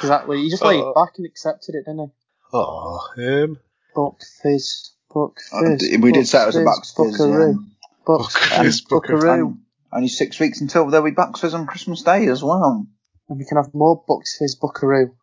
Exactly. 0.00 0.38
He 0.42 0.50
just 0.50 0.62
laid 0.64 0.80
Oh. 0.80 0.94
back 0.94 1.14
and 1.18 1.26
accepted 1.26 1.74
it, 1.74 1.84
didn't 1.84 1.98
he? 1.98 2.12
oh, 2.52 3.00
um, 3.18 3.58
Buck 3.94 4.20
Fizz, 4.42 4.92
Buck 5.12 5.36
Uh, 5.52 5.76
Fizz. 5.76 5.98
we 6.00 6.12
did 6.12 6.20
Bucks 6.20 6.30
say 6.30 6.42
it 6.42 6.46
was 6.46 6.56
a 6.56 6.58
Fizz, 6.60 6.64
Bucks 6.66 6.94
Fizz. 6.94 7.18
Buckaroo. 7.18 7.50
Um, 7.50 7.72
Buck 8.06 8.30
Fizz, 8.30 8.58
Fizz, 8.58 8.80
Buckaroo. 8.82 9.16
Buckaroo. 9.18 9.46
and 9.48 9.58
only 9.92 10.08
six 10.08 10.38
weeks 10.38 10.60
until 10.60 10.86
there'll 10.88 11.04
be 11.04 11.10
Bucks 11.10 11.40
Fizz 11.40 11.54
on 11.54 11.66
Christmas 11.66 12.02
Day 12.02 12.28
as 12.28 12.42
well, 12.44 12.86
And 13.28 13.38
we 13.38 13.44
can 13.44 13.58
have 13.58 13.74
more 13.74 14.02
Bucks 14.08 14.38
Fizz, 14.38 14.54
Buckaroo. 14.56 15.14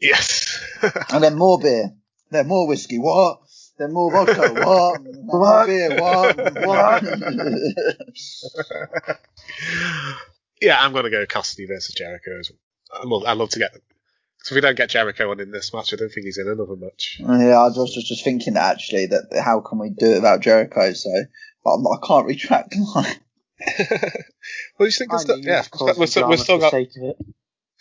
yes. 0.00 0.60
and 1.12 1.22
then 1.22 1.36
more 1.36 1.58
beer, 1.60 1.92
then 2.30 2.48
more 2.48 2.66
whiskey. 2.66 2.98
What? 2.98 3.38
Then 3.78 3.92
more 3.92 4.10
vodka. 4.10 4.52
What? 4.64 5.02
More 5.24 5.66
beer. 5.66 6.00
What? 6.00 6.36
What? 6.66 7.02
yeah, 10.60 10.78
I'm 10.80 10.92
going 10.92 11.04
to 11.04 11.10
go 11.10 11.26
Cassidy 11.26 11.66
versus 11.66 11.94
Jericho. 11.94 12.38
As 12.40 12.50
well. 12.50 13.00
I'd 13.00 13.06
love, 13.08 13.24
I'd 13.26 13.36
love 13.38 13.50
to 13.50 13.58
get. 13.58 13.72
them. 13.72 13.82
Because 14.38 14.52
if 14.52 14.54
we 14.54 14.60
don't 14.60 14.76
get 14.76 14.90
Jericho 14.90 15.30
on 15.30 15.40
in 15.40 15.50
this 15.50 15.72
match, 15.74 15.92
I 15.92 15.96
don't 15.96 16.08
think 16.10 16.24
he's 16.26 16.38
in 16.38 16.48
another 16.48 16.76
match. 16.76 17.16
Yeah, 17.20 17.58
I 17.58 17.68
was 17.68 17.92
just, 17.94 18.06
just 18.08 18.24
thinking 18.24 18.54
that 18.54 18.74
actually 18.76 19.06
that 19.06 19.24
how 19.44 19.60
can 19.60 19.78
we 19.78 19.90
do 19.90 20.12
it 20.12 20.14
without 20.16 20.40
Jericho? 20.40 20.92
So, 20.92 21.10
but 21.64 21.70
I'm- 21.70 21.86
I 21.86 22.06
can't 22.06 22.26
retract 22.26 22.74
mine. 22.94 23.16
What 23.58 24.80
do 24.80 24.84
you 24.84 24.90
think? 24.90 25.12
I 25.12 25.18
yeah, 25.38 25.64
we're 25.96 26.06
still, 26.06 26.28
we're 26.28 26.36
still 26.36 26.58
got. 26.58 26.70
sake 26.70 26.90
of 26.96 27.02
it. 27.02 27.16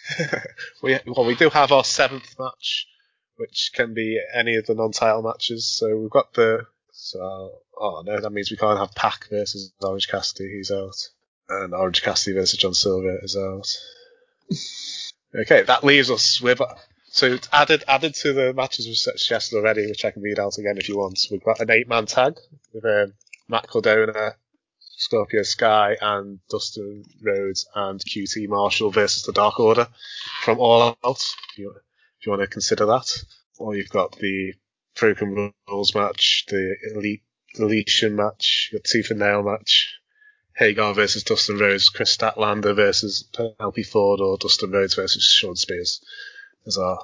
we, 0.84 1.00
well, 1.08 1.26
we 1.26 1.36
do 1.36 1.50
have 1.50 1.72
our 1.72 1.84
seventh 1.84 2.36
match, 2.40 2.88
which 3.38 3.72
can 3.74 3.94
be 3.94 4.20
any 4.34 4.56
of 4.56 4.66
the 4.66 4.76
non-title 4.76 5.24
matches. 5.24 5.68
So 5.68 5.98
we've 5.98 6.10
got 6.10 6.34
the. 6.34 6.66
So, 6.92 7.52
oh 7.78 8.04
no, 8.06 8.20
that 8.20 8.32
means 8.32 8.50
we 8.50 8.58
can't 8.58 8.80
have 8.80 8.96
PAC 8.96 9.28
versus 9.30 9.74
Orange 9.82 10.08
Cassidy. 10.08 10.50
He's 10.56 10.72
out, 10.72 10.96
and 11.50 11.74
Orange 11.74 12.02
Cassidy 12.02 12.38
versus 12.38 12.58
John 12.58 12.74
Silver 12.74 13.20
is 13.22 13.36
out. 13.36 13.68
okay, 15.42 15.64
that 15.64 15.84
leaves 15.84 16.10
us 16.10 16.40
with. 16.40 16.62
So 17.08 17.28
it's 17.28 17.50
added 17.52 17.84
added 17.88 18.16
to 18.16 18.34
the 18.34 18.54
matches 18.54 18.88
we've 18.88 18.96
suggested 18.96 19.58
already, 19.58 19.88
which 19.88 20.06
I 20.06 20.12
can 20.12 20.22
read 20.22 20.40
out 20.40 20.58
again 20.58 20.78
if 20.78 20.88
you 20.88 20.98
want. 20.98 21.20
We've 21.30 21.44
got 21.44 21.60
an 21.60 21.72
eight-man 21.72 22.06
tag 22.06 22.38
with 22.74 22.86
um, 22.86 23.14
Matt 23.50 23.68
Cardona, 23.68 24.36
Scorpio 24.98 25.44
Sky, 25.44 25.98
and 26.02 26.40
Dustin 26.50 27.04
Rhodes 27.22 27.68
and 27.76 28.00
QT 28.00 28.48
Marshall 28.48 28.92
versus 28.92 29.24
the 29.24 29.34
Dark 29.34 29.60
Order 29.60 29.88
from 30.44 30.60
All 30.60 30.82
Out. 30.82 31.34
If 31.52 31.58
you, 31.58 31.72
if 32.20 32.26
you 32.26 32.32
want 32.32 32.42
to 32.42 32.48
consider 32.48 32.86
that, 32.88 33.12
or 33.58 33.76
you've 33.76 33.90
got 33.90 34.18
the 34.18 34.54
Broken 35.00 35.54
Rules 35.68 35.94
match, 35.96 36.46
the 36.48 36.76
Elite 36.94 37.24
Deletion 37.56 38.16
match, 38.16 38.70
your 38.72 38.82
Tooth 38.82 39.12
and 39.12 39.20
Nail 39.20 39.44
match, 39.44 39.96
Hager 40.56 40.94
versus 40.94 41.24
Dustin 41.24 41.58
Rhodes, 41.58 41.90
Kris 41.90 42.16
Statlander 42.16 42.76
versus 42.76 43.24
Penelope 43.34 43.84
Ford, 43.84 44.22
or 44.22 44.38
Dustin 44.38 44.72
Rhodes 44.72 44.96
versus 44.96 45.24
Shawn 45.24 45.56
Spears. 45.56 46.02
Is 46.66 46.78
our 46.78 46.98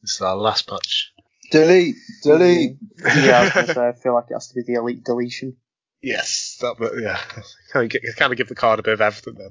this 0.00 0.12
is 0.12 0.20
our 0.20 0.36
last 0.36 0.70
match. 0.70 1.12
delete, 1.50 1.96
delete. 2.22 2.76
yeah, 2.98 3.38
I 3.38 3.44
was 3.44 3.52
gonna 3.52 3.74
say, 3.74 3.88
I 3.88 3.92
feel 4.02 4.14
like 4.14 4.26
it 4.30 4.34
has 4.34 4.48
to 4.48 4.54
be 4.54 4.62
the 4.62 4.74
elite 4.74 5.04
deletion. 5.04 5.56
Yes, 6.02 6.58
that, 6.60 6.74
but 6.78 6.92
yeah, 7.00 7.18
kind 7.72 7.84
of, 7.84 7.90
get, 7.90 8.02
kind 8.16 8.32
of 8.32 8.36
give 8.36 8.48
the 8.48 8.54
card 8.56 8.80
a 8.80 8.82
bit 8.82 8.94
of 8.94 9.00
everything 9.00 9.34
then. 9.34 9.50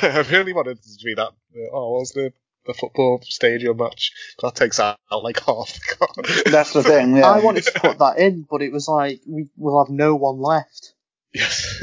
I 0.02 0.18
really 0.30 0.52
wanted 0.52 0.78
it 0.78 0.82
to 0.98 1.04
be 1.04 1.14
that. 1.14 1.28
uh, 1.28 1.70
Oh, 1.72 1.92
what 1.92 2.00
was 2.00 2.10
the 2.12 2.32
the 2.66 2.74
football 2.74 3.20
stadium 3.22 3.76
match? 3.76 4.12
That 4.40 4.54
takes 4.54 4.78
out 4.80 4.98
like 5.10 5.40
half 5.44 5.72
the 5.72 5.96
card. 5.96 6.44
That's 6.52 6.72
the 6.72 6.82
thing. 6.82 7.16
Yeah. 7.16 7.26
I 7.28 7.40
wanted 7.40 7.64
to 7.64 7.72
put 7.80 7.98
that 7.98 8.18
in, 8.18 8.46
but 8.48 8.62
it 8.62 8.72
was 8.72 8.88
like 8.88 9.20
we 9.26 9.48
will 9.56 9.84
have 9.84 9.90
no 9.92 10.14
one 10.16 10.38
left. 10.40 10.94
Yes. 11.32 11.82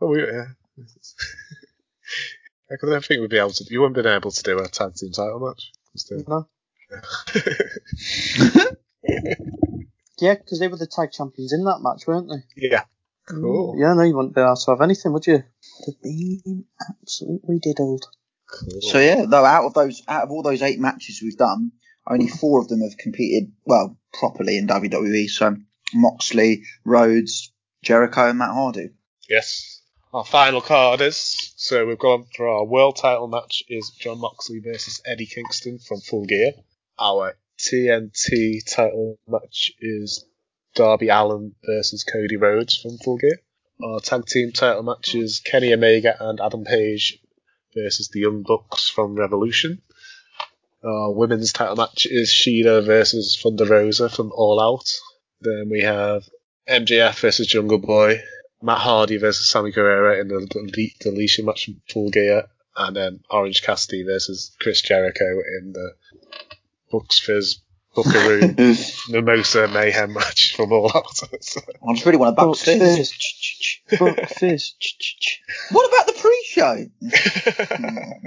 well, 0.00 0.10
we, 0.10 0.20
yeah. 0.22 0.46
I 2.70 2.74
don't 2.80 3.04
think 3.04 3.20
we'd 3.20 3.30
be 3.30 3.38
able 3.38 3.50
to. 3.50 3.64
You 3.70 3.80
wouldn't 3.80 3.94
been 3.96 4.06
able 4.06 4.30
to 4.30 4.42
do 4.42 4.58
a 4.58 4.66
tag 4.68 4.94
team 4.94 5.12
title 5.12 5.40
match. 5.40 5.72
No. 6.26 6.48
Yeah, 10.18 10.34
because 10.34 10.58
they 10.60 10.68
were 10.68 10.76
the 10.76 10.86
tag 10.86 11.12
champions 11.12 11.52
in 11.52 11.64
that 11.64 11.80
match, 11.80 12.06
weren't 12.06 12.28
they? 12.28 12.68
yeah. 12.68 12.84
Cool. 13.26 13.76
Yeah, 13.78 13.94
no, 13.94 14.02
you 14.02 14.16
wouldn't 14.16 14.34
be 14.34 14.40
able 14.40 14.56
to 14.56 14.70
have 14.70 14.80
anything, 14.82 15.12
would 15.12 15.26
you? 15.26 15.42
Would 15.42 15.94
have 15.94 16.02
been 16.02 16.64
absolutely 16.90 17.58
diddled. 17.58 18.04
Cool. 18.50 18.80
So 18.82 18.98
yeah, 18.98 19.24
though 19.26 19.44
out 19.44 19.64
of 19.64 19.74
those, 19.74 20.02
out 20.06 20.24
of 20.24 20.30
all 20.30 20.42
those 20.42 20.62
eight 20.62 20.78
matches 20.78 21.20
we've 21.22 21.36
done, 21.36 21.72
only 22.06 22.28
four 22.28 22.60
of 22.60 22.68
them 22.68 22.80
have 22.82 22.98
competed 22.98 23.52
well 23.64 23.98
properly 24.12 24.58
in 24.58 24.66
WWE. 24.66 25.28
So 25.28 25.56
Moxley, 25.94 26.64
Rhodes, 26.84 27.52
Jericho, 27.82 28.28
and 28.28 28.38
Matt 28.38 28.50
Hardy. 28.50 28.90
Yes. 29.28 29.80
Our 30.12 30.24
final 30.24 30.60
card 30.60 31.00
is 31.00 31.54
so 31.56 31.86
we've 31.86 31.98
gone 31.98 32.26
for 32.36 32.46
our 32.46 32.64
world 32.64 32.96
title 32.96 33.26
match 33.26 33.64
is 33.68 33.90
Jon 33.98 34.20
Moxley 34.20 34.60
versus 34.60 35.00
Eddie 35.04 35.26
Kingston 35.26 35.78
from 35.78 36.00
Full 36.00 36.26
Gear. 36.26 36.52
Our 36.98 37.36
TNT 37.58 38.60
title 38.70 39.18
match 39.26 39.72
is 39.80 40.24
Darby 40.74 41.08
Allin 41.08 41.54
versus 41.64 42.04
Cody 42.04 42.36
Rhodes 42.36 42.76
from 42.76 42.98
Full 42.98 43.18
Gear. 43.18 43.40
Our 43.82 44.00
tag 44.00 44.26
team 44.26 44.52
title 44.52 44.82
match 44.82 45.14
is 45.14 45.40
Kenny 45.40 45.72
Omega 45.72 46.16
and 46.20 46.40
Adam 46.40 46.64
Page 46.64 47.20
versus 47.74 48.08
the 48.08 48.20
Young 48.20 48.42
Bucks 48.42 48.88
from 48.88 49.14
Revolution. 49.14 49.82
Our 50.84 51.12
women's 51.12 51.52
title 51.52 51.76
match 51.76 52.06
is 52.10 52.30
Shida 52.30 52.84
versus 52.84 53.38
Thunder 53.40 53.66
Rosa 53.66 54.08
from 54.08 54.32
All 54.32 54.60
Out. 54.60 54.90
Then 55.40 55.68
we 55.70 55.82
have 55.82 56.28
MJF 56.68 57.20
versus 57.20 57.46
Jungle 57.46 57.78
Boy, 57.78 58.20
Matt 58.62 58.78
Hardy 58.78 59.16
versus 59.16 59.48
Sammy 59.48 59.70
Guevara 59.70 60.20
in 60.20 60.28
the 60.28 60.46
delete 60.50 60.98
deletion 60.98 61.46
match 61.46 61.66
from 61.66 61.80
Full 61.88 62.10
Gear, 62.10 62.48
and 62.76 62.96
then 62.96 63.20
Orange 63.30 63.62
Cassidy 63.62 64.02
versus 64.02 64.54
Chris 64.60 64.82
Jericho 64.82 65.24
in 65.60 65.72
the 65.72 65.94
Bucks 66.90 67.18
Fizz 67.18 67.60
Buckaroo 67.94 68.54
Mimosa 69.10 69.68
Mayhem 69.68 70.12
match 70.12 70.56
from 70.56 70.72
All 70.72 70.90
Out. 70.94 71.16
So- 71.40 71.60
I 71.88 71.92
just 71.94 72.04
really 72.06 72.18
want 72.18 72.30
a 72.30 72.32
Bucks 72.32 72.64
Buck 72.64 72.78
fizz. 72.78 73.82
Buck 73.98 74.28
fizz. 74.30 74.74
What 75.70 75.88
about 75.88 76.06
the 76.06 76.20
pre-show? 76.20 76.86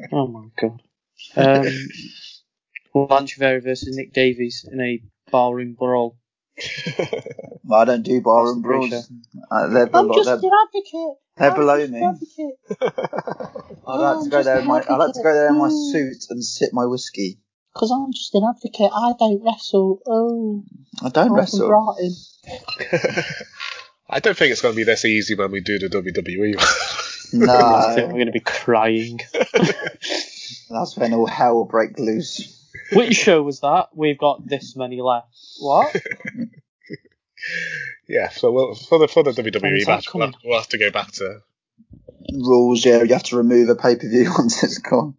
Oh 0.11 0.27
my 0.27 0.47
god. 0.59 0.81
Um, 1.35 1.65
Lance 3.09 3.37
Rivera 3.37 3.61
versus 3.61 3.95
Nick 3.95 4.13
Davies 4.13 4.65
in 4.71 4.79
a 4.79 5.01
barroom 5.31 5.73
brawl. 5.73 6.17
Well, 7.63 7.81
I 7.81 7.85
don't 7.85 8.03
do 8.03 8.21
bar 8.21 8.47
and 8.47 8.63
That's 8.63 8.63
the 8.63 8.67
brawls. 8.67 9.11
Uh, 9.51 9.67
they're, 9.67 9.87
below, 9.87 10.23
they're, 10.23 10.33
advocate. 10.33 11.17
they're 11.35 11.53
below 11.53 11.87
me. 11.87 12.01
I'd 13.87 13.95
like 13.95 14.23
to 14.23 14.29
go 14.29 14.43
there. 14.43 14.59
In 14.59 14.65
my, 14.67 14.79
I'd 14.89 14.95
like 14.97 15.13
to 15.13 15.21
go 15.23 15.33
there 15.33 15.49
in 15.49 15.57
my 15.57 15.69
suit 15.69 16.25
and 16.29 16.43
sip 16.43 16.69
my 16.73 16.85
whiskey. 16.85 17.39
Because 17.77 17.91
I'm 17.91 18.11
just 18.11 18.33
an 18.33 18.43
advocate. 18.43 18.89
I 18.91 19.13
don't 19.19 19.43
wrestle. 19.43 20.01
Oh, 20.07 20.63
I 21.03 21.09
don't 21.09 21.31
wrestle. 21.31 21.67
Brighton. 21.67 22.15
I 24.09 24.19
don't 24.19 24.35
think 24.35 24.51
it's 24.51 24.61
going 24.61 24.73
to 24.73 24.77
be 24.77 24.83
this 24.83 25.05
easy 25.05 25.35
when 25.35 25.51
we 25.51 25.61
do 25.61 25.77
the 25.77 25.87
WWE. 25.87 26.55
I 26.59 26.63
think 27.29 27.43
No, 27.43 27.53
I'm 27.53 28.09
going 28.09 28.25
to 28.25 28.31
be 28.31 28.39
crying. 28.39 29.19
that's 30.69 30.97
when 30.97 31.13
all 31.13 31.27
hell 31.27 31.53
will 31.53 31.65
break 31.65 31.99
loose. 31.99 32.65
Which 32.93 33.15
show 33.15 33.43
was 33.43 33.59
that? 33.59 33.89
We've 33.93 34.17
got 34.17 34.47
this 34.47 34.75
many 34.75 34.99
left. 34.99 35.37
What? 35.59 35.95
yeah, 38.07 38.29
so 38.29 38.51
we'll, 38.51 38.73
for 38.73 38.97
the 38.97 39.07
for 39.07 39.21
the 39.21 39.31
WWE 39.31 39.85
match, 39.85 40.11
we'll 40.13 40.25
have, 40.25 40.35
we'll 40.43 40.57
have 40.57 40.69
to 40.69 40.79
go 40.79 40.89
back 40.89 41.11
to 41.11 41.41
Rules, 42.33 42.85
yeah, 42.85 43.03
you 43.03 43.13
have 43.13 43.23
to 43.23 43.37
remove 43.37 43.69
a 43.69 43.75
pay-per-view 43.75 44.31
once 44.37 44.63
it's 44.63 44.79
gone. 44.79 45.15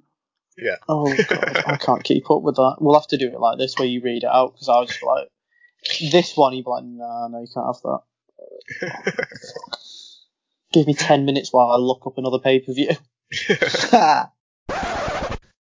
Yeah. 0.59 0.77
Oh 0.89 1.15
god, 1.29 1.63
I 1.67 1.77
can't 1.77 2.05
keep 2.05 2.31
up 2.31 2.43
with 2.43 2.57
that. 2.57 2.77
We'll 2.81 2.99
have 2.99 3.09
to 3.09 3.17
do 3.17 3.29
it 3.29 3.41
like 3.41 3.59
this, 3.59 3.79
where 3.79 3.89
you 3.89 4.01
read 4.03 4.25
it 4.25 4.31
out. 4.31 4.53
Because 4.53 4.69
I 4.69 4.81
was 4.81 4.91
just 4.91 5.03
like, 5.03 5.29
this 6.11 6.37
one, 6.37 6.55
you'd 6.55 6.65
be 6.65 6.71
like, 6.71 6.85
nah, 6.85 7.29
no, 7.29 7.41
you 7.41 7.49
can't 7.53 7.67
have 7.67 7.83
that. 7.83 9.29
Give 10.73 10.87
me 10.87 10.95
ten 10.95 11.25
minutes 11.25 11.53
while 11.53 11.71
I 11.71 11.77
look 11.77 12.07
up 12.07 12.19
another 12.19 12.39
pay 12.39 12.61
per 12.61 12.73
view. 12.73 12.91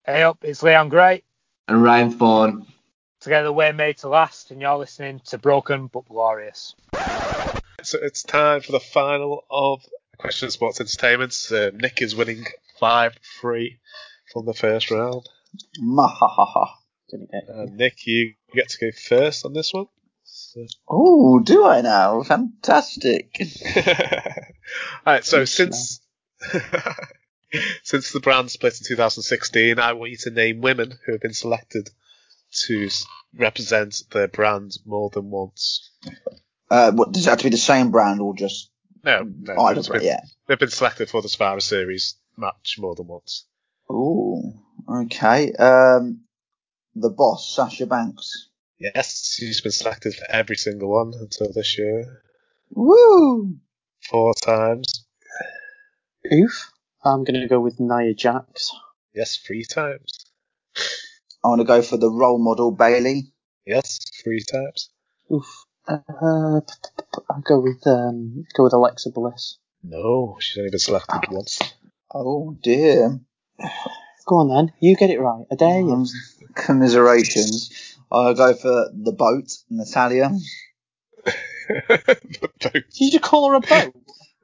Hey 0.06 0.24
up, 0.24 0.40
it's 0.44 0.62
Leon 0.62 0.90
Gray. 0.90 1.24
And 1.70 1.82
Ryan 1.82 2.12
Fawn. 2.12 2.68
Together 3.22 3.54
we're 3.54 3.72
made 3.72 4.00
to 4.00 4.10
last, 4.10 4.52
and 4.52 4.60
you're 4.60 4.76
listening 4.76 5.22
to 5.28 5.38
Broken 5.38 5.88
but 5.88 6.06
Glorious. 6.10 6.76
So 7.84 8.00
it's 8.02 8.22
time 8.22 8.60
for 8.60 8.74
the 8.74 8.82
final 8.82 9.46
of 9.50 9.82
Question 10.18 10.52
Sports 10.52 10.82
Entertainment. 10.82 11.34
Uh, 11.50 11.72
Nick 11.74 12.02
is 12.02 12.18
winning 12.18 12.44
five 12.82 13.18
three 13.40 13.80
from 14.32 14.46
the 14.46 14.54
first 14.54 14.92
round. 14.92 15.28
Mahahaha. 15.82 16.68
Didn't 17.10 17.32
get 17.32 17.44
Uh, 17.50 17.66
Nick, 17.72 18.06
you 18.08 18.34
get 18.54 18.70
to 18.70 18.78
go 18.80 18.92
first 18.92 19.46
on 19.46 19.54
this 19.54 19.74
one. 19.74 19.86
So- 20.24 20.66
Oh, 20.88 21.40
do 21.40 21.66
I 21.66 21.82
now? 21.82 22.24
Fantastic. 22.24 23.36
Alright, 25.06 25.26
so 25.26 25.46
since 25.46 26.00
since 27.84 28.12
the 28.12 28.20
brand 28.20 28.50
split 28.52 28.80
in 28.80 28.88
2016, 28.88 29.80
I 29.80 29.94
want 29.94 30.12
you 30.12 30.18
to 30.22 30.32
name 30.32 30.62
women 30.62 30.94
who 31.06 31.12
have 31.14 31.22
been 31.22 31.34
selected 31.34 31.90
to 32.68 32.90
represent 33.36 34.02
their 34.12 34.28
brand 34.28 34.78
more 34.86 35.10
than 35.10 35.30
once. 35.30 35.92
Uh, 36.70 36.92
what 36.92 37.12
does 37.12 37.28
it 37.28 37.30
have 37.30 37.40
to 37.40 37.44
be 37.46 37.50
the 37.50 37.58
same 37.58 37.92
brand 37.92 38.20
or 38.22 38.36
just 38.36 38.70
No, 39.04 39.24
no, 39.24 39.56
either 39.66 39.82
they've 39.82 39.92
been, 39.92 40.04
Yeah. 40.04 40.20
they've 40.48 40.60
been 40.60 40.70
selected 40.70 41.10
for 41.10 41.22
the 41.22 41.30
Survivor 41.30 41.60
Series 41.62 42.16
match 42.38 42.78
more 42.80 42.96
than 42.96 43.08
once. 43.08 43.46
Ooh, 43.92 44.54
okay. 44.90 45.52
Um, 45.54 46.22
the 46.96 47.10
boss, 47.10 47.56
Sasha 47.56 47.86
Banks. 47.86 48.50
Yes, 48.80 49.34
she's 49.36 49.62
been 49.62 49.72
selected 49.72 50.16
for 50.16 50.26
every 50.30 50.56
single 50.58 50.90
one 50.90 51.14
until 51.20 51.52
this 51.54 51.78
year. 51.78 52.22
Woo! 52.72 53.56
Four 54.02 54.34
times. 54.34 55.06
Oof. 56.32 56.72
I'm 57.04 57.24
gonna 57.24 57.48
go 57.48 57.60
with 57.60 57.80
Nia 57.80 58.14
Jax. 58.14 58.72
Yes, 59.14 59.38
three 59.38 59.64
times. 59.64 60.26
I 61.44 61.50
want 61.50 61.60
to 61.60 61.66
go 61.66 61.82
for 61.82 61.98
the 61.98 62.10
role 62.10 62.40
model, 62.40 62.72
Bayley. 62.72 63.34
Yes, 63.66 64.00
three 64.24 64.42
times. 64.42 64.90
Oof. 65.32 65.66
Uh, 65.88 66.62
I'll 67.30 67.42
go 67.44 67.60
with 67.60 67.86
um, 67.86 68.46
go 68.56 68.64
with 68.64 68.74
Alexa 68.74 69.12
Bliss. 69.12 69.58
No, 69.84 70.38
she's 70.40 70.58
only 70.58 70.70
been 70.70 70.80
selected 70.80 71.22
once. 71.30 71.60
Oh 72.14 72.56
dear. 72.62 73.20
Go 74.26 74.38
on 74.38 74.50
then, 74.50 74.74
you 74.80 74.96
get 74.96 75.10
it 75.10 75.20
right. 75.20 75.46
I 75.52 75.56
dare 75.56 75.80
you. 75.82 75.92
Um, 75.92 76.06
commiserations. 76.56 77.98
I'll 78.12 78.34
go 78.34 78.54
for 78.54 78.90
the 78.94 79.12
boat, 79.12 79.52
Natalya. 79.70 80.32
Did 82.60 83.14
you 83.14 83.20
call 83.20 83.50
her 83.50 83.56
a 83.56 83.60
boat? 83.60 83.96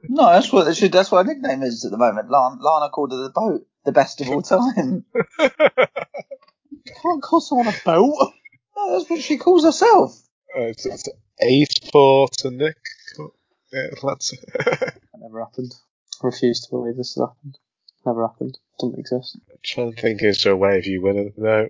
No, 0.08 0.26
that's 0.26 0.52
what 0.52 0.74
she, 0.76 0.88
that's 0.88 1.10
what 1.10 1.24
her 1.26 1.32
nickname 1.32 1.62
is 1.62 1.84
at 1.84 1.90
the 1.90 1.98
moment. 1.98 2.30
Lana, 2.30 2.56
Lana 2.60 2.90
called 2.90 3.12
her 3.12 3.18
the 3.22 3.30
boat, 3.30 3.66
the 3.84 3.92
best 3.92 4.20
of 4.20 4.28
all 4.28 4.42
time. 4.42 5.04
You 6.82 6.94
can't 7.02 7.22
call 7.22 7.40
someone 7.40 7.68
a 7.68 7.76
boat. 7.84 8.32
No, 8.76 8.98
that's 8.98 9.10
what 9.10 9.20
she 9.20 9.36
calls 9.36 9.64
herself. 9.64 10.16
Uh, 10.56 10.62
it's, 10.62 10.86
it's 10.86 11.08
eight 11.42 11.72
four 11.92 12.28
to 12.38 12.50
Nick. 12.50 12.76
Yeah, 13.72 13.86
that's 14.02 14.30
That 14.30 14.94
never 15.16 15.40
happened. 15.40 15.72
I 16.22 16.26
refuse 16.26 16.60
to 16.62 16.70
believe 16.70 16.96
this 16.96 17.14
has 17.14 17.28
happened. 17.28 17.58
Never 18.06 18.26
happened. 18.26 18.58
Doesn't 18.78 18.98
exist. 18.98 19.38
I'm 19.50 19.56
trying 19.62 19.92
to 19.92 20.00
think 20.00 20.22
is 20.22 20.42
there 20.42 20.52
a 20.52 20.56
way 20.56 20.78
if 20.78 20.86
you 20.86 21.02
win 21.02 21.18
it? 21.18 21.34
No. 21.36 21.68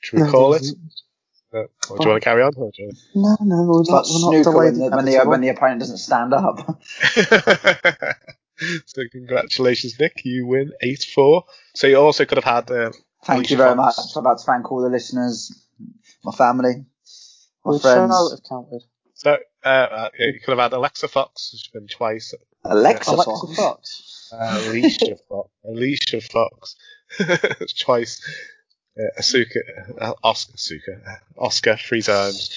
Should 0.00 0.18
we 0.20 0.24
No, 0.24 0.30
call 0.30 0.54
it? 0.54 0.62
it? 0.62 0.64
isn't. 0.64 0.92
No. 1.52 1.60
Or 1.90 1.98
do 1.98 2.04
you 2.04 2.10
want 2.10 2.22
to 2.22 2.24
carry 2.24 2.42
on? 2.42 2.52
Or 2.56 2.70
do 2.70 2.82
you 2.82 2.92
No, 3.14 3.36
no, 3.40 3.62
we're 3.64 3.80
It's 3.80 3.90
not, 3.90 3.96
like 3.96 4.06
we're 4.10 4.20
not 4.20 4.44
snooker 4.44 4.56
when 4.56 4.78
the, 4.78 4.90
when, 4.90 5.04
the, 5.04 5.18
when 5.24 5.40
the 5.40 5.48
opponent 5.48 5.80
doesn't 5.80 5.98
stand 5.98 6.32
up. 6.34 6.80
so 8.86 9.02
congratulations, 9.10 9.98
Nick. 9.98 10.22
You 10.24 10.46
win 10.46 10.72
eight 10.82 11.02
four. 11.14 11.44
So 11.74 11.86
you 11.86 11.96
also 11.96 12.24
could 12.24 12.38
have 12.38 12.44
had. 12.44 12.70
Uh, 12.70 12.90
Thank 13.24 13.38
Alicia 13.38 13.52
you 13.54 13.56
very 13.58 13.74
Fox. 13.74 13.98
much. 13.98 14.16
I'd 14.16 14.28
like 14.28 14.36
to 14.38 14.42
thank 14.44 14.70
all 14.70 14.82
the 14.82 14.88
listeners, 14.88 15.52
my 16.22 16.30
family, 16.32 16.84
my 17.64 17.72
Would 17.72 17.82
friends. 17.82 18.12
Charlotte 18.12 18.30
have 18.38 18.48
counted? 18.48 18.82
So 19.14 19.36
uh, 19.64 19.68
uh, 19.68 20.08
you 20.18 20.38
could 20.44 20.50
have 20.56 20.70
had 20.70 20.72
Alexa 20.76 21.08
Fox, 21.08 21.50
who's 21.50 21.68
been 21.72 21.88
twice. 21.88 22.34
Alexa, 22.70 23.10
Alexa 23.12 23.30
Fox. 23.30 23.56
Fox. 23.56 24.32
Uh, 24.32 24.62
Alicia 24.68 25.16
Fox. 25.28 25.50
Alicia 25.64 26.20
Fox. 26.20 26.76
twice. 27.80 28.20
Uh, 28.98 29.20
Asuka, 29.20 29.60
uh, 30.00 30.14
Oscar, 30.24 30.52
Asuka, 30.52 31.06
uh, 31.06 31.44
Oscar 31.44 31.76
three 31.76 32.02
times. 32.02 32.50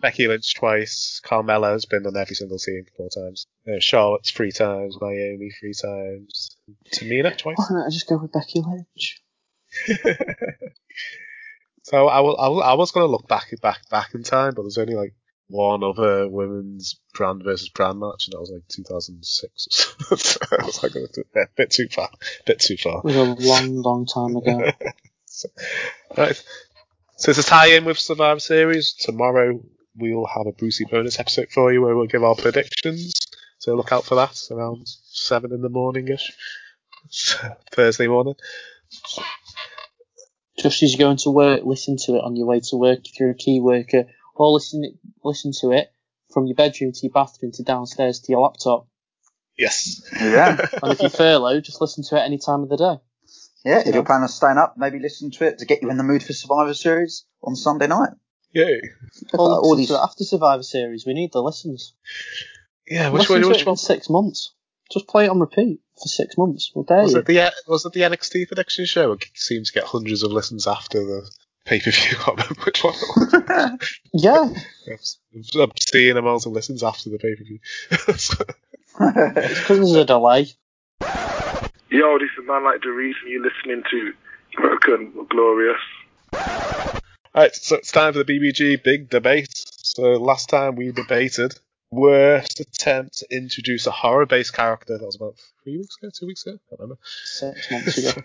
Becky 0.00 0.28
Lynch 0.28 0.54
twice. 0.54 1.20
Carmella's 1.24 1.84
been 1.84 2.06
on 2.06 2.16
every 2.16 2.34
single 2.34 2.58
team 2.58 2.84
four 2.96 3.08
times. 3.08 3.46
Uh, 3.66 3.80
Charlotte's 3.80 4.30
three 4.30 4.52
times. 4.52 4.96
Naomi 5.00 5.50
three 5.58 5.74
times. 5.74 6.56
Tamina 6.94 7.36
twice. 7.36 7.56
Why 7.58 7.66
don't 7.68 7.86
I 7.86 7.90
just 7.90 8.08
go 8.08 8.16
with 8.18 8.32
Becky 8.32 8.60
Lynch? 8.60 9.22
so 11.82 12.08
I, 12.08 12.20
will, 12.20 12.40
I, 12.40 12.48
will, 12.48 12.62
I 12.62 12.74
was 12.74 12.92
going 12.92 13.06
to 13.06 13.10
look 13.10 13.28
back 13.28 13.48
back 13.62 13.88
back 13.90 14.14
in 14.14 14.22
time, 14.22 14.54
but 14.54 14.62
there's 14.62 14.78
only 14.78 14.94
like 14.94 15.14
one 15.50 15.82
other 15.82 16.28
women's 16.28 16.98
brand 17.12 17.42
versus 17.44 17.68
brand 17.68 17.98
match, 17.98 18.26
and 18.26 18.32
that 18.32 18.40
was 18.40 18.50
like 18.50 18.66
2006. 18.68 19.94
so 20.16 20.38
I 20.58 20.64
was 20.64 20.82
like 20.82 20.92
oh, 20.96 21.06
a 21.40 21.46
bit, 21.56 21.70
too 21.70 21.88
far, 21.88 22.08
bit 22.46 22.60
too 22.60 22.76
far. 22.76 23.00
It 23.00 23.04
was 23.04 23.16
a 23.16 23.22
long, 23.24 23.82
long 23.82 24.06
time 24.06 24.36
ago. 24.36 24.70
So, 25.32 25.48
right. 26.18 26.42
So 27.16 27.32
to 27.32 27.42
tie 27.42 27.68
in 27.68 27.86
with 27.86 27.98
Survivor 27.98 28.40
Series, 28.40 28.92
tomorrow 28.92 29.62
we 29.96 30.12
will 30.12 30.26
have 30.26 30.46
a 30.46 30.52
Brucey 30.52 30.84
bonus 30.90 31.18
episode 31.18 31.48
for 31.50 31.72
you 31.72 31.80
where 31.80 31.96
we'll 31.96 32.08
give 32.08 32.24
our 32.24 32.34
predictions. 32.34 33.14
So 33.58 33.74
look 33.74 33.92
out 33.92 34.04
for 34.04 34.16
that 34.16 34.36
around 34.50 34.82
seven 34.84 35.52
in 35.52 35.62
the 35.62 35.68
morning 35.70 36.08
ish. 36.08 36.32
Thursday 37.72 38.08
morning. 38.08 38.34
Just 40.58 40.82
as 40.82 40.92
you're 40.92 41.06
going 41.06 41.16
to 41.18 41.30
work, 41.30 41.60
listen 41.64 41.96
to 42.04 42.16
it 42.16 42.24
on 42.24 42.36
your 42.36 42.46
way 42.46 42.60
to 42.60 42.76
work 42.76 43.00
if 43.06 43.18
you're 43.18 43.30
a 43.30 43.34
key 43.34 43.60
worker, 43.60 44.04
or 44.40 44.52
listen 44.52 44.82
listen 45.22 45.52
to 45.60 45.70
it 45.72 45.92
from 46.32 46.46
your 46.46 46.54
bedroom 46.56 46.92
to 46.92 47.00
your 47.02 47.12
bathroom 47.12 47.52
to 47.52 47.62
downstairs 47.62 48.20
to 48.20 48.32
your 48.32 48.40
laptop. 48.40 48.86
Yes. 49.58 50.00
Yeah. 50.18 50.56
And 50.82 50.92
if 50.92 51.00
you're 51.00 51.10
furloughed, 51.10 51.64
just 51.64 51.80
listen 51.80 52.02
to 52.04 52.16
it 52.16 52.20
any 52.24 52.38
time 52.38 52.62
of 52.62 52.68
the 52.70 52.76
day. 52.78 52.96
Yeah, 53.64 53.80
if 53.84 53.94
you're 53.94 54.04
planning 54.04 54.22
on 54.22 54.28
staying 54.28 54.56
up, 54.56 54.76
maybe 54.78 54.98
listen 54.98 55.30
to 55.32 55.44
it 55.46 55.58
to 55.58 55.66
get 55.66 55.82
you 55.82 55.90
in 55.90 55.98
the 55.98 56.02
mood 56.04 56.22
for 56.22 56.32
Survivor 56.32 56.72
Series 56.72 57.26
on 57.42 57.54
Sunday 57.54 57.86
night. 57.88 58.10
Yay. 58.52 58.80
Or 59.34 59.58
all 59.60 59.76
these- 59.76 59.90
after 59.90 60.24
Survivor 60.24 60.62
Series. 60.62 61.04
We 61.06 61.12
need 61.12 61.32
the 61.32 61.42
listens. 61.42 61.92
Yeah, 62.88 63.10
which 63.10 63.28
listen 63.28 63.34
one? 63.34 63.42
to 63.42 63.48
Which 63.48 63.60
it 63.60 63.66
one? 63.66 63.74
in 63.74 63.76
six 63.76 64.08
months. 64.08 64.54
Just 64.90 65.06
play 65.08 65.26
it 65.26 65.30
on 65.30 65.38
repeat 65.40 65.80
for 66.00 66.08
six 66.08 66.36
months. 66.38 66.72
We'll 66.74 66.86
Was 66.88 67.12
you. 67.12 67.18
it 67.18 67.26
the 67.26 67.52
was 67.68 67.84
it 67.84 67.92
the 67.92 68.00
NXT 68.00 68.48
prediction 68.48 68.86
show? 68.86 69.12
It 69.12 69.24
seemed 69.34 69.66
to 69.66 69.72
get 69.72 69.84
hundreds 69.84 70.22
of 70.22 70.32
listens 70.32 70.66
after 70.66 71.04
the 71.04 71.30
pay 71.70 71.80
per 71.80 71.90
view. 71.90 72.16
I 72.18 72.22
can't 72.22 72.38
remember 72.38 72.62
which 72.64 72.84
one. 72.84 72.94
It 72.94 73.48
was. 73.48 73.98
Yeah. 74.12 74.48
Obscene 75.62 76.16
amounts 76.16 76.44
of 76.46 76.52
listens 76.52 76.82
after 76.82 77.10
the 77.10 77.18
pay 77.18 77.36
per 77.36 77.44
view. 77.44 77.60
It's 78.08 78.34
because 78.98 79.66
there's 79.68 79.94
a 79.94 80.04
delay. 80.04 80.48
Yo, 81.90 82.18
this 82.18 82.30
is 82.38 82.46
Man 82.46 82.64
Like 82.64 82.82
the 82.82 82.90
Reason 82.90 83.22
you're 83.26 83.42
listening 83.42 83.82
to 83.90 84.12
Broken 84.56 85.26
Glorious. 85.30 85.80
Alright, 87.34 87.54
so 87.54 87.76
it's 87.76 87.92
time 87.92 88.12
for 88.12 88.24
the 88.24 88.24
BBG 88.24 88.82
big 88.82 89.08
debate. 89.08 89.48
So 89.54 90.02
last 90.02 90.48
time 90.48 90.74
we 90.74 90.90
debated 90.90 91.54
worst 91.92 92.60
attempt 92.60 93.18
to 93.18 93.26
introduce 93.30 93.86
a 93.86 93.90
horror 93.92 94.26
based 94.26 94.54
character. 94.54 94.98
That 94.98 95.06
was 95.06 95.16
about 95.16 95.36
three 95.62 95.78
weeks 95.78 95.96
ago, 96.00 96.10
two 96.12 96.26
weeks 96.26 96.46
ago? 96.46 96.58
I 96.72 96.76
don't 96.76 96.80
remember. 96.80 96.98
Six 97.04 97.70
months 97.70 97.98
ago. 97.98 98.22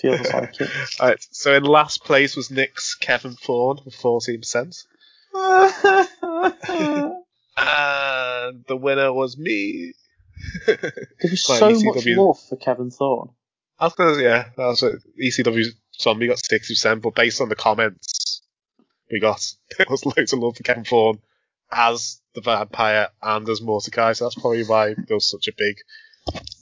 Feels 0.00 0.32
like 0.32 0.60
it. 0.60 0.70
Alright, 1.00 1.26
so 1.30 1.54
in 1.54 1.64
last 1.64 2.04
place 2.04 2.36
was 2.36 2.50
Nick's 2.50 2.94
Kevin 2.94 3.34
Thorn 3.34 3.78
with 3.84 3.96
14%. 3.96 4.84
and 7.56 8.64
the 8.66 8.76
winner 8.76 9.12
was 9.12 9.36
me. 9.36 9.92
There 10.66 10.80
was 11.22 11.44
so 11.44 11.70
much 11.70 12.06
love 12.06 12.38
for 12.48 12.56
Kevin 12.56 12.90
Thorn. 12.90 13.30
I 13.78 13.86
was 13.86 13.94
gonna, 13.94 14.22
yeah, 14.22 14.48
that 14.56 14.66
was 14.66 14.82
it. 14.82 15.02
ECW 15.20 15.66
Zombie 16.00 16.28
got 16.28 16.38
60%, 16.38 17.02
but 17.02 17.14
based 17.14 17.40
on 17.40 17.48
the 17.48 17.56
comments 17.56 18.42
we 19.10 19.20
got, 19.20 19.44
there 19.78 19.86
was 19.88 20.04
loads 20.04 20.32
of 20.32 20.38
love 20.38 20.56
for 20.56 20.62
Kevin 20.62 20.84
Thorn 20.84 21.18
as 21.70 22.20
the 22.34 22.40
vampire 22.40 23.08
and 23.22 23.48
as 23.48 23.60
Mordecai, 23.60 24.12
so 24.12 24.24
that's 24.24 24.34
probably 24.36 24.64
why 24.64 24.94
there 24.94 25.16
was 25.16 25.30
such 25.30 25.48
a 25.48 25.52
big 25.56 25.76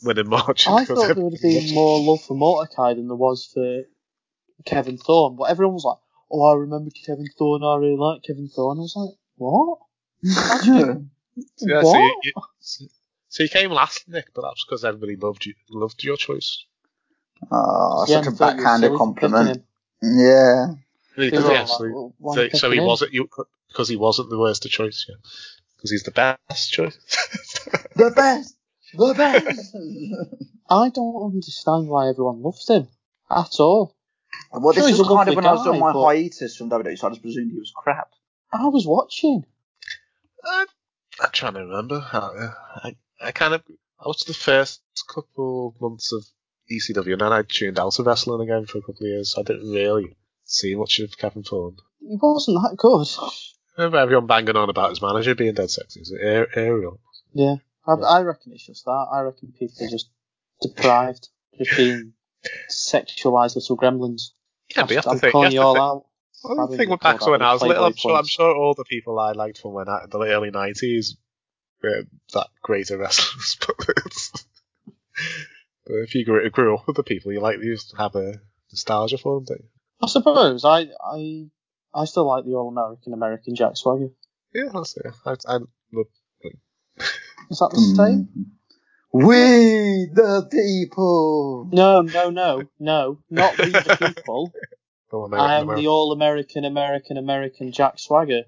winning 0.02 0.28
margin. 0.28 0.72
I 0.72 0.84
thought 0.84 1.14
there 1.14 1.24
would 1.24 1.34
have 1.34 1.42
been 1.42 1.74
more 1.74 2.00
love 2.00 2.22
for 2.22 2.34
Mordecai 2.34 2.94
than 2.94 3.08
there 3.08 3.16
was 3.16 3.50
for 3.52 3.82
Kevin 4.64 4.98
Thorn, 4.98 5.36
but 5.36 5.44
everyone 5.44 5.74
was 5.74 5.84
like, 5.84 5.98
"Oh, 6.30 6.50
I 6.52 6.54
remember 6.56 6.90
Kevin 7.06 7.28
Thorn. 7.38 7.62
I 7.62 7.76
really 7.76 7.96
like 7.96 8.22
Kevin 8.22 8.48
Thorn." 8.48 8.78
I 8.78 8.82
was 8.82 8.96
like, 8.96 9.14
"What? 9.36 9.78
Yeah, 11.60 11.82
what?" 11.82 11.92
so 11.92 11.98
you, 11.98 12.14
you, 12.22 12.32
so 13.28 13.42
you 13.42 13.48
came 13.50 13.70
last, 13.70 14.08
Nick, 14.08 14.32
but 14.34 14.40
that's 14.42 14.64
because 14.64 14.86
everybody 14.86 15.16
loved 15.16 15.44
you, 15.44 15.52
loved 15.68 16.02
your 16.02 16.16
choice. 16.16 16.64
Oh, 17.50 18.06
Yeah, 18.08 18.22
such 18.22 18.26
a 18.26 18.30
I 18.30 18.32
thought 18.32 18.56
backhanded 18.56 18.96
compliment. 18.96 19.64
Yeah. 20.02 20.74
Really, 21.16 21.30
They 21.30 21.38
were 21.38 21.42
because 21.42 21.44
he 21.44 21.50
all 21.50 21.56
actually, 21.56 21.88
like, 21.90 22.12
"Well, 22.18 22.34
so, 22.34 22.48
so 22.58 22.70
he 22.70 22.80
wasn't 22.80 23.12
you 23.12 23.28
because 23.68 23.88
he 23.88 23.96
wasn't 23.96 24.30
the 24.30 24.38
worst 24.38 24.64
of 24.64 24.70
choice, 24.70 25.04
yeah. 25.08 25.16
Because 25.76 25.90
he's 25.90 26.04
the 26.04 26.10
best 26.10 26.72
choice. 26.72 26.98
The 27.96 28.10
best! 28.10 28.54
The 28.94 29.14
best! 29.14 29.74
I 30.70 30.88
don't 30.90 31.24
understand 31.32 31.88
why 31.88 32.08
everyone 32.08 32.42
loves 32.42 32.68
him 32.68 32.88
at 33.30 33.60
all. 33.60 33.94
well, 34.52 34.72
this 34.72 34.82
Sure, 34.82 34.88
he's 34.88 34.98
was 34.98 35.08
a 35.08 35.14
kind 35.14 35.28
of 35.28 35.34
lovely 35.34 35.36
when 35.36 35.46
I 35.46 35.52
was 35.52 35.64
doing 35.64 35.80
guy, 35.80 35.86
my 35.86 35.92
but- 35.92 36.04
hiatus 36.04 36.56
from 36.56 36.70
WWE, 36.70 36.98
so 36.98 37.06
I 37.06 37.10
just 37.10 37.22
presumed 37.22 37.52
he 37.52 37.58
was 37.58 37.72
crap. 37.76 38.10
I 38.52 38.66
was 38.68 38.86
watching. 38.86 39.44
I'm, 40.44 40.66
I'm 41.20 41.30
trying 41.32 41.54
to 41.54 41.60
remember. 41.60 42.04
I, 42.12 42.16
uh, 42.18 42.52
I, 42.84 42.96
I 43.20 43.32
kind 43.32 43.54
of 43.54 43.62
I 44.00 44.06
watched 44.06 44.26
the 44.26 44.34
first 44.34 44.80
couple 45.12 45.74
months 45.80 46.12
of 46.12 46.24
ECW, 46.70 47.12
and 47.12 47.20
then 47.20 47.32
I 47.32 47.42
tuned 47.42 47.78
out 47.78 47.98
of 47.98 48.06
wrestling 48.06 48.48
again 48.48 48.66
for 48.66 48.78
a 48.78 48.82
couple 48.82 49.06
of 49.06 49.08
years. 49.08 49.32
So 49.32 49.40
I 49.40 49.44
didn't 49.44 49.70
really 49.70 50.16
see 50.44 50.74
much 50.74 51.00
of 51.00 51.16
Kevin 51.18 51.42
Thorn. 51.42 51.76
He 52.00 52.16
wasn't 52.20 52.58
that 52.62 52.76
good. 52.76 53.06
I 53.18 53.30
remember 53.82 53.98
everyone 53.98 54.26
banging 54.26 54.56
on 54.56 54.70
about 54.70 54.90
his 54.90 55.02
manager 55.02 55.34
being 55.34 55.54
dead 55.54 55.70
sexy. 55.70 56.00
Is 56.00 56.12
it 56.12 56.48
Ariel? 56.56 57.00
Yeah, 57.32 57.56
I, 57.86 57.92
I 57.92 58.22
reckon 58.22 58.52
it's 58.52 58.66
just 58.66 58.84
that. 58.84 59.06
I 59.12 59.20
reckon 59.20 59.52
people 59.58 59.86
are 59.86 59.90
just 59.90 60.10
deprived, 60.60 61.28
just 61.58 61.76
being 61.76 62.12
sexualized 62.70 63.54
little 63.56 63.76
gremlins. 63.76 64.30
Yeah, 64.74 64.82
but 64.82 64.90
you 64.90 64.96
have 64.96 65.04
to 65.04 65.10
I'm 65.10 65.18
think. 65.18 65.32
calling 65.32 65.52
you 65.52 65.60
you 65.60 65.66
have 65.66 65.74
to 65.74 65.80
all 65.80 65.94
think- 65.94 66.02
out. 66.04 66.06
Well, 66.44 66.60
I 66.60 66.62
the 66.64 66.66
didn't 66.68 66.78
thing 66.78 66.88
get 66.88 66.92
with 66.92 67.00
back 67.00 67.20
to 67.20 67.30
when 67.30 67.42
I 67.42 67.52
was 67.54 67.62
little, 67.62 67.84
I'm 67.84 67.94
sure, 67.96 68.14
I'm 68.16 68.26
sure 68.26 68.54
all 68.54 68.74
the 68.74 68.84
people 68.84 69.18
I 69.18 69.32
liked 69.32 69.58
from 69.58 69.72
when 69.72 69.88
I, 69.88 70.04
the 70.08 70.18
early 70.20 70.50
90s 70.50 71.12
were 71.82 72.02
that 72.34 72.48
great 72.62 72.90
at 72.90 72.98
wrestlers. 73.00 73.56
But, 73.66 73.76
but 75.86 75.94
if 76.04 76.14
you 76.14 76.24
grew, 76.26 76.48
grew 76.50 76.76
up 76.76 76.86
with 76.86 76.96
the 76.96 77.02
people 77.02 77.32
you 77.32 77.40
like, 77.40 77.56
you 77.62 77.74
just 77.74 77.94
have 77.96 78.14
a 78.16 78.34
nostalgia 78.70 79.16
for 79.18 79.36
them, 79.36 79.44
don't 79.46 79.60
you? 79.60 79.68
I 80.02 80.06
suppose 80.08 80.64
I 80.66 80.88
I 81.02 81.46
I 81.94 82.04
still 82.04 82.26
like 82.28 82.44
the 82.44 82.52
All 82.54 82.68
American 82.68 83.14
American 83.14 83.54
Jack 83.54 83.76
Swagger. 83.78 84.08
Yeah, 84.52 84.68
that's 84.74 84.94
it. 84.98 85.06
I, 85.24 85.36
I 85.48 85.58
love 85.92 86.06
Is 87.50 87.58
that 87.58 87.70
the 87.70 87.94
same? 87.96 88.28
Hmm. 88.32 88.42
We 89.12 90.08
the 90.12 90.46
people! 90.50 91.70
No, 91.72 92.02
no, 92.02 92.30
no, 92.30 92.64
no, 92.78 93.18
not 93.30 93.56
we 93.58 93.70
the 93.70 94.14
people. 94.14 94.52
the 95.10 95.36
I 95.36 95.60
am 95.60 95.74
the 95.74 95.86
All 95.86 96.12
American 96.12 96.64
American 96.64 97.16
American 97.16 97.72
Jack 97.72 97.98
Swagger. 97.98 98.42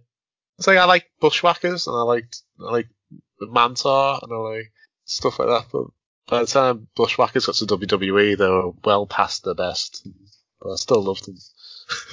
It's 0.58 0.66
like 0.66 0.78
I 0.78 0.84
like 0.84 1.06
Bushwhackers 1.20 1.86
and 1.86 1.96
I 1.96 2.02
liked 2.02 2.42
I 2.60 2.70
like 2.70 2.88
Mantaur 3.40 4.22
and 4.22 4.32
I 4.32 4.36
like 4.36 4.72
stuff 5.04 5.38
like 5.38 5.48
that. 5.48 5.66
But 5.72 5.86
by 6.26 6.40
the 6.40 6.46
time 6.46 6.88
Bushwhackers 6.96 7.46
got 7.46 7.54
to 7.56 7.66
WWE, 7.66 8.36
they 8.36 8.48
were 8.48 8.72
well 8.84 9.06
past 9.06 9.44
their 9.44 9.54
best. 9.54 10.06
But 10.60 10.72
I 10.72 10.76
still 10.76 11.02
loved 11.02 11.26
them. 11.26 11.36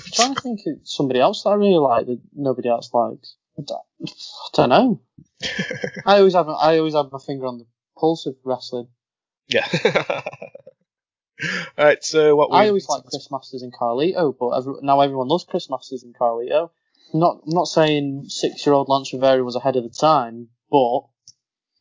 I'm 0.05 0.11
trying 0.13 0.35
to 0.35 0.41
think 0.41 0.59
of 0.67 0.87
somebody 0.87 1.19
else 1.19 1.43
that 1.43 1.49
I 1.49 1.55
really 1.55 1.77
like 1.77 2.05
that 2.05 2.21
nobody 2.33 2.69
else 2.69 2.93
likes. 2.93 3.35
I 3.57 3.61
don't, 3.61 3.81
I 4.01 4.49
don't 4.53 4.69
know. 4.69 5.01
I 6.05 6.17
always 6.17 6.33
have 6.33 6.49
I 6.49 6.77
always 6.77 6.93
have 6.93 7.11
my 7.11 7.19
finger 7.19 7.45
on 7.45 7.59
the 7.59 7.65
pulse 7.97 8.25
of 8.25 8.35
wrestling. 8.43 8.87
Yeah. 9.47 9.67
All 11.77 11.85
right. 11.85 12.03
So 12.03 12.35
what 12.35 12.51
we 12.51 12.57
I 12.57 12.67
always 12.67 12.87
liked 12.89 13.09
Chris 13.09 13.29
Masters 13.31 13.61
and 13.61 13.73
Carlito, 13.73 14.35
but 14.37 14.49
every, 14.49 14.73
now 14.81 15.01
everyone 15.01 15.27
loves 15.27 15.45
Chris 15.45 15.69
Masters 15.69 16.03
and 16.03 16.15
Carlito. 16.15 16.69
I'm 17.13 17.19
not 17.19 17.41
I'm 17.45 17.53
not 17.53 17.65
saying 17.65 18.25
six 18.27 18.65
year 18.65 18.73
old 18.73 18.89
Lance 18.89 19.13
Rivera 19.13 19.43
was 19.43 19.55
ahead 19.55 19.75
of 19.75 19.83
the 19.83 19.89
time, 19.89 20.49
but 20.71 21.01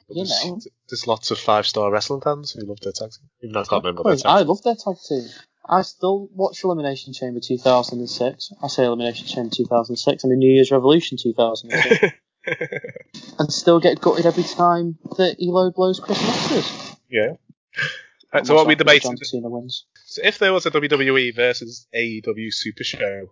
you 0.09 0.25
there's, 0.25 0.45
know, 0.45 0.61
there's 0.89 1.07
lots 1.07 1.31
of 1.31 1.39
five 1.39 1.66
star 1.66 1.91
wrestling 1.91 2.20
fans 2.20 2.53
who 2.53 2.66
love 2.66 2.81
their 2.81 2.93
tag 2.93 3.11
team. 3.11 3.29
Even 3.43 3.55
though 3.55 3.61
I 3.61 3.64
can't 3.64 3.85
remember 3.85 4.03
their 4.05 4.16
tag 4.16 4.27
I 4.27 4.41
love 4.41 4.62
their 4.62 4.75
tag 4.77 4.97
team. 5.09 5.29
I 5.67 5.83
still 5.83 6.29
watch 6.35 6.62
Elimination 6.62 7.12
Chamber 7.12 7.41
2006. 7.41 8.53
I 8.62 8.69
say 8.69 8.85
Elimination 8.85 9.27
Chamber 9.27 9.51
2006. 9.55 10.25
I 10.25 10.29
mean 10.29 10.39
New 10.39 10.53
Year's 10.53 10.71
Revolution 10.71 11.17
2006. 11.21 12.15
and 13.39 13.53
still 13.53 13.81
get 13.81 14.01
gutted 14.01 14.27
every 14.27 14.43
time 14.43 14.99
that 15.17 15.37
Elo 15.43 15.71
blows 15.71 16.01
Chris 16.01 16.21
Masters. 16.21 16.97
Yeah. 17.09 17.29
All 17.31 18.41
right, 18.41 18.47
so 18.47 18.55
what 18.55 18.67
we 18.67 18.75
debated. 18.75 19.03
John 19.03 19.17
Cena 19.17 19.49
wins. 19.49 19.87
So 20.07 20.21
if 20.25 20.39
there 20.39 20.53
was 20.53 20.67
a 20.67 20.71
WWE 20.71 21.35
versus 21.35 21.87
AEW 21.95 22.53
Super 22.53 22.85
Show, 22.85 23.31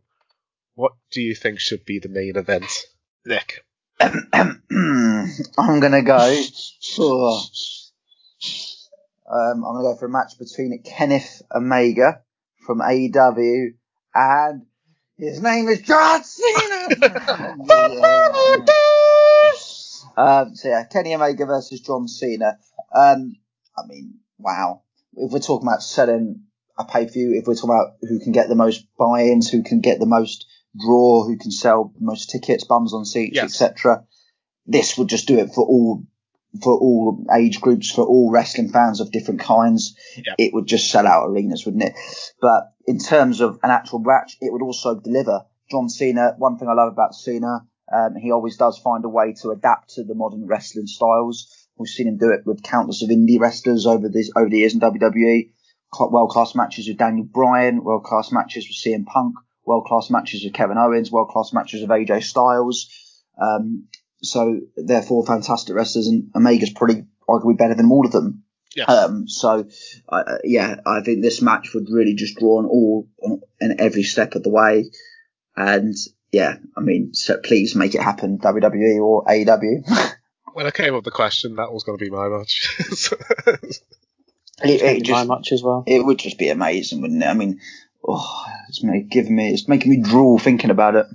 what 0.74 0.92
do 1.10 1.20
you 1.20 1.34
think 1.34 1.60
should 1.60 1.84
be 1.84 1.98
the 1.98 2.08
main 2.08 2.36
event, 2.36 2.70
Nick? 3.26 3.64
I'm 4.00 5.80
gonna 5.80 6.02
go 6.02 6.42
for. 6.96 7.40
Um, 9.32 9.64
I'm 9.64 9.74
gonna 9.74 9.82
go 9.82 9.96
for 9.96 10.06
a 10.06 10.10
match 10.10 10.38
between 10.38 10.78
Kenneth 10.84 11.40
Omega 11.54 12.20
from 12.66 12.80
AEW 12.80 13.68
and 14.14 14.66
his 15.16 15.40
name 15.40 15.68
is 15.68 15.80
John 15.80 16.22
Cena. 16.22 16.88
um, 20.16 20.54
so 20.54 20.68
yeah, 20.68 20.84
Kenny 20.84 21.14
Omega 21.14 21.46
versus 21.46 21.80
John 21.80 22.08
Cena. 22.08 22.58
Um, 22.94 23.36
I 23.76 23.86
mean, 23.86 24.14
wow. 24.38 24.82
If 25.14 25.32
we're 25.32 25.40
talking 25.40 25.68
about 25.68 25.82
selling 25.82 26.44
a 26.78 26.84
pay 26.84 27.06
per 27.06 27.12
view, 27.12 27.34
if 27.38 27.46
we're 27.46 27.54
talking 27.54 27.70
about 27.70 27.94
who 28.02 28.18
can 28.20 28.32
get 28.32 28.48
the 28.48 28.54
most 28.54 28.86
buy-ins, 28.98 29.50
who 29.50 29.62
can 29.62 29.80
get 29.80 29.98
the 29.98 30.06
most 30.06 30.46
draw, 30.78 31.24
who 31.24 31.36
can 31.36 31.50
sell 31.50 31.92
most 32.00 32.30
tickets, 32.30 32.64
bums 32.64 32.94
on 32.94 33.04
seats, 33.04 33.36
Yes. 33.36 33.60
etc. 33.62 34.04
This 34.66 34.96
would 34.96 35.08
just 35.08 35.28
do 35.28 35.38
it 35.38 35.52
for 35.54 35.64
all 35.64 36.04
for 36.60 36.72
all 36.72 37.24
age 37.34 37.60
groups, 37.60 37.90
for 37.90 38.04
all 38.04 38.30
wrestling 38.30 38.68
fans 38.68 39.00
of 39.00 39.10
different 39.10 39.40
kinds. 39.40 39.96
Yeah. 40.16 40.34
It 40.38 40.52
would 40.52 40.66
just 40.66 40.90
sell 40.90 41.06
out 41.06 41.28
arenas, 41.28 41.64
wouldn't 41.64 41.84
it? 41.84 41.94
But 42.40 42.72
in 42.86 42.98
terms 42.98 43.40
of 43.40 43.58
an 43.62 43.70
actual 43.70 44.00
match, 44.00 44.36
it 44.40 44.52
would 44.52 44.62
also 44.62 44.98
deliver. 45.00 45.44
John 45.70 45.88
Cena, 45.88 46.34
one 46.36 46.58
thing 46.58 46.68
I 46.68 46.74
love 46.74 46.92
about 46.92 47.14
Cena, 47.14 47.66
um, 47.92 48.14
he 48.16 48.30
always 48.30 48.56
does 48.56 48.78
find 48.78 49.04
a 49.04 49.08
way 49.08 49.34
to 49.42 49.50
adapt 49.50 49.90
to 49.94 50.04
the 50.04 50.14
modern 50.14 50.46
wrestling 50.46 50.86
styles. 50.86 51.48
We've 51.76 51.88
seen 51.88 52.08
him 52.08 52.18
do 52.18 52.30
it 52.30 52.42
with 52.44 52.62
countless 52.62 53.02
of 53.02 53.08
indie 53.08 53.40
wrestlers 53.40 53.86
over 53.86 54.08
this 54.08 54.30
over 54.36 54.48
the 54.48 54.58
years 54.58 54.74
in 54.74 54.80
WWE. 54.80 55.50
World 55.98 56.30
class 56.30 56.54
matches 56.54 56.88
with 56.88 56.96
Daniel 56.96 57.26
Bryan, 57.26 57.84
world 57.84 58.04
class 58.04 58.32
matches 58.32 58.66
with 58.66 58.76
CM 58.76 59.04
Punk, 59.04 59.34
world 59.66 59.84
class 59.86 60.10
matches 60.10 60.42
with 60.44 60.54
Kevin 60.54 60.78
Owens, 60.78 61.12
world 61.12 61.28
class 61.28 61.52
matches 61.52 61.82
with 61.82 61.90
AJ 61.90 62.22
Styles. 62.24 62.88
Um, 63.40 63.88
so 64.22 64.60
therefore, 64.76 65.24
fantastic 65.26 65.74
wrestlers, 65.74 66.06
and 66.06 66.30
Omega's 66.34 66.70
probably 66.72 67.04
arguably 67.28 67.56
better 67.58 67.74
than 67.74 67.90
all 67.90 68.06
of 68.06 68.12
them. 68.12 68.44
Yes. 68.74 68.88
Um, 68.88 69.28
so 69.28 69.66
uh, 70.08 70.22
yeah, 70.44 70.76
I 70.86 71.02
think 71.02 71.22
this 71.22 71.42
match 71.42 71.74
would 71.74 71.88
really 71.90 72.14
just 72.14 72.38
draw 72.38 72.58
on 72.58 72.66
all 72.66 73.08
and 73.60 73.80
every 73.80 74.02
step 74.02 74.34
of 74.34 74.42
the 74.42 74.50
way, 74.50 74.90
and 75.56 75.94
yeah, 76.32 76.56
I 76.76 76.80
mean, 76.80 77.12
so 77.14 77.36
please 77.36 77.74
make 77.74 77.94
it 77.94 78.00
happen, 78.02 78.38
WWE 78.38 79.02
or 79.02 79.24
AEW. 79.26 80.12
When 80.54 80.66
I 80.66 80.70
came 80.70 80.88
up 80.92 80.96
with 80.96 81.04
the 81.06 81.10
question, 81.12 81.56
that 81.56 81.72
was 81.72 81.82
going 81.82 81.96
to 81.96 82.04
be 82.04 82.10
my 82.10 82.28
match. 82.28 82.68
So- 82.90 83.16
it, 83.46 83.80
That'd 84.58 84.80
it 84.82 85.02
be 85.04 85.10
my 85.10 85.18
just 85.20 85.28
match 85.28 85.52
as 85.52 85.62
well. 85.62 85.82
it 85.86 86.04
would 86.04 86.18
just 86.18 86.36
be 86.38 86.50
amazing, 86.50 87.00
wouldn't 87.00 87.22
it? 87.22 87.26
I 87.26 87.32
mean, 87.32 87.58
Oh, 88.06 88.44
it's 88.68 88.82
make, 88.82 89.08
giving 89.08 89.34
me, 89.34 89.50
it's 89.52 89.66
making 89.68 89.90
me 89.90 90.02
drool 90.02 90.38
thinking 90.38 90.68
about 90.70 90.94
it. 90.96 91.06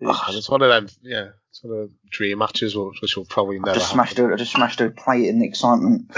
And 0.00 0.36
it's 0.36 0.48
one 0.48 0.62
of 0.62 0.68
them, 0.68 0.88
yeah, 1.02 1.30
it's 1.50 1.62
one 1.62 1.78
of 1.78 1.88
the 1.88 1.94
dream 2.10 2.38
matches 2.38 2.76
which, 2.76 3.00
which 3.00 3.16
will 3.16 3.24
probably 3.24 3.58
never. 3.58 3.70
I 3.70 3.72
never 3.72 3.78
just 3.80 3.92
happen. 3.92 4.14
smashed 4.14 4.18
a, 4.18 4.32
I 4.32 4.36
just 4.36 4.52
smashed 4.52 4.80
a 4.80 4.90
plate 4.90 5.26
in 5.26 5.38
the 5.38 5.46
excitement. 5.46 6.10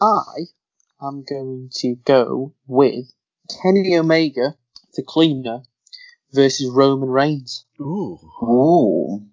I 0.00 0.46
am 1.02 1.24
going 1.28 1.70
to 1.76 1.96
go 2.04 2.54
with 2.66 3.06
Kenny 3.62 3.96
Omega, 3.96 4.54
the 4.94 5.02
cleaner, 5.02 5.62
versus 6.32 6.70
Roman 6.70 7.08
Reigns. 7.08 7.64
Ooh. 7.80 8.18
Ooh. 8.42 9.26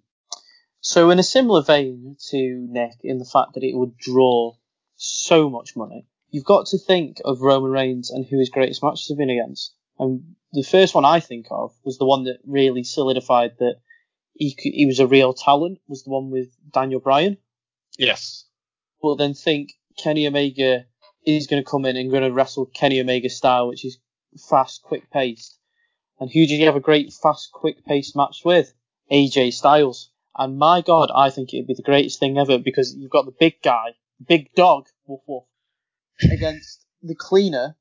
So 0.81 1.09
in 1.11 1.19
a 1.19 1.23
similar 1.23 1.61
vein 1.61 2.15
to 2.29 2.67
Nick, 2.69 2.97
in 3.03 3.19
the 3.19 3.25
fact 3.25 3.53
that 3.53 3.63
it 3.63 3.75
would 3.75 3.97
draw 3.97 4.55
so 4.95 5.49
much 5.49 5.75
money, 5.75 6.07
you've 6.29 6.43
got 6.45 6.67
to 6.67 6.77
think 6.77 7.21
of 7.23 7.41
Roman 7.41 7.71
Reigns 7.71 8.09
and 8.09 8.25
who 8.25 8.39
his 8.39 8.49
greatest 8.49 8.83
matches 8.83 9.09
have 9.09 9.17
been 9.17 9.29
against. 9.29 9.73
And 10.01 10.35
the 10.51 10.63
first 10.63 10.95
one 10.95 11.05
I 11.05 11.19
think 11.19 11.45
of 11.51 11.73
was 11.85 11.99
the 11.99 12.05
one 12.05 12.23
that 12.23 12.39
really 12.43 12.83
solidified 12.83 13.51
that 13.59 13.75
he 14.33 14.55
could, 14.55 14.73
he 14.73 14.87
was 14.87 14.99
a 14.99 15.05
real 15.05 15.31
talent. 15.31 15.79
Was 15.87 16.03
the 16.03 16.09
one 16.09 16.31
with 16.31 16.49
Daniel 16.73 16.99
Bryan. 16.99 17.37
Yes. 17.99 18.45
But 18.99 19.15
then 19.15 19.35
think 19.35 19.73
Kenny 19.97 20.27
Omega 20.27 20.85
is 21.23 21.45
going 21.45 21.63
to 21.63 21.69
come 21.69 21.85
in 21.85 21.97
and 21.97 22.09
going 22.09 22.23
to 22.23 22.33
wrestle 22.33 22.65
Kenny 22.65 22.99
Omega 22.99 23.29
style, 23.29 23.67
which 23.67 23.85
is 23.85 23.99
fast, 24.49 24.81
quick 24.81 25.11
paced. 25.11 25.59
And 26.19 26.31
who 26.31 26.47
did 26.47 26.57
he 26.57 26.63
have 26.63 26.75
a 26.75 26.79
great, 26.79 27.13
fast, 27.13 27.51
quick 27.53 27.85
paced 27.85 28.15
match 28.15 28.41
with? 28.43 28.73
AJ 29.11 29.53
Styles. 29.53 30.09
And 30.35 30.57
my 30.57 30.81
God, 30.81 31.11
I 31.13 31.29
think 31.29 31.53
it'd 31.53 31.67
be 31.67 31.75
the 31.75 31.83
greatest 31.83 32.19
thing 32.19 32.39
ever 32.39 32.57
because 32.57 32.95
you've 32.95 33.11
got 33.11 33.25
the 33.25 33.35
big 33.39 33.61
guy, 33.63 33.93
big 34.25 34.53
dog, 34.55 34.87
woof 35.05 35.21
woof, 35.27 35.43
against 36.31 36.85
the 37.03 37.15
cleaner, 37.15 37.75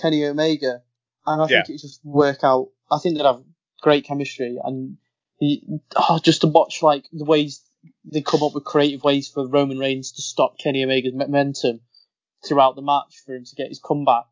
Kenny 0.00 0.24
Omega. 0.24 0.82
And 1.26 1.42
I 1.42 1.46
think 1.46 1.68
Yeah. 1.68 1.74
it 1.74 1.80
just 1.80 2.04
work 2.04 2.40
out. 2.42 2.68
I 2.90 2.98
think 2.98 3.16
they'd 3.16 3.24
have 3.24 3.42
great 3.80 4.04
chemistry 4.04 4.58
and 4.62 4.98
he, 5.38 5.66
oh, 5.96 6.18
just 6.22 6.42
to 6.42 6.46
watch 6.46 6.82
like 6.82 7.04
the 7.12 7.24
ways 7.24 7.62
they 8.04 8.22
come 8.22 8.42
up 8.42 8.54
with 8.54 8.64
creative 8.64 9.02
ways 9.02 9.28
for 9.28 9.46
Roman 9.46 9.78
Reigns 9.78 10.12
to 10.12 10.22
stop 10.22 10.58
Kenny 10.58 10.82
Omega's 10.84 11.14
momentum 11.14 11.80
throughout 12.46 12.76
the 12.76 12.82
match 12.82 13.22
for 13.24 13.34
him 13.34 13.44
to 13.44 13.54
get 13.54 13.68
his 13.68 13.80
comeback. 13.80 14.24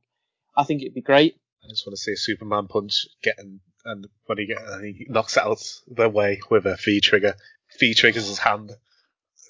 I 0.57 0.65
think 0.65 0.83
it'd 0.83 0.95
be 0.95 1.01
great. 1.03 1.37
I 1.65 1.69
just 1.69 1.87
want 1.87 1.97
to 1.97 2.03
see 2.03 2.13
a 2.13 2.17
Superman 2.17 2.67
punch 2.67 3.07
getting, 3.23 3.61
and 3.85 4.07
when 4.27 4.39
he 4.39 4.47
get, 4.47 4.59
and 4.63 4.85
he 4.85 5.07
knocks 5.09 5.37
out 5.37 5.63
the 5.87 6.09
way 6.09 6.41
with 6.51 6.67
a 6.67 6.77
V 6.77 7.01
trigger. 7.01 7.35
V 7.79 7.95
triggers 7.95 8.27
his 8.29 8.39
hand. 8.39 8.73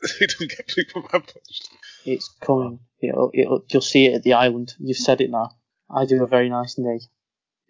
he 0.18 0.26
doesn't 0.26 0.50
get 0.50 0.70
Superman 0.70 1.08
punched. 1.10 1.68
It's 2.04 2.28
coming. 2.40 2.80
It'll, 3.00 3.30
it'll, 3.34 3.64
you'll 3.68 3.82
see 3.82 4.06
it 4.06 4.14
at 4.14 4.22
the 4.22 4.34
island. 4.34 4.74
You've 4.78 4.96
said 4.96 5.20
it 5.20 5.30
now. 5.30 5.56
I 5.90 6.06
do 6.06 6.22
a 6.22 6.26
very 6.26 6.48
nice 6.48 6.74
day. 6.74 7.00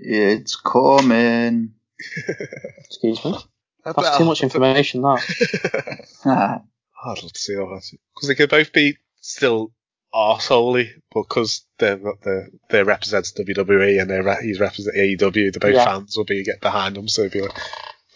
It's 0.04 0.56
coming. 0.56 1.74
Excuse 2.84 3.24
me. 3.24 3.36
That's 3.84 4.18
too 4.18 4.24
much 4.24 4.42
information. 4.42 5.02
That. 5.02 6.04
Ah, 6.24 6.60
I'd 7.04 7.22
love 7.22 7.32
to 7.32 7.38
see 7.40 7.56
all 7.56 7.70
that 7.70 7.82
because 8.14 8.28
they 8.28 8.34
could 8.34 8.50
both 8.50 8.72
be 8.72 8.96
still 9.20 9.72
arseholey, 10.14 10.90
but 11.12 11.22
because 11.28 11.64
they're 11.78 11.98
not 11.98 12.20
the 12.20 12.48
they 12.68 12.82
represent 12.82 13.24
WWE 13.36 14.00
and 14.00 14.08
they're 14.10 14.22
re- 14.22 14.38
he's 14.42 14.60
represent 14.60 14.96
AEW, 14.96 15.52
the 15.52 15.58
both 15.60 15.74
Yeah. 15.74 15.84
fans 15.84 16.16
will 16.16 16.24
be 16.24 16.44
get 16.44 16.60
behind 16.60 16.96
them, 16.96 17.08
so 17.08 17.22
it'd 17.22 17.32
be 17.32 17.40
like, 17.40 17.58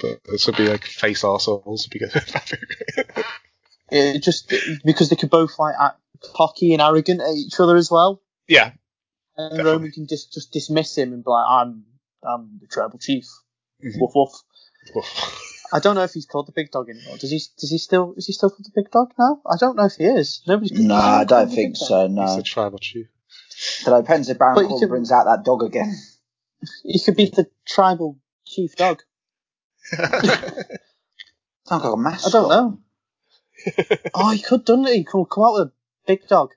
but 0.01 0.21
this 0.31 0.47
would 0.47 0.57
be 0.57 0.69
like 0.69 0.85
face 0.85 1.23
arseholes 1.23 1.85
would 1.85 1.91
be 1.91 1.99
good. 2.01 2.13
It 3.89 4.21
just 4.21 4.53
because 4.85 5.11
they 5.11 5.17
could 5.17 5.31
both 5.31 5.59
like 5.61 5.77
act 5.81 6.01
cocky 6.35 6.73
and 6.73 6.83
arrogant 6.83 7.21
at 7.21 7.35
each 7.37 7.61
other 7.61 7.77
as 7.77 7.89
well. 7.89 8.21
yeah, 8.49 8.73
And 9.37 9.51
Definitely. 9.51 9.73
Roman 9.73 9.91
can 9.93 10.07
just 10.07 10.33
just 10.33 10.53
dismiss 10.53 10.97
him 10.97 11.13
and 11.13 11.23
be 11.25 11.31
like, 11.31 11.47
"I'm 11.49 11.85
I'm 12.23 12.59
the 12.61 12.67
tribal 12.67 12.99
chief." 12.99 13.27
Mhm. 13.85 14.01
Woof 14.01 14.13
woof. 14.15 14.43
I 15.73 15.81
don't 15.81 15.95
know 15.97 16.05
if 16.05 16.13
he's 16.13 16.27
called 16.27 16.47
the 16.47 16.53
big 16.53 16.71
dog 16.71 16.89
anymore. 16.89 17.19
Does 17.19 17.31
he? 17.31 17.41
Does 17.59 17.71
he 17.71 17.79
still? 17.79 18.15
Is 18.17 18.27
he 18.27 18.33
still 18.33 18.51
called 18.51 18.65
the 18.65 18.73
big 18.75 18.91
dog 18.91 19.13
now? 19.19 19.41
I 19.45 19.57
don't 19.59 19.77
know 19.77 19.85
if 19.85 19.95
he 19.95 20.05
is. 20.05 20.43
Nobody's. 20.47 20.73
no, 20.73 20.95
I 20.95 21.25
don't 21.25 21.49
think 21.49 21.75
Big 21.75 21.81
Dog. 21.81 21.89
so. 21.89 22.07
he's 22.07 22.15
No, 22.17 22.37
the 22.37 22.43
tribal 22.43 22.79
chief. 22.79 23.09
but 23.85 23.99
it 23.99 24.03
depends 24.03 24.29
if 24.29 24.39
Baron 24.39 24.69
Corbin 24.69 24.89
brings 24.89 25.13
out 25.13 25.25
that 25.25 25.45
dog 25.45 25.63
again. 25.63 25.95
He 26.85 26.99
could 27.01 27.17
be 27.17 27.27
the 27.27 27.49
tribal 27.67 28.19
chief 28.47 28.77
dog. 28.77 29.03
Sounds 29.93 30.09
like 31.71 31.93
a 31.93 31.97
mascot. 31.97 32.35
I 32.35 32.39
don't 32.39 32.49
know. 32.49 32.79
oh, 34.15 34.31
he 34.31 34.41
could, 34.41 34.65
done 34.65 34.87
it. 34.87 34.95
He 34.95 35.05
could 35.05 35.27
come 35.27 35.45
out 35.45 35.53
with 35.55 35.63
a 35.69 35.73
big 36.07 36.27
dog. 36.29 36.53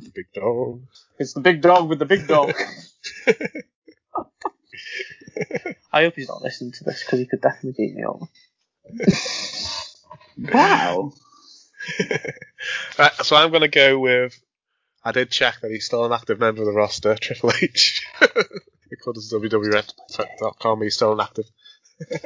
The 0.00 0.10
big 0.14 0.26
dog. 0.34 0.82
It's 1.18 1.32
the 1.34 1.40
big 1.40 1.60
dog 1.62 1.88
with 1.88 1.98
the 1.98 2.04
big 2.04 2.26
dog. 2.26 2.54
I 5.92 6.02
hope 6.02 6.14
he's 6.16 6.28
not 6.28 6.42
listening 6.42 6.72
to 6.72 6.84
this 6.84 7.02
because 7.04 7.18
he 7.20 7.26
could 7.26 7.40
definitely 7.40 7.74
beat 7.76 7.94
me 7.94 8.04
up. 8.04 8.20
Wow. 10.52 11.12
Right, 12.98 13.12
so 13.22 13.36
I'm 13.36 13.50
going 13.50 13.62
to 13.62 13.68
go 13.68 13.98
with. 13.98 14.40
I 15.04 15.12
did 15.12 15.30
check 15.30 15.60
that 15.60 15.70
he's 15.70 15.84
still 15.84 16.06
an 16.06 16.12
active 16.12 16.40
member 16.40 16.62
of 16.62 16.66
the 16.66 16.72
roster, 16.72 17.14
Triple 17.20 17.52
H. 17.60 18.06
According 18.20 19.22
to 19.22 19.38
WWF.com, 19.38 20.82
he's 20.82 20.94
still 20.94 21.12
an 21.12 21.20
active. 21.20 21.46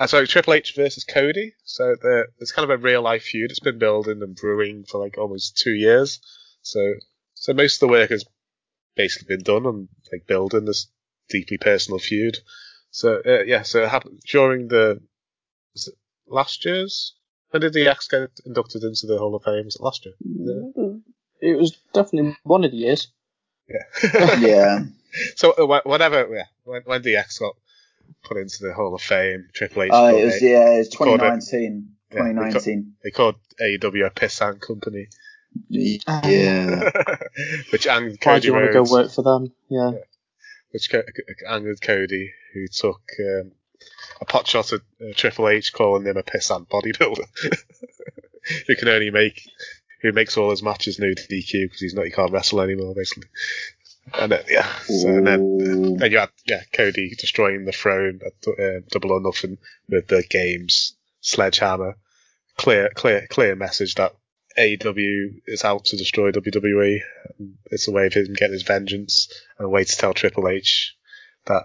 Uh, 0.00 0.06
so 0.06 0.24
Triple 0.24 0.54
H 0.54 0.74
versus 0.74 1.04
Cody. 1.04 1.52
So 1.64 1.94
the, 2.00 2.24
it's 2.38 2.52
kind 2.52 2.64
of 2.64 2.70
a 2.70 2.82
real 2.82 3.02
life 3.02 3.24
feud. 3.24 3.50
It's 3.50 3.60
been 3.60 3.78
building 3.78 4.22
and 4.22 4.34
brewing 4.34 4.84
for 4.84 4.98
like 4.98 5.18
almost 5.18 5.58
two 5.58 5.72
years. 5.72 6.18
So 6.62 6.94
so 7.34 7.52
most 7.52 7.82
of 7.82 7.88
the 7.88 7.92
work 7.92 8.10
has 8.10 8.24
basically 8.96 9.36
been 9.36 9.44
done 9.44 9.66
on 9.66 9.88
like 10.12 10.26
building 10.26 10.64
this 10.64 10.86
deeply 11.28 11.58
personal 11.58 11.98
feud. 11.98 12.38
So 12.90 13.20
uh, 13.26 13.42
yeah, 13.44 13.62
so 13.62 13.82
it 13.82 13.88
happened 13.88 14.20
during 14.28 14.68
the 14.68 15.00
was 15.74 15.88
it 15.88 15.94
last 16.26 16.64
year's. 16.64 17.14
When 17.50 17.60
did 17.60 17.74
DX 17.74 18.08
get 18.08 18.30
inducted 18.46 18.82
into 18.82 19.06
the 19.06 19.18
Hall 19.18 19.34
of 19.34 19.42
Fame? 19.42 19.66
Was 19.66 19.76
it 19.76 19.82
last 19.82 20.06
year? 20.06 20.14
It 21.42 21.58
was 21.58 21.76
definitely 21.92 22.34
one 22.44 22.64
of 22.64 22.70
the 22.70 22.76
years. 22.78 23.08
Yeah. 23.68 24.36
Yeah. 24.38 24.84
So 25.36 25.52
uh, 25.52 25.80
whatever, 25.84 26.34
yeah, 26.34 26.44
when, 26.64 26.82
when 26.86 27.02
DX 27.02 27.40
got 27.40 27.54
put 28.24 28.38
into 28.38 28.58
the 28.62 28.72
Hall 28.72 28.94
of 28.94 29.02
Fame, 29.02 29.48
Triple 29.52 29.82
H. 29.82 29.90
Oh, 29.92 30.08
called 30.08 30.20
it 30.20 30.24
was 30.24 30.42
A- 30.42 30.44
yeah, 30.46 30.70
it 30.74 30.78
was 30.78 30.88
called 30.94 31.20
it- 31.20 31.24
2019. 31.24 31.88
Yeah, 32.12 32.22
they 32.22 32.28
2019. 32.30 32.94
They 33.04 33.10
called 33.10 33.34
AEW 33.60 34.06
a 34.06 34.10
pissant 34.10 34.60
company, 34.60 35.08
Yeah. 35.68 36.90
which 37.70 37.86
angered 37.86 38.20
Cody. 38.20 38.22
Why 38.22 38.34
Cody 38.34 38.40
do 38.40 38.46
you 38.46 38.52
want 38.54 38.66
to 38.66 38.72
go 38.72 38.90
work 38.90 39.10
for 39.12 39.22
them? 39.22 39.52
Yeah. 39.68 39.92
which 40.70 40.90
co- 40.90 41.02
angered 41.48 41.80
Cody, 41.80 42.32
who 42.54 42.66
took 42.68 43.00
um, 43.20 43.52
a 44.20 44.24
pot 44.24 44.46
shot 44.46 44.72
at 44.72 44.80
uh, 45.00 45.12
Triple 45.14 45.48
H, 45.48 45.72
calling 45.72 46.06
him 46.06 46.16
a 46.16 46.22
pissant 46.22 46.68
bodybuilder, 46.68 47.26
who 48.66 48.76
can 48.76 48.88
only 48.88 49.10
make, 49.10 49.48
who 50.02 50.12
makes 50.12 50.36
all 50.36 50.50
his 50.50 50.62
matches 50.62 50.98
no 50.98 51.06
DQ 51.08 51.64
because 51.64 51.80
he's 51.80 51.94
not, 51.94 52.04
he 52.04 52.10
can't 52.10 52.32
wrestle 52.32 52.60
anymore, 52.60 52.94
basically. 52.94 53.28
And 54.18 54.32
then, 54.32 54.44
yeah, 54.48 54.66
so 54.84 55.08
and 55.08 55.26
then 55.26 55.40
Ooh. 55.40 55.96
Then 55.96 56.10
you 56.10 56.18
had 56.18 56.30
yeah 56.44 56.62
Cody 56.72 57.14
destroying 57.16 57.64
the 57.64 57.72
throne 57.72 58.20
at 58.26 58.48
uh, 58.48 58.80
Double 58.90 59.12
or 59.12 59.20
Nothing 59.20 59.58
with 59.88 60.08
the 60.08 60.24
games 60.28 60.94
sledgehammer. 61.20 61.96
Clear, 62.56 62.90
clear, 62.94 63.26
clear 63.30 63.54
message 63.54 63.94
that 63.94 64.14
AEW 64.58 65.42
is 65.46 65.64
out 65.64 65.86
to 65.86 65.96
destroy 65.96 66.32
WWE. 66.32 67.00
It's 67.66 67.88
a 67.88 67.92
way 67.92 68.06
of 68.06 68.14
him 68.14 68.32
getting 68.34 68.52
his 68.52 68.62
vengeance 68.62 69.28
and 69.58 69.66
a 69.66 69.68
way 69.68 69.84
to 69.84 69.96
tell 69.96 70.14
Triple 70.14 70.48
H 70.48 70.96
that 71.46 71.64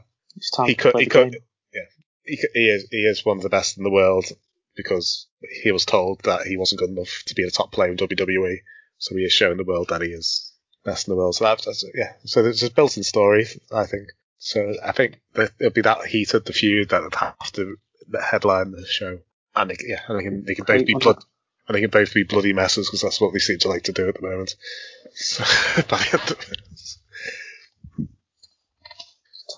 he 0.66 0.76
could, 0.76 0.96
he 0.98 1.06
could, 1.06 1.32
game. 1.32 1.42
yeah, 1.74 1.82
he, 2.24 2.38
could, 2.38 2.50
he 2.54 2.70
is, 2.70 2.88
he 2.90 2.98
is 2.98 3.26
one 3.26 3.38
of 3.38 3.44
the 3.44 3.50
best 3.50 3.78
in 3.78 3.84
the 3.84 3.90
world 3.90 4.26
because 4.76 5.28
he 5.64 5.72
was 5.72 5.86
told 5.86 6.22
that 6.24 6.46
he 6.46 6.58
wasn't 6.58 6.80
good 6.80 6.90
enough 6.90 7.24
to 7.26 7.36
be 7.36 7.44
a 7.44 7.52
top 7.52 7.72
player 7.72 7.92
in 7.92 7.98
WWE. 7.98 8.58
So 9.00 9.16
he 9.16 9.24
is 9.24 9.34
showing 9.34 9.58
the 9.58 9.64
world 9.64 9.90
that 9.90 10.02
he 10.02 10.10
is 10.10 10.54
best 10.86 11.08
in 11.08 11.12
the 11.12 11.18
world. 11.18 11.36
So 11.36 11.46
that's, 11.46 11.66
that's 11.66 11.84
yeah. 11.94 12.14
So 12.26 12.44
there's 12.44 12.64
a 12.64 12.72
built-in 12.72 13.04
story, 13.04 13.48
I 13.72 13.86
think. 13.86 14.08
So 14.40 14.74
I 14.84 14.92
think 14.92 15.20
that 15.34 15.52
it'll 15.60 15.72
be 15.72 15.82
that 15.82 16.06
heated 16.06 16.46
the 16.46 16.54
feud 16.54 16.90
that 16.90 17.02
would 17.02 17.16
have 17.16 17.52
to 17.54 17.76
headline 18.22 18.72
the 18.72 18.86
show, 18.86 19.20
and 19.56 19.70
they, 19.70 19.78
yeah, 19.86 20.02
and 20.08 20.20
they 20.20 20.24
can 20.24 20.44
they 20.46 20.56
can 20.56 20.66
both 20.66 20.86
be 20.86 20.94
one. 20.94 21.16
And 21.68 21.76
they 21.76 21.82
can 21.82 21.90
both 21.90 22.14
be 22.14 22.24
bloody 22.24 22.54
messes 22.54 22.88
because 22.88 23.02
that's 23.02 23.20
what 23.20 23.34
they 23.34 23.40
seem 23.40 23.60
to 23.60 23.68
like 23.68 23.84
to 23.84 23.92
do 23.92 24.08
at 24.08 24.16
the 24.16 24.22
moment. 24.22 24.56
So, 25.14 25.44
by 25.90 25.98
the 25.98 26.20
end 26.20 26.32
of 26.32 26.52
it. 26.52 26.62